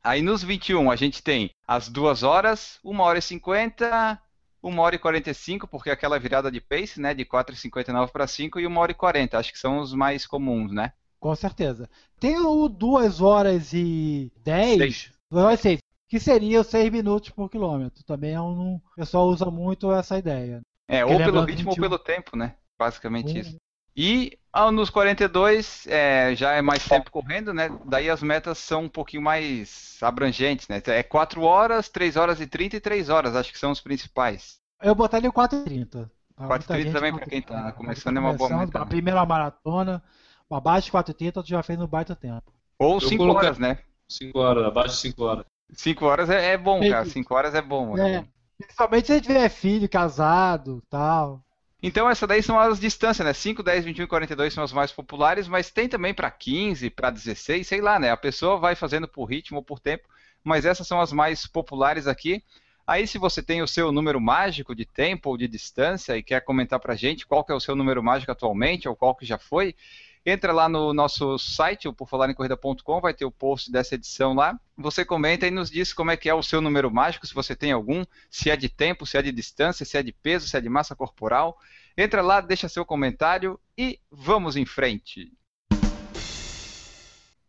Aí 0.00 0.22
nos 0.22 0.44
21 0.44 0.92
a 0.92 0.94
gente 0.94 1.20
tem 1.20 1.50
as 1.66 1.88
duas 1.88 2.22
horas, 2.22 2.78
1 2.84 3.00
hora 3.00 3.18
e 3.18 3.22
50, 3.22 4.22
1 4.62 4.78
hora 4.78 4.94
e 4.94 4.98
45, 5.00 5.66
porque 5.66 5.90
é 5.90 5.92
aquela 5.92 6.20
virada 6.20 6.52
de 6.52 6.60
pace, 6.60 7.00
né, 7.00 7.12
de 7.12 7.24
4,59 7.24 8.12
para 8.12 8.28
5 8.28 8.60
e 8.60 8.66
1 8.68 8.76
hora 8.76 8.92
e 8.92 8.94
40, 8.94 9.36
acho 9.36 9.50
que 9.52 9.58
são 9.58 9.78
os 9.78 9.92
mais 9.92 10.24
comuns, 10.24 10.70
né? 10.70 10.92
Com 11.18 11.34
certeza. 11.34 11.90
Tem 12.20 12.38
o 12.38 12.68
2 12.68 13.20
horas 13.20 13.72
e 13.72 14.30
10, 14.44 14.78
Seis. 14.78 15.12
2 15.32 15.44
horas 15.44 15.58
e 15.58 15.62
6, 15.62 15.78
que 16.08 16.20
seria 16.20 16.62
6 16.62 16.92
minutos 16.92 17.30
por 17.30 17.50
quilômetro. 17.50 18.04
Também 18.04 18.34
é 18.34 18.40
um. 18.40 18.76
O 18.76 18.94
pessoal 18.94 19.26
usa 19.26 19.46
muito 19.46 19.92
essa 19.92 20.16
ideia. 20.16 20.62
É, 20.86 21.00
Porque 21.00 21.14
ou 21.14 21.18
pelo 21.18 21.44
ritmo 21.44 21.70
ou 21.70 21.74
21. 21.74 21.82
pelo 21.82 21.98
tempo, 21.98 22.36
né? 22.36 22.54
Basicamente 22.78 23.32
Um- 23.32 23.38
isso. 23.40 23.63
E 23.96 24.38
ah, 24.52 24.70
nos 24.72 24.90
42 24.90 25.86
é, 25.88 26.34
já 26.34 26.52
é 26.52 26.62
mais 26.62 26.84
tempo 26.86 27.10
correndo, 27.10 27.52
né? 27.54 27.68
Daí 27.84 28.10
as 28.10 28.22
metas 28.22 28.58
são 28.58 28.84
um 28.84 28.88
pouquinho 28.88 29.22
mais 29.22 29.98
abrangentes, 30.02 30.66
né? 30.68 30.82
É 30.86 31.02
4 31.02 31.42
horas, 31.42 31.88
3 31.88 32.16
horas 32.16 32.40
e 32.40 32.46
30 32.46 32.76
e 32.76 32.80
3 32.80 33.08
horas, 33.08 33.36
acho 33.36 33.52
que 33.52 33.58
são 33.58 33.70
os 33.70 33.80
principais. 33.80 34.58
Eu 34.82 34.94
botaria 34.94 35.30
4,30. 35.32 36.10
Pra 36.36 36.46
4,30 36.46 36.48
muita 36.48 36.78
gente, 36.82 36.92
também 36.92 37.14
pra 37.14 37.26
quem 37.26 37.40
tá 37.42 37.72
começando 37.72 38.16
é 38.16 38.20
uma 38.20 38.32
boa 38.32 38.50
meta, 38.58 38.78
A 38.78 38.80
né? 38.80 38.86
primeira 38.86 39.24
maratona, 39.24 40.02
abaixo 40.50 40.86
de 40.86 40.92
4,30 40.92 41.42
tu 41.42 41.48
já 41.48 41.62
fez 41.62 41.78
no 41.78 41.86
baita 41.86 42.16
tempo. 42.16 42.52
Ou 42.78 42.94
Eu 42.94 43.00
5 43.00 43.22
colocar- 43.22 43.46
horas, 43.46 43.58
né? 43.58 43.78
5 44.08 44.38
horas, 44.40 44.64
abaixo 44.66 44.94
de 44.96 45.00
5 45.00 45.22
horas. 45.24 45.44
5 45.72 46.04
horas 46.04 46.30
é, 46.30 46.52
é 46.52 46.58
bom, 46.58 46.80
cara. 46.80 47.04
que- 47.04 47.10
5 47.10 47.34
horas 47.34 47.54
é 47.54 47.62
bom. 47.62 47.96
é 47.96 48.14
É. 48.14 48.18
bom. 48.20 48.26
Principalmente 48.58 49.06
se 49.06 49.12
a 49.12 49.14
gente 49.16 49.26
tiver 49.26 49.48
filho, 49.48 49.88
casado 49.88 50.82
tal. 50.90 51.43
Então, 51.86 52.08
essa 52.08 52.26
daí 52.26 52.42
são 52.42 52.58
as 52.58 52.80
distâncias, 52.80 53.26
né? 53.26 53.34
5, 53.34 53.62
10, 53.62 53.84
21 53.84 54.04
e 54.04 54.06
42 54.06 54.54
são 54.54 54.64
as 54.64 54.72
mais 54.72 54.90
populares, 54.90 55.46
mas 55.46 55.70
tem 55.70 55.86
também 55.86 56.14
para 56.14 56.30
15, 56.30 56.88
para 56.88 57.10
16, 57.10 57.66
sei 57.66 57.82
lá, 57.82 57.98
né? 57.98 58.10
A 58.10 58.16
pessoa 58.16 58.56
vai 58.56 58.74
fazendo 58.74 59.06
por 59.06 59.26
ritmo 59.26 59.58
ou 59.58 59.62
por 59.62 59.78
tempo, 59.78 60.08
mas 60.42 60.64
essas 60.64 60.86
são 60.86 60.98
as 60.98 61.12
mais 61.12 61.46
populares 61.46 62.06
aqui. 62.06 62.42
Aí, 62.86 63.06
se 63.06 63.18
você 63.18 63.42
tem 63.42 63.60
o 63.60 63.68
seu 63.68 63.92
número 63.92 64.18
mágico 64.18 64.74
de 64.74 64.86
tempo 64.86 65.28
ou 65.28 65.36
de 65.36 65.46
distância 65.46 66.16
e 66.16 66.22
quer 66.22 66.40
comentar 66.40 66.80
pra 66.80 66.94
gente 66.94 67.26
qual 67.26 67.44
que 67.44 67.52
é 67.52 67.54
o 67.54 67.60
seu 67.60 67.76
número 67.76 68.02
mágico 68.02 68.32
atualmente 68.32 68.88
ou 68.88 68.96
qual 68.96 69.14
que 69.14 69.26
já 69.26 69.36
foi, 69.36 69.76
entra 70.24 70.52
lá 70.52 70.68
no 70.68 70.94
nosso 70.94 71.38
site, 71.38 71.86
o 71.86 71.92
porfalarencorrida.com, 71.92 73.00
vai 73.00 73.12
ter 73.12 73.24
o 73.24 73.30
post 73.30 73.70
dessa 73.70 73.94
edição 73.94 74.34
lá. 74.34 74.58
Você 74.76 75.04
comenta 75.04 75.46
e 75.46 75.50
nos 75.50 75.70
diz 75.70 75.92
como 75.92 76.10
é 76.10 76.16
que 76.16 76.28
é 76.28 76.34
o 76.34 76.42
seu 76.42 76.60
número 76.60 76.90
mágico, 76.90 77.26
se 77.26 77.34
você 77.34 77.54
tem 77.54 77.72
algum, 77.72 78.04
se 78.30 78.50
é 78.50 78.56
de 78.56 78.68
tempo, 78.68 79.06
se 79.06 79.18
é 79.18 79.22
de 79.22 79.32
distância, 79.32 79.84
se 79.84 79.96
é 79.96 80.02
de 80.02 80.12
peso, 80.12 80.48
se 80.48 80.56
é 80.56 80.60
de 80.60 80.68
massa 80.68 80.96
corporal. 80.96 81.58
Entra 81.96 82.22
lá, 82.22 82.40
deixa 82.40 82.68
seu 82.68 82.84
comentário 82.84 83.60
e 83.76 84.00
vamos 84.10 84.56
em 84.56 84.64
frente. 84.64 85.32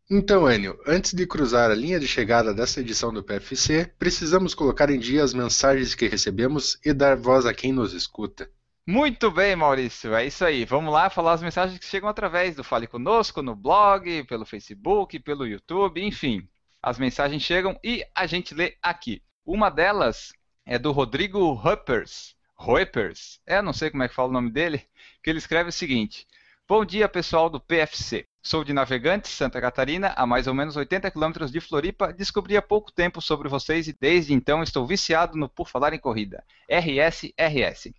Então, 0.07 0.51
Enio, 0.51 0.79
antes 0.85 1.15
de 1.15 1.25
cruzar 1.25 1.71
a 1.71 1.75
linha 1.75 1.99
de 1.99 2.07
chegada 2.07 2.53
dessa 2.53 2.79
edição 2.79 3.11
do 3.11 3.23
PFC, 3.23 3.91
precisamos 3.97 4.53
colocar 4.53 4.91
em 4.91 4.99
dia 4.99 5.23
as 5.23 5.33
mensagens 5.33 5.95
que 5.95 6.07
recebemos 6.07 6.77
e 6.85 6.93
dar 6.93 7.17
voz 7.17 7.43
a 7.47 7.53
quem 7.55 7.73
nos 7.73 7.91
escuta. 7.91 8.47
Muito 8.87 9.31
bem, 9.31 9.55
Maurício, 9.55 10.13
é 10.13 10.27
isso 10.27 10.45
aí. 10.45 10.63
Vamos 10.63 10.93
lá 10.93 11.09
falar 11.09 11.33
as 11.33 11.41
mensagens 11.41 11.79
que 11.79 11.85
chegam 11.85 12.07
através 12.07 12.55
do 12.55 12.63
Fale 12.63 12.85
Conosco, 12.85 13.41
no 13.41 13.55
blog, 13.55 14.23
pelo 14.25 14.45
Facebook, 14.45 15.17
pelo 15.21 15.47
YouTube, 15.47 16.03
enfim. 16.03 16.47
As 16.83 16.99
mensagens 16.99 17.41
chegam 17.41 17.79
e 17.83 18.05
a 18.13 18.27
gente 18.27 18.53
lê 18.53 18.77
aqui. 18.83 19.23
Uma 19.43 19.71
delas 19.71 20.33
é 20.63 20.77
do 20.77 20.91
Rodrigo 20.91 21.51
Ruppers. 21.53 22.35
Ruppers? 22.53 23.41
É, 23.47 23.59
não 23.59 23.73
sei 23.73 23.89
como 23.89 24.03
é 24.03 24.07
que 24.07 24.13
fala 24.13 24.29
o 24.29 24.33
nome 24.33 24.51
dele, 24.51 24.85
que 25.23 25.31
ele 25.31 25.39
escreve 25.39 25.69
o 25.69 25.73
seguinte. 25.73 26.27
Bom 26.67 26.85
dia, 26.85 27.09
pessoal 27.09 27.49
do 27.49 27.59
PFC. 27.59 28.27
Sou 28.43 28.63
de 28.63 28.71
Navegantes, 28.71 29.31
Santa 29.31 29.59
Catarina, 29.59 30.13
a 30.15 30.27
mais 30.27 30.45
ou 30.45 30.53
menos 30.53 30.75
80 30.75 31.09
quilômetros 31.09 31.51
de 31.51 31.59
Floripa. 31.59 32.13
Descobri 32.13 32.55
há 32.55 32.61
pouco 32.61 32.91
tempo 32.91 33.19
sobre 33.19 33.49
vocês 33.49 33.87
e 33.87 33.97
desde 33.99 34.31
então 34.31 34.61
estou 34.61 34.85
viciado 34.85 35.35
no 35.35 35.49
Por 35.49 35.67
Falar 35.67 35.93
em 35.93 35.99
Corrida. 35.99 36.43
RS, 36.69 37.33
RS. 37.35 37.91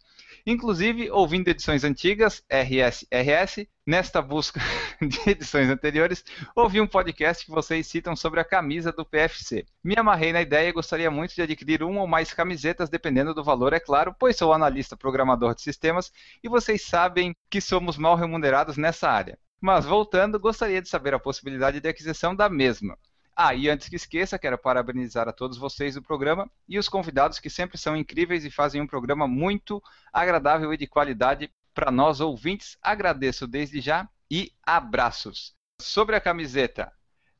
Inclusive, 0.49 1.11
ouvindo 1.11 1.49
edições 1.49 1.83
antigas, 1.83 2.41
RS, 2.49 3.05
RS, 3.11 3.67
nesta 3.85 4.23
busca 4.23 4.61
de 5.03 5.29
edições 5.29 5.69
anteriores, 5.69 6.25
ouvi 6.55 6.81
um 6.81 6.87
podcast 6.87 7.45
que 7.45 7.51
vocês 7.51 7.85
citam 7.89 8.15
sobre 8.15 8.39
a 8.39 8.45
camisa 8.45 8.93
do 8.93 9.05
PFC. 9.05 9.67
Me 9.83 9.97
amarrei 9.99 10.33
na 10.33 10.41
ideia 10.41 10.69
e 10.69 10.73
gostaria 10.73 11.11
muito 11.11 11.35
de 11.35 11.43
adquirir 11.43 11.83
uma 11.83 12.03
ou 12.03 12.07
mais 12.07 12.33
camisetas, 12.33 12.89
dependendo 12.89 13.35
do 13.35 13.43
valor, 13.43 13.73
é 13.73 13.81
claro, 13.81 14.15
pois 14.17 14.37
sou 14.37 14.53
analista 14.53 14.97
programador 14.97 15.53
de 15.53 15.63
sistemas 15.63 16.13
e 16.41 16.49
vocês 16.49 16.83
sabem 16.83 17.35
que 17.51 17.61
somos 17.61 17.99
mal 17.99 18.15
remunerados 18.15 18.77
nessa 18.77 19.11
área. 19.11 19.37
Mas 19.61 19.85
voltando, 19.85 20.39
gostaria 20.39 20.81
de 20.81 20.89
saber 20.89 21.13
a 21.13 21.19
possibilidade 21.19 21.81
de 21.81 21.89
aquisição 21.89 22.37
da 22.37 22.49
mesma. 22.49 22.97
Ah, 23.39 23.55
e 23.55 23.69
antes 23.69 23.91
que 23.91 23.97
esqueça, 23.97 24.39
quero 24.39 24.57
parabenizar 24.57 25.29
a 25.29 25.33
todos 25.33 25.59
vocês 25.59 25.95
do 25.95 26.03
programa 26.03 26.51
e 26.67 26.79
os 26.79 26.89
convidados 26.89 27.39
que 27.39 27.51
sempre 27.51 27.77
são 27.77 27.95
incríveis 27.95 28.47
e 28.47 28.51
fazem 28.51 28.81
um 28.81 28.87
programa 28.87 29.29
muito 29.29 29.83
agradável 30.11 30.73
e 30.73 30.77
de 30.79 30.87
qualidade 30.87 31.53
para 31.75 31.91
nós 31.91 32.19
ouvintes. 32.19 32.79
Agradeço 32.81 33.47
desde 33.47 33.79
já 33.79 34.09
e 34.31 34.51
abraços. 34.65 35.55
Sobre 35.83 36.17
a 36.17 36.21
camiseta, 36.21 36.91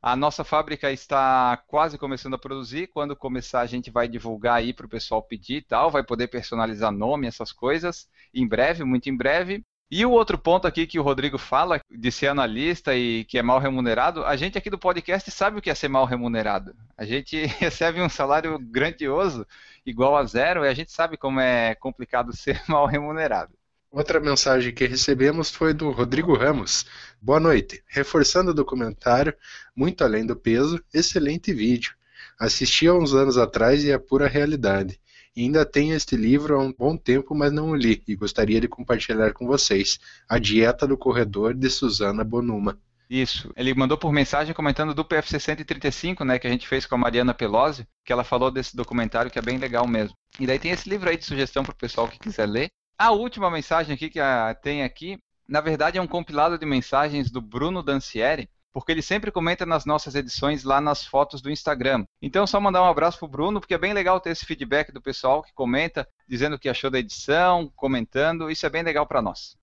a 0.03 0.15
nossa 0.15 0.45
fábrica 0.45 0.93
está 0.93 1.57
quase 1.67 1.97
começando 1.97 2.35
a 2.35 2.39
produzir. 2.39 2.89
Quando 2.89 3.17
começar, 3.17 3.61
a 3.61 3.67
gente 3.67 3.91
vai 3.91 4.07
divulgar 4.07 4.57
aí 4.57 4.75
para 4.75 4.85
o 4.85 4.91
pessoal 4.91 5.23
pedir 5.23 5.57
e 5.57 5.63
tal. 5.63 5.91
Vai 5.91 6.05
poder 6.05 6.29
personalizar 6.29 6.93
nome, 6.93 7.27
essas 7.27 7.53
coisas. 7.53 8.07
Em 8.35 8.47
breve, 8.47 8.85
muito 8.85 9.09
em 9.09 9.17
breve. 9.17 9.65
E 9.89 10.05
o 10.05 10.11
outro 10.11 10.37
ponto 10.37 10.67
aqui 10.67 10.85
que 10.85 10.99
o 10.99 11.03
Rodrigo 11.03 11.39
fala 11.39 11.81
de 11.89 12.11
ser 12.11 12.27
analista 12.27 12.97
e 12.97 13.25
que 13.25 13.39
é 13.39 13.43
mal 13.43 13.61
remunerado, 13.61 14.25
a 14.25 14.35
gente 14.35 14.59
aqui 14.59 14.69
do 14.69 14.79
podcast 14.79 15.31
sabe 15.31 15.59
o 15.59 15.63
que 15.63 15.71
é 15.71 15.75
ser 15.77 15.87
mal 15.87 16.05
remunerado. 16.05 16.75
A 16.97 17.05
gente 17.05 17.47
recebe 17.61 18.01
um 18.01 18.09
salário 18.09 18.59
grandioso, 18.59 19.47
igual 19.85 20.17
a 20.17 20.25
zero, 20.25 20.65
e 20.65 20.69
a 20.69 20.75
gente 20.75 20.91
sabe 20.91 21.17
como 21.17 21.39
é 21.39 21.77
complicado 21.77 22.35
ser 22.37 22.61
mal 22.67 22.87
remunerado. 22.87 23.53
Outra 23.89 24.19
mensagem 24.19 24.75
que 24.75 24.87
recebemos 24.87 25.51
foi 25.51 25.73
do 25.73 25.91
Rodrigo 25.93 26.37
Ramos. 26.37 26.85
Boa 27.23 27.39
noite. 27.39 27.81
Reforçando 27.87 28.51
o 28.51 28.55
documentário, 28.55 29.35
muito 29.75 30.03
além 30.03 30.27
do 30.27 30.35
peso, 30.35 30.83
excelente 30.93 31.53
vídeo. 31.55 31.95
Assisti 32.39 32.89
há 32.89 32.93
uns 32.93 33.15
anos 33.15 33.39
atrás 33.39 33.85
e 33.85 33.93
é 33.93 33.99
pura 33.99 34.27
realidade. 34.27 35.01
E 35.37 35.43
ainda 35.43 35.67
tenho 35.67 35.95
este 35.95 36.17
livro 36.17 36.57
há 36.57 36.59
um 36.59 36.73
bom 36.73 36.97
tempo, 36.97 37.35
mas 37.35 37.53
não 37.53 37.71
o 37.71 37.77
li 37.77 38.03
e 38.09 38.17
gostaria 38.17 38.59
de 38.59 38.67
compartilhar 38.67 39.35
com 39.35 39.47
vocês. 39.47 39.99
A 40.27 40.39
Dieta 40.39 40.87
do 40.87 40.97
Corredor 40.97 41.53
de 41.53 41.69
Susana 41.69 42.25
Bonuma. 42.25 42.79
Isso. 43.09 43.53
Ele 43.55 43.75
mandou 43.75 43.99
por 43.99 44.11
mensagem 44.13 44.55
comentando 44.55 44.95
do 44.95 45.05
PFC 45.05 45.39
135, 45.39 46.25
né, 46.25 46.39
que 46.39 46.47
a 46.47 46.51
gente 46.51 46.67
fez 46.67 46.87
com 46.87 46.95
a 46.95 46.99
Mariana 46.99 47.35
Pelosi, 47.35 47.87
que 48.03 48.13
ela 48.13 48.25
falou 48.25 48.51
desse 48.51 48.75
documentário 48.75 49.31
que 49.31 49.39
é 49.39 49.43
bem 49.43 49.59
legal 49.59 49.87
mesmo. 49.87 50.17
E 50.41 50.47
daí 50.47 50.59
tem 50.59 50.71
esse 50.71 50.89
livro 50.89 51.09
aí 51.09 51.19
de 51.19 51.25
sugestão 51.25 51.63
para 51.63 51.73
o 51.73 51.77
pessoal 51.77 52.09
que 52.09 52.19
quiser 52.19 52.47
ler. 52.47 52.69
A 52.99 53.13
última 53.13 53.51
mensagem 53.51 53.95
aqui 53.95 54.09
que 54.09 54.19
tem 54.63 54.83
aqui, 54.83 55.19
na 55.47 55.61
verdade 55.61 55.99
é 55.99 56.03
um 56.03 56.07
compilado 56.07 56.59
de 56.59 56.65
mensagens 56.65 57.31
do 57.31 57.43
Bruno 57.43 57.83
Dancieri, 57.83 58.49
porque 58.77 58.93
ele 58.93 59.01
sempre 59.01 59.33
comenta 59.33 59.65
nas 59.65 59.87
nossas 59.87 60.15
edições 60.15 60.63
lá 60.63 60.83
nas 60.83 61.03
fotos 61.03 61.41
do 61.41 61.51
Instagram. 61.51 62.05
Então, 62.21 62.47
só 62.47 62.61
mandar 62.61 62.83
um 62.83 62.91
abraço 62.91 63.19
pro 63.19 63.27
Bruno, 63.27 63.59
porque 63.59 63.73
é 63.73 63.79
bem 63.79 63.95
legal 63.95 64.21
ter 64.21 64.29
esse 64.29 64.45
feedback 64.45 64.93
do 64.93 65.01
pessoal 65.01 65.43
que 65.43 65.51
comenta, 65.55 66.07
dizendo 66.29 66.57
o 66.57 66.59
que 66.59 66.69
achou 66.69 66.91
da 66.91 66.99
edição, 66.99 67.73
comentando, 67.75 68.51
isso 68.51 68.67
é 68.67 68.69
bem 68.69 68.83
legal 68.83 69.07
para 69.07 69.23
nós. 69.23 69.57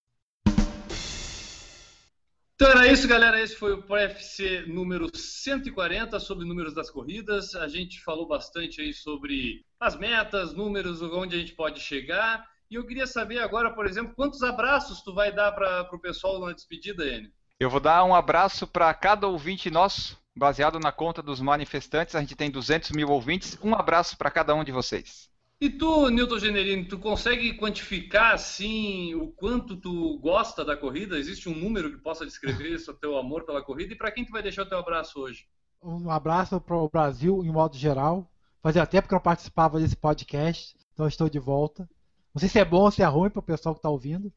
Então 2.55 2.71
era 2.71 2.87
isso, 2.87 3.07
galera. 3.07 3.39
Esse 3.39 3.55
foi 3.55 3.73
o 3.73 3.83
PFC 3.83 4.65
número 4.65 5.15
140 5.15 6.19
sobre 6.19 6.43
números 6.43 6.73
das 6.73 6.89
corridas. 6.89 7.53
A 7.53 7.67
gente 7.67 8.01
falou 8.01 8.27
bastante 8.27 8.81
aí 8.81 8.91
sobre 8.93 9.63
as 9.79 9.95
metas, 9.95 10.55
números, 10.55 11.03
onde 11.03 11.35
a 11.35 11.39
gente 11.39 11.53
pode 11.53 11.81
chegar. 11.81 12.49
E 12.67 12.73
eu 12.73 12.83
queria 12.83 13.05
saber 13.05 13.37
agora, 13.43 13.69
por 13.75 13.85
exemplo, 13.85 14.15
quantos 14.15 14.41
abraços 14.41 15.03
tu 15.03 15.13
vai 15.13 15.31
dar 15.31 15.51
para 15.51 15.87
o 15.93 15.99
pessoal 15.99 16.39
na 16.39 16.51
despedida, 16.51 17.05
Enio? 17.05 17.31
Eu 17.63 17.69
vou 17.69 17.79
dar 17.79 18.03
um 18.03 18.13
abraço 18.13 18.67
para 18.67 18.93
cada 18.93 19.25
ouvinte 19.25 19.71
nosso, 19.71 20.19
baseado 20.35 20.81
na 20.81 20.91
conta 20.91 21.21
dos 21.21 21.39
manifestantes. 21.39 22.13
A 22.13 22.19
gente 22.19 22.35
tem 22.35 22.51
200 22.51 22.91
mil 22.91 23.09
ouvintes. 23.09 23.57
Um 23.63 23.73
abraço 23.73 24.17
para 24.17 24.29
cada 24.29 24.53
um 24.53 24.65
de 24.65 24.71
vocês. 24.73 25.29
E 25.61 25.69
tu, 25.69 26.09
Newton 26.09 26.39
Generini, 26.39 26.83
tu 26.83 26.99
consegue 26.99 27.53
quantificar 27.53 28.33
assim 28.33 29.15
o 29.15 29.27
quanto 29.27 29.77
tu 29.77 30.19
gosta 30.19 30.65
da 30.65 30.75
corrida? 30.75 31.17
Existe 31.17 31.47
um 31.47 31.55
número 31.55 31.89
que 31.89 32.03
possa 32.03 32.25
descrever 32.25 32.75
o 32.85 32.93
teu 32.95 33.17
amor 33.17 33.45
pela 33.45 33.63
corrida? 33.63 33.93
E 33.93 33.97
para 33.97 34.11
quem 34.11 34.25
tu 34.25 34.33
vai 34.33 34.43
deixar 34.43 34.63
o 34.63 34.69
teu 34.69 34.79
abraço 34.79 35.21
hoje? 35.21 35.45
Um 35.81 36.11
abraço 36.11 36.59
para 36.59 36.75
o 36.75 36.89
Brasil 36.89 37.45
em 37.45 37.49
modo 37.49 37.77
geral. 37.77 38.29
Fazia 38.61 38.85
tempo 38.85 39.07
que 39.07 39.13
eu 39.13 39.19
não 39.19 39.23
participava 39.23 39.79
desse 39.79 39.95
podcast, 39.95 40.75
então 40.91 41.07
estou 41.07 41.29
de 41.29 41.39
volta. 41.39 41.89
Não 42.35 42.41
sei 42.41 42.49
se 42.49 42.59
é 42.59 42.65
bom 42.65 42.81
ou 42.81 42.91
se 42.91 43.01
é 43.01 43.05
ruim 43.05 43.29
para 43.29 43.39
o 43.39 43.43
pessoal 43.43 43.73
que 43.73 43.79
está 43.79 43.89
ouvindo. 43.89 44.33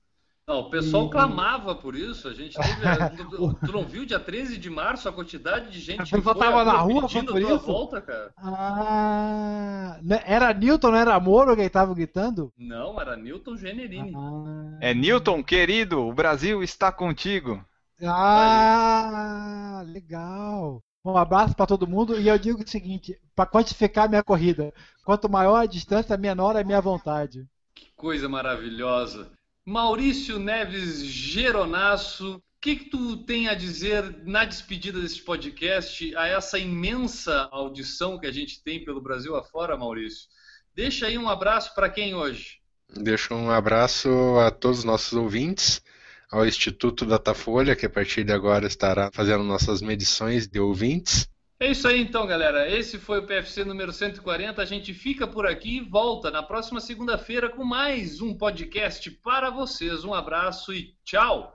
Não, 0.49 0.61
o 0.61 0.71
pessoal 0.71 1.07
e... 1.07 1.11
clamava 1.11 1.75
por 1.75 1.97
isso. 1.97 2.29
A 2.29 2.33
gente 2.33 2.55
teve. 2.57 3.29
tu, 3.37 3.55
tu, 3.55 3.73
não 3.73 3.83
viu 3.83 4.07
dia 4.07 4.21
13 4.21 4.57
de 4.57 4.71
março 4.71 5.09
a 5.09 5.13
quantidade 5.13 5.73
de 5.73 5.81
gente 5.81 6.05
que 6.05 6.23
tava 6.23 6.65
na 6.65 6.79
rua 6.79 7.03
pedindo 7.03 7.33
por 7.33 7.43
isso? 7.43 7.59
volta, 7.59 8.01
cara? 8.01 8.33
Ah, 8.37 9.99
né, 10.05 10.23
era 10.25 10.55
Newton, 10.55 10.93
não 10.93 10.99
era 10.99 11.19
Moro 11.19 11.57
quem 11.57 11.67
estava 11.67 11.93
gritando? 11.93 12.53
Não, 12.57 13.01
era 13.01 13.17
Newton 13.17 13.57
Generini. 13.57 14.13
Ah... 14.15 14.79
É 14.81 14.95
Newton, 14.95 15.43
querido, 15.43 16.01
o 16.01 16.15
Brasil 16.15 16.63
está 16.63 16.93
contigo. 16.93 17.65
Ah, 18.01 19.83
legal. 19.85 20.81
Um 21.05 21.17
abraço 21.17 21.57
para 21.57 21.67
todo 21.67 21.89
mundo 21.89 22.21
e 22.21 22.29
eu 22.29 22.39
digo 22.39 22.63
o 22.63 22.69
seguinte, 22.69 23.19
para 23.35 23.47
quantificar 23.47 24.09
minha 24.09 24.23
corrida, 24.23 24.73
quanto 25.05 25.29
maior 25.29 25.57
a 25.57 25.67
distância, 25.67 26.17
menor 26.17 26.57
a 26.57 26.63
minha 26.63 26.81
vontade. 26.81 27.47
Que 27.75 27.87
coisa 27.97 28.29
maravilhosa. 28.29 29.29
Maurício 29.69 30.39
Neves 30.39 31.05
Geronasso, 31.05 32.37
o 32.37 32.43
que, 32.61 32.77
que 32.77 32.85
tu 32.85 33.17
tem 33.25 33.49
a 33.49 33.55
dizer 33.55 34.23
na 34.25 34.45
despedida 34.45 35.01
desse 35.01 35.21
podcast 35.21 36.17
a 36.17 36.29
essa 36.29 36.57
imensa 36.57 37.49
audição 37.51 38.17
que 38.17 38.29
a 38.29 38.31
gente 38.31 38.63
tem 38.63 38.85
pelo 38.85 39.01
Brasil 39.01 39.35
afora, 39.35 39.77
Maurício? 39.77 40.29
Deixa 40.73 41.09
aí 41.09 41.19
um 41.19 41.29
abraço 41.29 41.75
para 41.75 41.91
quem 41.91 42.15
hoje? 42.15 42.61
Deixa 42.89 43.35
um 43.35 43.51
abraço 43.51 44.09
a 44.39 44.53
todos 44.53 44.79
os 44.79 44.85
nossos 44.85 45.15
ouvintes, 45.15 45.83
ao 46.31 46.47
Instituto 46.47 47.05
Datafolha, 47.05 47.75
que 47.75 47.87
a 47.87 47.91
partir 47.91 48.23
de 48.23 48.33
agora 48.33 48.69
estará 48.69 49.11
fazendo 49.13 49.43
nossas 49.43 49.83
medições 49.83 50.47
de 50.47 50.61
ouvintes. 50.61 51.29
É 51.59 51.71
isso 51.71 51.89
aí 51.89 51.99
então, 51.99 52.27
galera. 52.27 52.71
Esse 52.71 52.99
foi 52.99 53.19
o 53.19 53.27
PFC 53.27 53.65
número 53.65 53.91
140. 53.91 54.61
A 54.61 54.65
gente 54.67 54.93
fica 54.93 55.27
por 55.27 55.47
aqui 55.47 55.79
e 55.79 55.81
volta 55.81 56.31
na 56.31 56.43
próxima 56.43 56.81
segunda-feira 56.81 57.49
com 57.49 57.65
mais 57.65 58.21
um 58.21 58.37
podcast 58.37 59.11
para 59.11 59.49
vocês. 59.49 60.05
Um 60.05 60.13
abraço 60.13 60.75
e 60.75 60.95
tchau! 61.03 61.55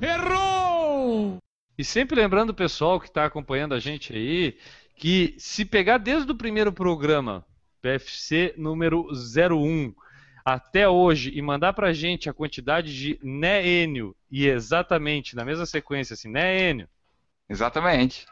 Errou! 0.00 1.38
E 1.76 1.84
sempre 1.84 2.14
lembrando 2.14 2.50
o 2.50 2.54
pessoal 2.54 3.00
que 3.00 3.08
está 3.08 3.24
acompanhando 3.24 3.74
a 3.74 3.80
gente 3.80 4.14
aí 4.14 4.56
que 4.94 5.34
se 5.38 5.64
pegar 5.64 5.98
desde 5.98 6.30
o 6.30 6.36
primeiro 6.36 6.72
programa, 6.72 7.44
PFC 7.80 8.54
número 8.56 9.08
01, 9.10 9.92
até 10.44 10.88
hoje 10.88 11.30
e 11.34 11.40
mandar 11.40 11.72
para 11.72 11.88
a 11.88 11.92
gente 11.92 12.28
a 12.28 12.34
quantidade 12.34 12.94
de 12.94 13.18
Enio 13.22 14.14
e 14.30 14.46
exatamente 14.46 15.36
na 15.36 15.44
mesma 15.44 15.66
sequência 15.66 16.14
assim, 16.14 16.32
Enio. 16.36 16.88
Exatamente. 17.48 18.26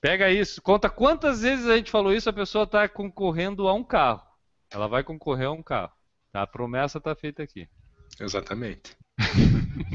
Pega 0.00 0.30
isso, 0.30 0.60
conta 0.60 0.90
quantas 0.90 1.42
vezes 1.42 1.66
a 1.66 1.76
gente 1.76 1.90
falou 1.90 2.12
isso, 2.12 2.28
a 2.28 2.32
pessoa 2.32 2.64
está 2.64 2.88
concorrendo 2.88 3.66
a 3.66 3.74
um 3.74 3.82
carro. 3.82 4.22
Ela 4.70 4.88
vai 4.88 5.02
concorrer 5.02 5.46
a 5.46 5.52
um 5.52 5.62
carro. 5.62 5.92
Tá? 6.32 6.42
A 6.42 6.46
promessa 6.46 6.98
está 6.98 7.14
feita 7.14 7.42
aqui. 7.42 7.68
Exatamente. 8.20 8.96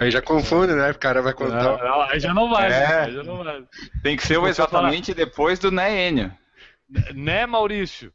Aí 0.00 0.10
já 0.10 0.22
confunde, 0.22 0.72
né? 0.74 0.90
O 0.90 0.98
cara 0.98 1.20
vai 1.20 1.32
contar. 1.32 1.62
Não, 1.62 1.78
não, 1.78 2.02
aí 2.02 2.20
já 2.20 2.32
não 2.32 2.48
vai. 2.48 2.70
É. 2.70 3.10
Já 3.10 3.22
não 3.24 3.42
vale. 3.42 3.66
Tem 4.02 4.16
que 4.16 4.26
ser 4.26 4.38
o 4.38 4.46
exatamente 4.46 5.12
depois 5.12 5.58
do 5.58 5.70
né, 5.70 6.08
Enio. 6.08 6.32
Né, 7.14 7.46
Maurício? 7.46 8.12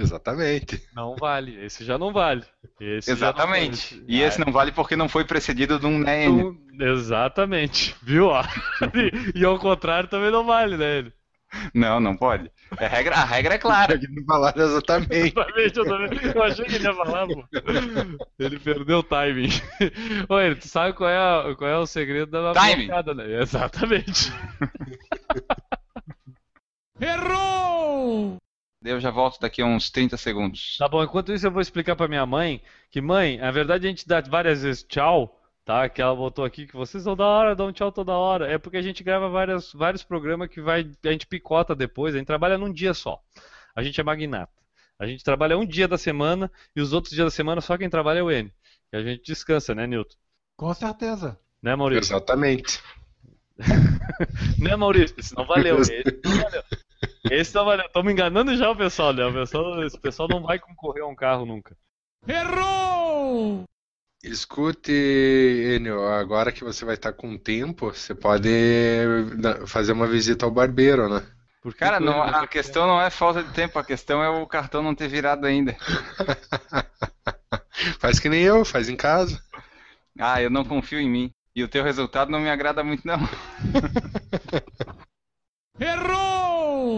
Exatamente. 0.00 0.82
Não 0.94 1.16
vale. 1.16 1.64
Esse 1.64 1.84
já 1.84 1.98
não 1.98 2.12
vale. 2.12 2.44
Esse 2.80 3.10
Exatamente. 3.10 3.94
Vale. 3.94 4.06
E 4.08 4.22
esse 4.22 4.40
não 4.40 4.52
vale 4.52 4.72
porque 4.72 4.96
não 4.96 5.08
foi 5.08 5.24
precedido 5.24 5.78
de 5.78 5.86
um 5.86 5.98
NEM. 5.98 6.58
Exatamente. 6.80 7.94
Viu? 8.02 8.30
e 9.34 9.44
ao 9.44 9.58
contrário 9.58 10.08
também 10.08 10.30
não 10.30 10.44
vale, 10.44 10.76
né? 10.76 11.12
Não, 11.74 11.98
não 11.98 12.16
pode. 12.16 12.48
A 12.78 12.86
regra, 12.86 13.16
a 13.16 13.24
regra 13.24 13.54
é 13.54 13.58
clara. 13.58 13.94
Ele 13.94 14.06
não 14.08 14.24
falar 14.24 14.56
exatamente. 14.56 15.34
exatamente 15.36 15.78
eu, 15.78 15.84
também, 15.84 16.20
eu, 16.32 16.42
achei 16.42 16.64
que 16.64 16.74
ele 16.76 16.84
ia 16.84 16.94
falar, 16.94 17.26
pô. 17.26 17.44
Ele 18.38 18.58
perdeu 18.60 18.98
o 18.98 19.02
timing. 19.02 19.48
Oi, 20.28 20.54
tu 20.54 20.68
sabe 20.68 20.94
qual 20.94 21.10
é, 21.10 21.54
qual 21.56 21.68
é 21.68 21.76
o 21.76 21.86
segredo 21.86 22.30
da 22.30 22.52
timing? 22.52 22.86
né? 22.86 23.42
Exatamente. 23.42 24.32
Errou! 27.00 28.38
Eu 28.82 28.98
já 28.98 29.10
volto 29.10 29.38
daqui 29.38 29.60
a 29.60 29.66
uns 29.66 29.90
30 29.90 30.16
segundos. 30.16 30.76
Tá 30.78 30.88
bom, 30.88 31.04
enquanto 31.04 31.32
isso 31.32 31.46
eu 31.46 31.50
vou 31.50 31.60
explicar 31.60 31.94
para 31.94 32.08
minha 32.08 32.24
mãe 32.24 32.62
que, 32.90 33.00
mãe, 33.00 33.36
na 33.36 33.50
verdade 33.50 33.86
a 33.86 33.90
gente 33.90 34.08
dá 34.08 34.22
várias 34.22 34.62
vezes 34.62 34.82
tchau, 34.82 35.38
tá? 35.66 35.86
Que 35.86 36.00
ela 36.00 36.16
botou 36.16 36.46
aqui 36.46 36.66
que 36.66 36.74
vocês 36.74 37.04
são 37.04 37.14
da 37.14 37.26
hora, 37.26 37.54
dão 37.54 37.72
tchau 37.72 37.92
toda 37.92 38.12
hora. 38.12 38.50
É 38.50 38.56
porque 38.56 38.78
a 38.78 38.82
gente 38.82 39.04
grava 39.04 39.28
várias, 39.28 39.70
vários 39.74 40.02
programas 40.02 40.48
que 40.48 40.62
vai, 40.62 40.90
a 41.04 41.12
gente 41.12 41.26
picota 41.26 41.74
depois, 41.74 42.14
a 42.14 42.18
gente 42.18 42.26
trabalha 42.26 42.56
num 42.56 42.72
dia 42.72 42.94
só. 42.94 43.22
A 43.76 43.82
gente 43.82 44.00
é 44.00 44.04
magnata. 44.04 44.52
A 44.98 45.06
gente 45.06 45.22
trabalha 45.22 45.58
um 45.58 45.66
dia 45.66 45.86
da 45.86 45.98
semana 45.98 46.50
e 46.74 46.80
os 46.80 46.94
outros 46.94 47.14
dias 47.14 47.26
da 47.26 47.30
semana 47.30 47.60
só 47.60 47.76
quem 47.76 47.90
trabalha 47.90 48.20
é 48.20 48.22
o 48.22 48.30
N. 48.30 48.50
E 48.92 48.96
a 48.96 49.02
gente 49.02 49.22
descansa, 49.24 49.74
né, 49.74 49.86
Nilton? 49.86 50.16
Com 50.56 50.72
certeza. 50.72 51.38
Né, 51.62 51.76
Maurício? 51.76 52.14
Exatamente. 52.14 52.80
né, 54.58 54.74
Maurício? 54.74 55.16
Isso 55.18 55.34
não 55.34 55.44
valeu. 55.44 55.80
Esse 55.80 56.02
não 56.24 56.42
valeu. 56.42 56.62
Esse 57.30 57.52
tá 57.52 57.62
valendo. 57.62 57.88
Tô 57.92 58.02
me 58.02 58.12
enganando 58.12 58.56
já 58.56 58.70
o 58.70 58.76
pessoal, 58.76 59.12
né? 59.12 59.24
O 59.26 59.32
pessoal, 59.32 59.82
esse 59.84 59.98
pessoal 59.98 60.28
não 60.28 60.42
vai 60.42 60.58
concorrer 60.58 61.02
a 61.02 61.06
um 61.06 61.14
carro 61.14 61.44
nunca. 61.46 61.76
Errou! 62.26 63.64
Escute, 64.22 64.92
Enio, 64.92 66.04
agora 66.06 66.52
que 66.52 66.62
você 66.62 66.84
vai 66.84 66.94
estar 66.94 67.12
com 67.14 67.38
tempo, 67.38 67.86
você 67.90 68.14
pode 68.14 68.50
na- 69.38 69.66
fazer 69.66 69.92
uma 69.92 70.06
visita 70.06 70.44
ao 70.44 70.50
barbeiro, 70.50 71.08
né? 71.08 71.26
Por 71.62 71.74
Cara, 71.74 71.98
não- 72.00 72.22
a 72.22 72.46
questão 72.46 72.86
não 72.86 73.00
é 73.00 73.08
falta 73.10 73.42
de 73.42 73.50
tempo, 73.54 73.78
a 73.78 73.84
questão 73.84 74.22
é 74.22 74.28
o 74.28 74.46
cartão 74.46 74.82
não 74.82 74.94
ter 74.94 75.08
virado 75.08 75.46
ainda. 75.46 75.74
Faz 77.98 78.18
que 78.20 78.28
nem 78.28 78.42
eu, 78.42 78.62
faz 78.64 78.88
em 78.90 78.96
casa. 78.96 79.42
Ah, 80.18 80.40
eu 80.42 80.50
não 80.50 80.64
confio 80.66 81.00
em 81.00 81.08
mim. 81.08 81.30
E 81.56 81.64
o 81.64 81.68
teu 81.68 81.82
resultado 81.82 82.30
não 82.30 82.40
me 82.40 82.50
agrada 82.50 82.84
muito, 82.84 83.06
não. 83.06 83.18
Errou! 85.80 86.89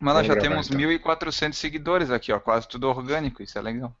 Mas 0.00 0.14
nós 0.14 0.26
Vamos 0.26 0.28
já 0.28 0.34
gravar, 0.34 0.62
temos 0.64 0.70
então. 0.70 1.14
1.400 1.14 1.52
seguidores 1.52 2.10
aqui, 2.10 2.32
ó. 2.32 2.40
Quase 2.40 2.66
tudo 2.66 2.88
orgânico, 2.88 3.42
isso 3.42 3.58
é 3.58 3.62
legal. 3.62 3.94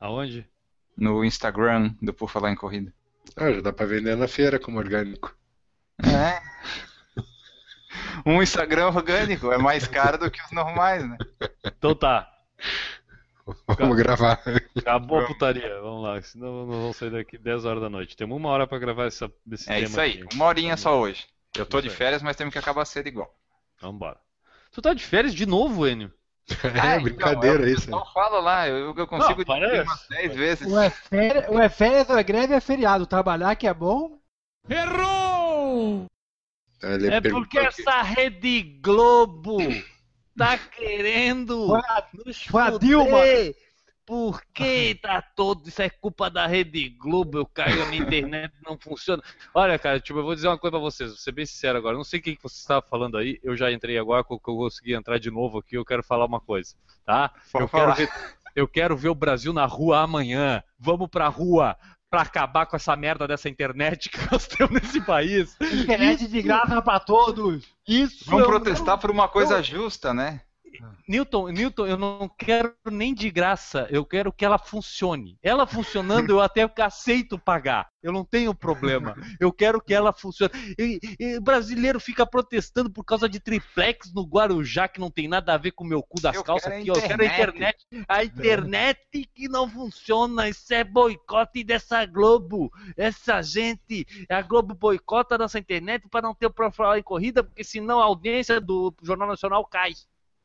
Aonde? 0.00 0.48
No 0.96 1.22
Instagram 1.24 1.94
do 2.00 2.12
Por 2.14 2.28
Falar 2.30 2.50
em 2.50 2.56
Corrida. 2.56 2.92
Ah, 3.36 3.52
já 3.52 3.60
dá 3.60 3.72
pra 3.72 3.86
vender 3.86 4.16
na 4.16 4.26
feira 4.26 4.58
como 4.58 4.78
orgânico. 4.78 5.36
É. 6.04 6.40
Um 8.24 8.42
Instagram 8.42 8.88
orgânico 8.88 9.52
é 9.52 9.58
mais 9.58 9.86
caro 9.86 10.16
do 10.18 10.30
que 10.30 10.42
os 10.42 10.50
normais, 10.52 11.06
né? 11.08 11.16
Então 11.64 11.94
tá. 11.94 12.28
Vamos 13.78 13.96
gravar. 13.96 14.40
Acabou 14.78 15.20
a 15.20 15.26
putaria. 15.26 15.80
Vamos 15.80 16.02
lá, 16.02 16.22
senão 16.22 16.66
não 16.66 16.80
vamos 16.80 16.96
sair 16.96 17.10
daqui 17.10 17.36
10 17.36 17.64
horas 17.64 17.82
da 17.82 17.90
noite. 17.90 18.16
Temos 18.16 18.36
uma 18.36 18.48
hora 18.50 18.66
pra 18.66 18.78
gravar 18.78 19.04
essa, 19.06 19.30
esse 19.50 19.70
É 19.70 19.74
tema 19.76 19.86
isso 19.86 20.00
aí. 20.00 20.22
aqui. 20.22 20.34
Uma 20.36 20.46
horinha 20.46 20.76
só 20.76 20.98
hoje. 20.98 21.26
Eu 21.56 21.66
tô 21.66 21.80
de 21.80 21.90
férias, 21.90 22.22
mas 22.22 22.36
temos 22.36 22.52
que 22.52 22.58
acabar 22.58 22.84
cedo 22.84 23.08
igual. 23.08 23.34
Vambora. 23.80 24.18
Tu 24.72 24.80
tá 24.82 24.94
de 24.94 25.04
férias 25.04 25.34
de 25.34 25.46
novo, 25.46 25.86
Enio? 25.86 26.12
Ah, 26.82 26.94
É 26.94 27.00
brincadeira 27.00 27.62
então, 27.62 27.74
isso. 27.74 27.90
Não 27.90 28.04
fala 28.06 28.40
lá, 28.40 28.68
eu, 28.68 28.94
eu 28.96 29.06
consigo 29.06 29.38
Não, 29.38 29.44
parece. 29.44 29.82
umas 29.82 30.06
10 30.08 30.34
vezes. 30.34 30.72
O 30.72 30.78
é 30.78 30.90
férias, 30.90 31.48
o 31.48 31.58
é 31.58 31.68
férias, 31.68 32.10
ou 32.10 32.18
é 32.18 32.22
greve, 32.22 32.54
é 32.54 32.60
feriado. 32.60 33.06
Trabalhar 33.06 33.54
que 33.54 33.66
é 33.66 33.74
bom. 33.74 34.18
Errou! 34.68 36.06
Ele 36.82 37.14
É 37.14 37.20
porque 37.20 37.58
essa 37.58 38.02
Rede 38.02 38.62
Globo 38.82 39.58
tá 40.36 40.58
querendo 40.58 41.68
Foi 41.68 41.78
a, 41.78 42.02
foi 42.50 42.62
a. 42.62 42.70
Dilma. 42.78 43.18
Por 44.04 44.42
que 44.52 44.96
tá 44.96 45.22
todo. 45.22 45.68
Isso 45.68 45.80
é 45.80 45.88
culpa 45.88 46.28
da 46.28 46.46
Rede 46.46 46.88
Globo, 46.88 47.38
eu 47.38 47.46
caio, 47.46 47.82
a 47.82 47.86
minha 47.86 48.02
internet 48.02 48.52
não 48.64 48.76
funciona. 48.76 49.22
Olha, 49.54 49.78
cara, 49.78 50.00
tipo, 50.00 50.18
eu 50.18 50.24
vou 50.24 50.34
dizer 50.34 50.48
uma 50.48 50.58
coisa 50.58 50.72
pra 50.72 50.80
vocês, 50.80 51.10
vou 51.10 51.18
ser 51.18 51.32
bem 51.32 51.46
sincero 51.46 51.78
agora. 51.78 51.96
Não 51.96 52.04
sei 52.04 52.20
o 52.20 52.22
que 52.22 52.38
você 52.42 52.56
estava 52.56 52.82
falando 52.82 53.16
aí, 53.16 53.38
eu 53.42 53.56
já 53.56 53.70
entrei 53.70 53.98
agora, 53.98 54.24
que 54.24 54.32
eu 54.32 54.38
consegui 54.38 54.94
entrar 54.94 55.18
de 55.18 55.30
novo 55.30 55.58
aqui, 55.58 55.76
eu 55.76 55.84
quero 55.84 56.02
falar 56.02 56.26
uma 56.26 56.40
coisa, 56.40 56.74
tá? 57.04 57.30
Pode 57.52 57.64
Eu 57.64 57.68
quero, 57.68 57.94
ver, 57.94 58.10
eu 58.56 58.68
quero 58.68 58.96
ver 58.96 59.08
o 59.08 59.14
Brasil 59.14 59.52
na 59.52 59.66
rua 59.66 60.00
amanhã. 60.00 60.62
Vamos 60.78 61.08
pra 61.08 61.28
rua 61.28 61.76
pra 62.10 62.22
acabar 62.22 62.66
com 62.66 62.76
essa 62.76 62.94
merda 62.94 63.26
dessa 63.26 63.48
internet 63.48 64.10
que 64.10 64.18
nós 64.30 64.46
temos 64.46 64.82
nesse 64.82 65.00
país. 65.00 65.56
Internet 65.60 66.28
de 66.28 66.42
graça 66.42 66.82
pra 66.82 67.00
todos. 67.00 67.64
Isso 67.88 68.24
Vamos 68.26 68.42
é 68.42 68.46
protestar 68.46 68.98
por 68.98 69.10
uma 69.10 69.28
coisa 69.28 69.62
justa, 69.62 70.12
né? 70.12 70.42
Newton, 71.08 71.48
Newton, 71.48 71.86
eu 71.86 71.96
não 71.96 72.28
quero 72.28 72.74
nem 72.90 73.14
de 73.14 73.30
graça, 73.30 73.86
eu 73.90 74.04
quero 74.04 74.32
que 74.32 74.44
ela 74.44 74.58
funcione. 74.58 75.38
Ela 75.42 75.66
funcionando, 75.66 76.30
eu 76.30 76.40
até 76.40 76.70
aceito 76.78 77.38
pagar. 77.38 77.88
Eu 78.02 78.12
não 78.12 78.24
tenho 78.24 78.52
problema. 78.54 79.14
Eu 79.38 79.52
quero 79.52 79.80
que 79.80 79.94
ela 79.94 80.12
funcione. 80.12 80.52
E, 80.78 80.98
e 81.20 81.40
brasileiro 81.40 82.00
fica 82.00 82.26
protestando 82.26 82.90
por 82.90 83.04
causa 83.04 83.28
de 83.28 83.38
triplex 83.38 84.12
no 84.12 84.24
Guarujá, 84.24 84.88
que 84.88 84.98
não 84.98 85.10
tem 85.10 85.28
nada 85.28 85.54
a 85.54 85.58
ver 85.58 85.70
com 85.70 85.84
o 85.84 85.86
meu 85.86 86.02
cu 86.02 86.20
das 86.20 86.34
Eu 86.34 86.42
calças 86.42 86.72
a 86.72 86.76
aqui. 86.76 86.90
ó. 86.90 86.94
Eu 86.94 87.02
quero 87.02 87.22
a 87.22 87.26
internet. 87.26 87.86
A 88.08 88.24
internet 88.24 89.30
que 89.32 89.48
não 89.48 89.68
funciona. 89.70 90.48
Isso 90.48 90.74
é 90.74 90.82
boicote 90.82 91.62
dessa 91.62 92.04
Globo. 92.04 92.72
Essa 92.96 93.40
gente. 93.40 94.04
A 94.28 94.42
Globo 94.42 94.74
boicota 94.74 95.38
nossa 95.38 95.58
internet 95.58 96.08
para 96.08 96.22
não 96.22 96.34
ter 96.34 96.46
o 96.46 96.72
falar 96.72 96.98
em 96.98 97.02
corrida, 97.02 97.44
porque 97.44 97.62
senão 97.62 98.00
a 98.00 98.04
audiência 98.04 98.60
do 98.60 98.92
Jornal 99.02 99.28
Nacional 99.28 99.64
cai. 99.64 99.92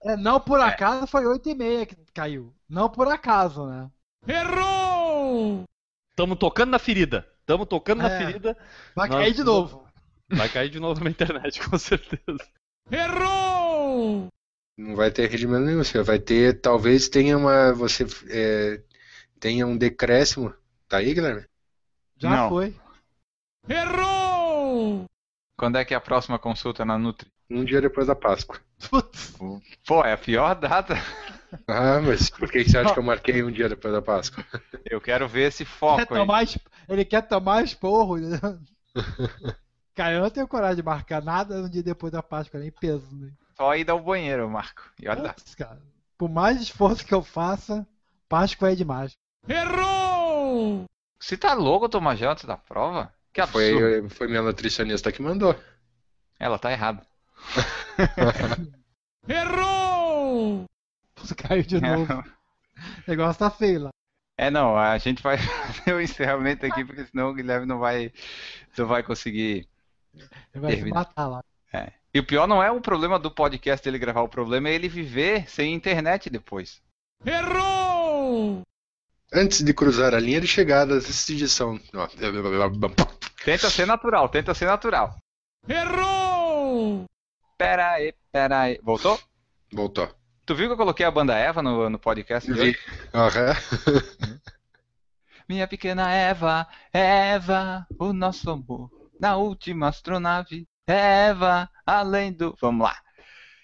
É, 0.03 0.15
não 0.15 0.39
por 0.39 0.59
acaso 0.59 1.07
foi 1.07 1.25
8 1.25 1.49
e 1.49 1.55
meia 1.55 1.85
que 1.85 1.95
caiu. 2.13 2.53
Não 2.69 2.89
por 2.89 3.07
acaso, 3.07 3.65
né? 3.65 3.89
Errou! 4.27 5.63
Tamo 6.15 6.35
tocando 6.35 6.71
na 6.71 6.79
ferida. 6.79 7.27
Tamo 7.45 7.65
tocando 7.65 8.01
na 8.03 8.09
É. 8.11 8.17
ferida. 8.25 8.57
Vai 8.95 9.07
Nós- 9.09 9.19
cair 9.21 9.33
de 9.33 9.43
novo. 9.43 9.87
Vai 10.29 10.49
cair 10.49 10.69
de 10.69 10.79
novo 10.79 11.03
na 11.03 11.09
internet, 11.09 11.59
com 11.69 11.77
certeza. 11.77 12.45
Errou! 12.91 14.27
Não 14.77 14.95
vai 14.95 15.09
ter 15.11 15.29
rendimento 15.29 15.63
nenhum. 15.65 15.83
Você 15.83 16.01
vai 16.03 16.19
ter, 16.19 16.59
talvez 16.61 17.09
tenha 17.09 17.37
uma. 17.37 17.73
Você 17.73 18.05
é, 18.29 18.83
tenha 19.39 19.65
um 19.65 19.77
decréscimo. 19.77 20.53
Tá 20.87 20.97
aí, 20.97 21.13
Guilherme? 21.13 21.45
Já 22.17 22.29
Não. 22.29 22.49
foi. 22.49 22.75
Errou! 23.67 25.05
Quando 25.57 25.77
é 25.77 25.85
que 25.85 25.93
é 25.93 25.97
a 25.97 26.01
próxima 26.01 26.37
consulta 26.37 26.85
na 26.85 26.97
Nutri? 26.97 27.29
Um 27.49 27.63
dia 27.63 27.79
depois 27.81 28.07
da 28.07 28.15
Páscoa. 28.15 28.59
Putz. 28.89 29.33
Pô, 29.85 30.03
é 30.03 30.13
a 30.13 30.17
pior 30.17 30.53
data. 30.55 30.95
Ah, 31.67 32.01
mas 32.01 32.29
por 32.29 32.51
que 32.51 32.63
você 32.63 32.77
acha 32.77 32.93
que 32.93 32.99
eu 32.99 33.03
marquei 33.03 33.41
um 33.41 33.49
dia 33.51 33.69
depois 33.69 33.93
da 33.93 34.01
Páscoa? 34.01 34.43
Eu 34.83 34.99
quero 34.99 35.27
ver 35.29 35.47
esse 35.47 35.63
Quer 35.63 35.71
foco 35.71 35.99
aí. 36.01 36.19
tomar, 36.19 36.43
es- 36.43 36.59
ele 36.89 37.05
quer 37.05 37.21
tomar 37.21 37.63
esporro. 37.63 38.17
né? 38.17 38.37
Cara, 39.95 40.13
eu 40.15 40.21
não 40.21 40.29
tenho 40.29 40.47
coragem 40.47 40.75
de 40.75 40.83
marcar 40.83 41.23
nada 41.23 41.61
no 41.61 41.69
dia 41.69 41.81
depois 41.81 42.11
da 42.11 42.21
Páscoa, 42.21 42.59
nem 42.59 42.69
peso. 42.71 43.07
Né? 43.15 43.31
Só 43.55 43.75
ir 43.75 43.89
ao 43.89 43.99
banheiro, 43.99 44.49
Marco. 44.49 44.83
E 45.01 45.07
olha. 45.07 45.33
Putz, 45.33 45.55
cara. 45.55 45.81
Por 46.17 46.29
mais 46.29 46.61
esforço 46.61 47.05
que 47.05 47.13
eu 47.13 47.23
faça, 47.23 47.87
Páscoa 48.27 48.71
é 48.71 48.75
demais. 48.75 49.13
Errou! 49.47 50.83
Você 51.19 51.37
tá 51.37 51.53
louco 51.53 51.87
tomar 51.87 52.15
gel 52.15 52.31
antes 52.31 52.43
da 52.45 52.57
prova? 52.57 53.11
Que 53.31 53.39
absurdo. 53.41 53.79
Foi, 53.79 54.09
foi 54.09 54.27
minha 54.27 54.41
nutricionista 54.41 55.11
que 55.11 55.21
mandou. 55.21 55.55
Ela 56.39 56.59
tá 56.59 56.71
errada. 56.71 57.01
Errou! 59.27 60.65
Caiu 61.37 61.63
de 61.63 61.81
novo. 61.81 62.13
O 62.13 63.09
negócio 63.09 63.39
tá 63.39 63.49
feio 63.49 63.83
lá. 63.83 63.89
É, 64.37 64.51
não, 64.51 64.77
a 64.77 64.97
gente 64.97 65.23
vai 65.23 65.37
fazer 65.39 65.93
o 65.93 66.01
encerramento 66.01 66.65
aqui, 66.65 66.85
porque 66.85 67.05
senão 67.05 67.29
o 67.29 67.33
Guilherme 67.33 67.65
não 67.65 67.79
vai, 67.79 68.13
não 68.77 68.85
vai 68.85 69.01
conseguir. 69.01 69.67
Ele 70.13 70.27
vai 70.55 70.71
se 70.71 70.77
Termina. 70.77 70.95
matar 70.99 71.27
lá. 71.27 71.43
E 72.13 72.19
o 72.19 72.25
pior 72.25 72.47
não 72.47 72.63
é 72.63 72.71
o 72.71 72.81
problema 72.81 73.19
do 73.19 73.29
podcast 73.29 73.83
dele 73.83 73.99
gravar, 73.99 74.21
o 74.21 74.27
problema 74.27 74.69
é 74.69 74.73
ele 74.73 74.87
viver 74.87 75.47
sem 75.47 75.73
internet 75.73 76.31
depois. 76.31 76.81
Errou! 77.23 78.61
Antes 79.31 79.63
de 79.63 79.73
cruzar 79.73 80.15
a 80.15 80.19
linha 80.19 80.41
de 80.41 80.47
chegada 80.47 80.99
ó, 81.93 82.07
Tenta 83.43 83.69
ser 83.69 83.85
natural, 83.85 84.29
tenta 84.29 84.53
ser 84.55 84.65
natural. 84.65 85.15
Errou! 85.67 86.16
Pera 87.57 87.91
aí, 87.91 88.13
pera 88.31 88.61
aí. 88.61 88.79
Voltou? 88.83 89.19
Voltou. 89.73 90.13
Tu 90.45 90.55
viu 90.55 90.67
que 90.67 90.73
eu 90.73 90.77
coloquei 90.77 91.05
a 91.05 91.11
banda 91.11 91.35
Eva 91.35 91.61
no, 91.61 91.89
no 91.89 91.99
podcast? 91.99 92.51
Vi. 92.51 92.77
Aham. 93.13 93.53
Minha 95.49 95.67
pequena 95.67 96.11
Eva, 96.11 96.67
Eva, 96.93 97.87
o 97.97 98.13
nosso 98.13 98.49
amor 98.49 98.89
na 99.19 99.37
última 99.37 99.89
astronave. 99.89 100.67
Eva, 100.85 101.69
além 101.85 102.31
do. 102.31 102.55
Vamos 102.61 102.85
lá. 102.85 102.95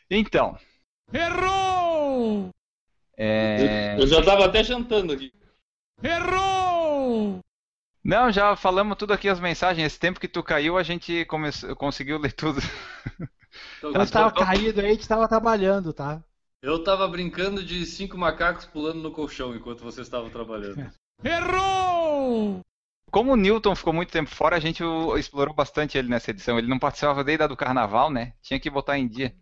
Então, 0.09 0.57
Errou! 1.13 2.49
é... 3.17 3.95
Eu 3.97 4.07
já 4.07 4.23
tava 4.23 4.45
até 4.45 4.63
jantando 4.63 5.13
aqui. 5.13 5.31
Errou! 6.01 7.39
Não, 8.03 8.31
já 8.31 8.55
falamos 8.55 8.97
tudo 8.97 9.13
aqui 9.13 9.29
as 9.29 9.39
mensagens. 9.39 9.85
Esse 9.85 9.99
tempo 9.99 10.19
que 10.19 10.27
tu 10.27 10.43
caiu, 10.43 10.77
a 10.77 10.83
gente 10.83 11.23
come... 11.25 11.49
conseguiu 11.77 12.17
ler 12.17 12.33
tudo. 12.33 12.59
Então, 13.77 13.91
Eu 13.91 14.01
estava 14.01 14.31
caído 14.31 14.79
aí, 14.79 14.87
a 14.87 14.89
gente 14.93 15.07
tava 15.07 15.27
trabalhando, 15.27 15.93
tá? 15.93 16.23
eu 16.63 16.81
tava 16.81 17.05
brincando 17.09 17.61
de 17.61 17.85
cinco 17.85 18.17
macacos 18.17 18.65
pulando 18.65 19.01
no 19.01 19.11
colchão 19.11 19.53
enquanto 19.53 19.83
vocês 19.83 20.07
estavam 20.07 20.29
trabalhando. 20.29 20.89
Errou! 21.23 22.61
Como 23.11 23.33
o 23.33 23.35
Newton 23.35 23.75
ficou 23.75 23.93
muito 23.93 24.11
tempo 24.11 24.29
fora, 24.29 24.55
a 24.55 24.59
gente 24.59 24.81
explorou 25.19 25.53
bastante 25.53 25.97
ele 25.97 26.07
nessa 26.07 26.31
edição. 26.31 26.57
Ele 26.57 26.67
não 26.67 26.79
participava 26.79 27.23
desde 27.23 27.43
a 27.43 27.47
do 27.47 27.55
carnaval, 27.55 28.09
né? 28.09 28.33
Tinha 28.41 28.59
que 28.59 28.69
botar 28.69 28.97
em 28.97 29.07
dia. 29.07 29.35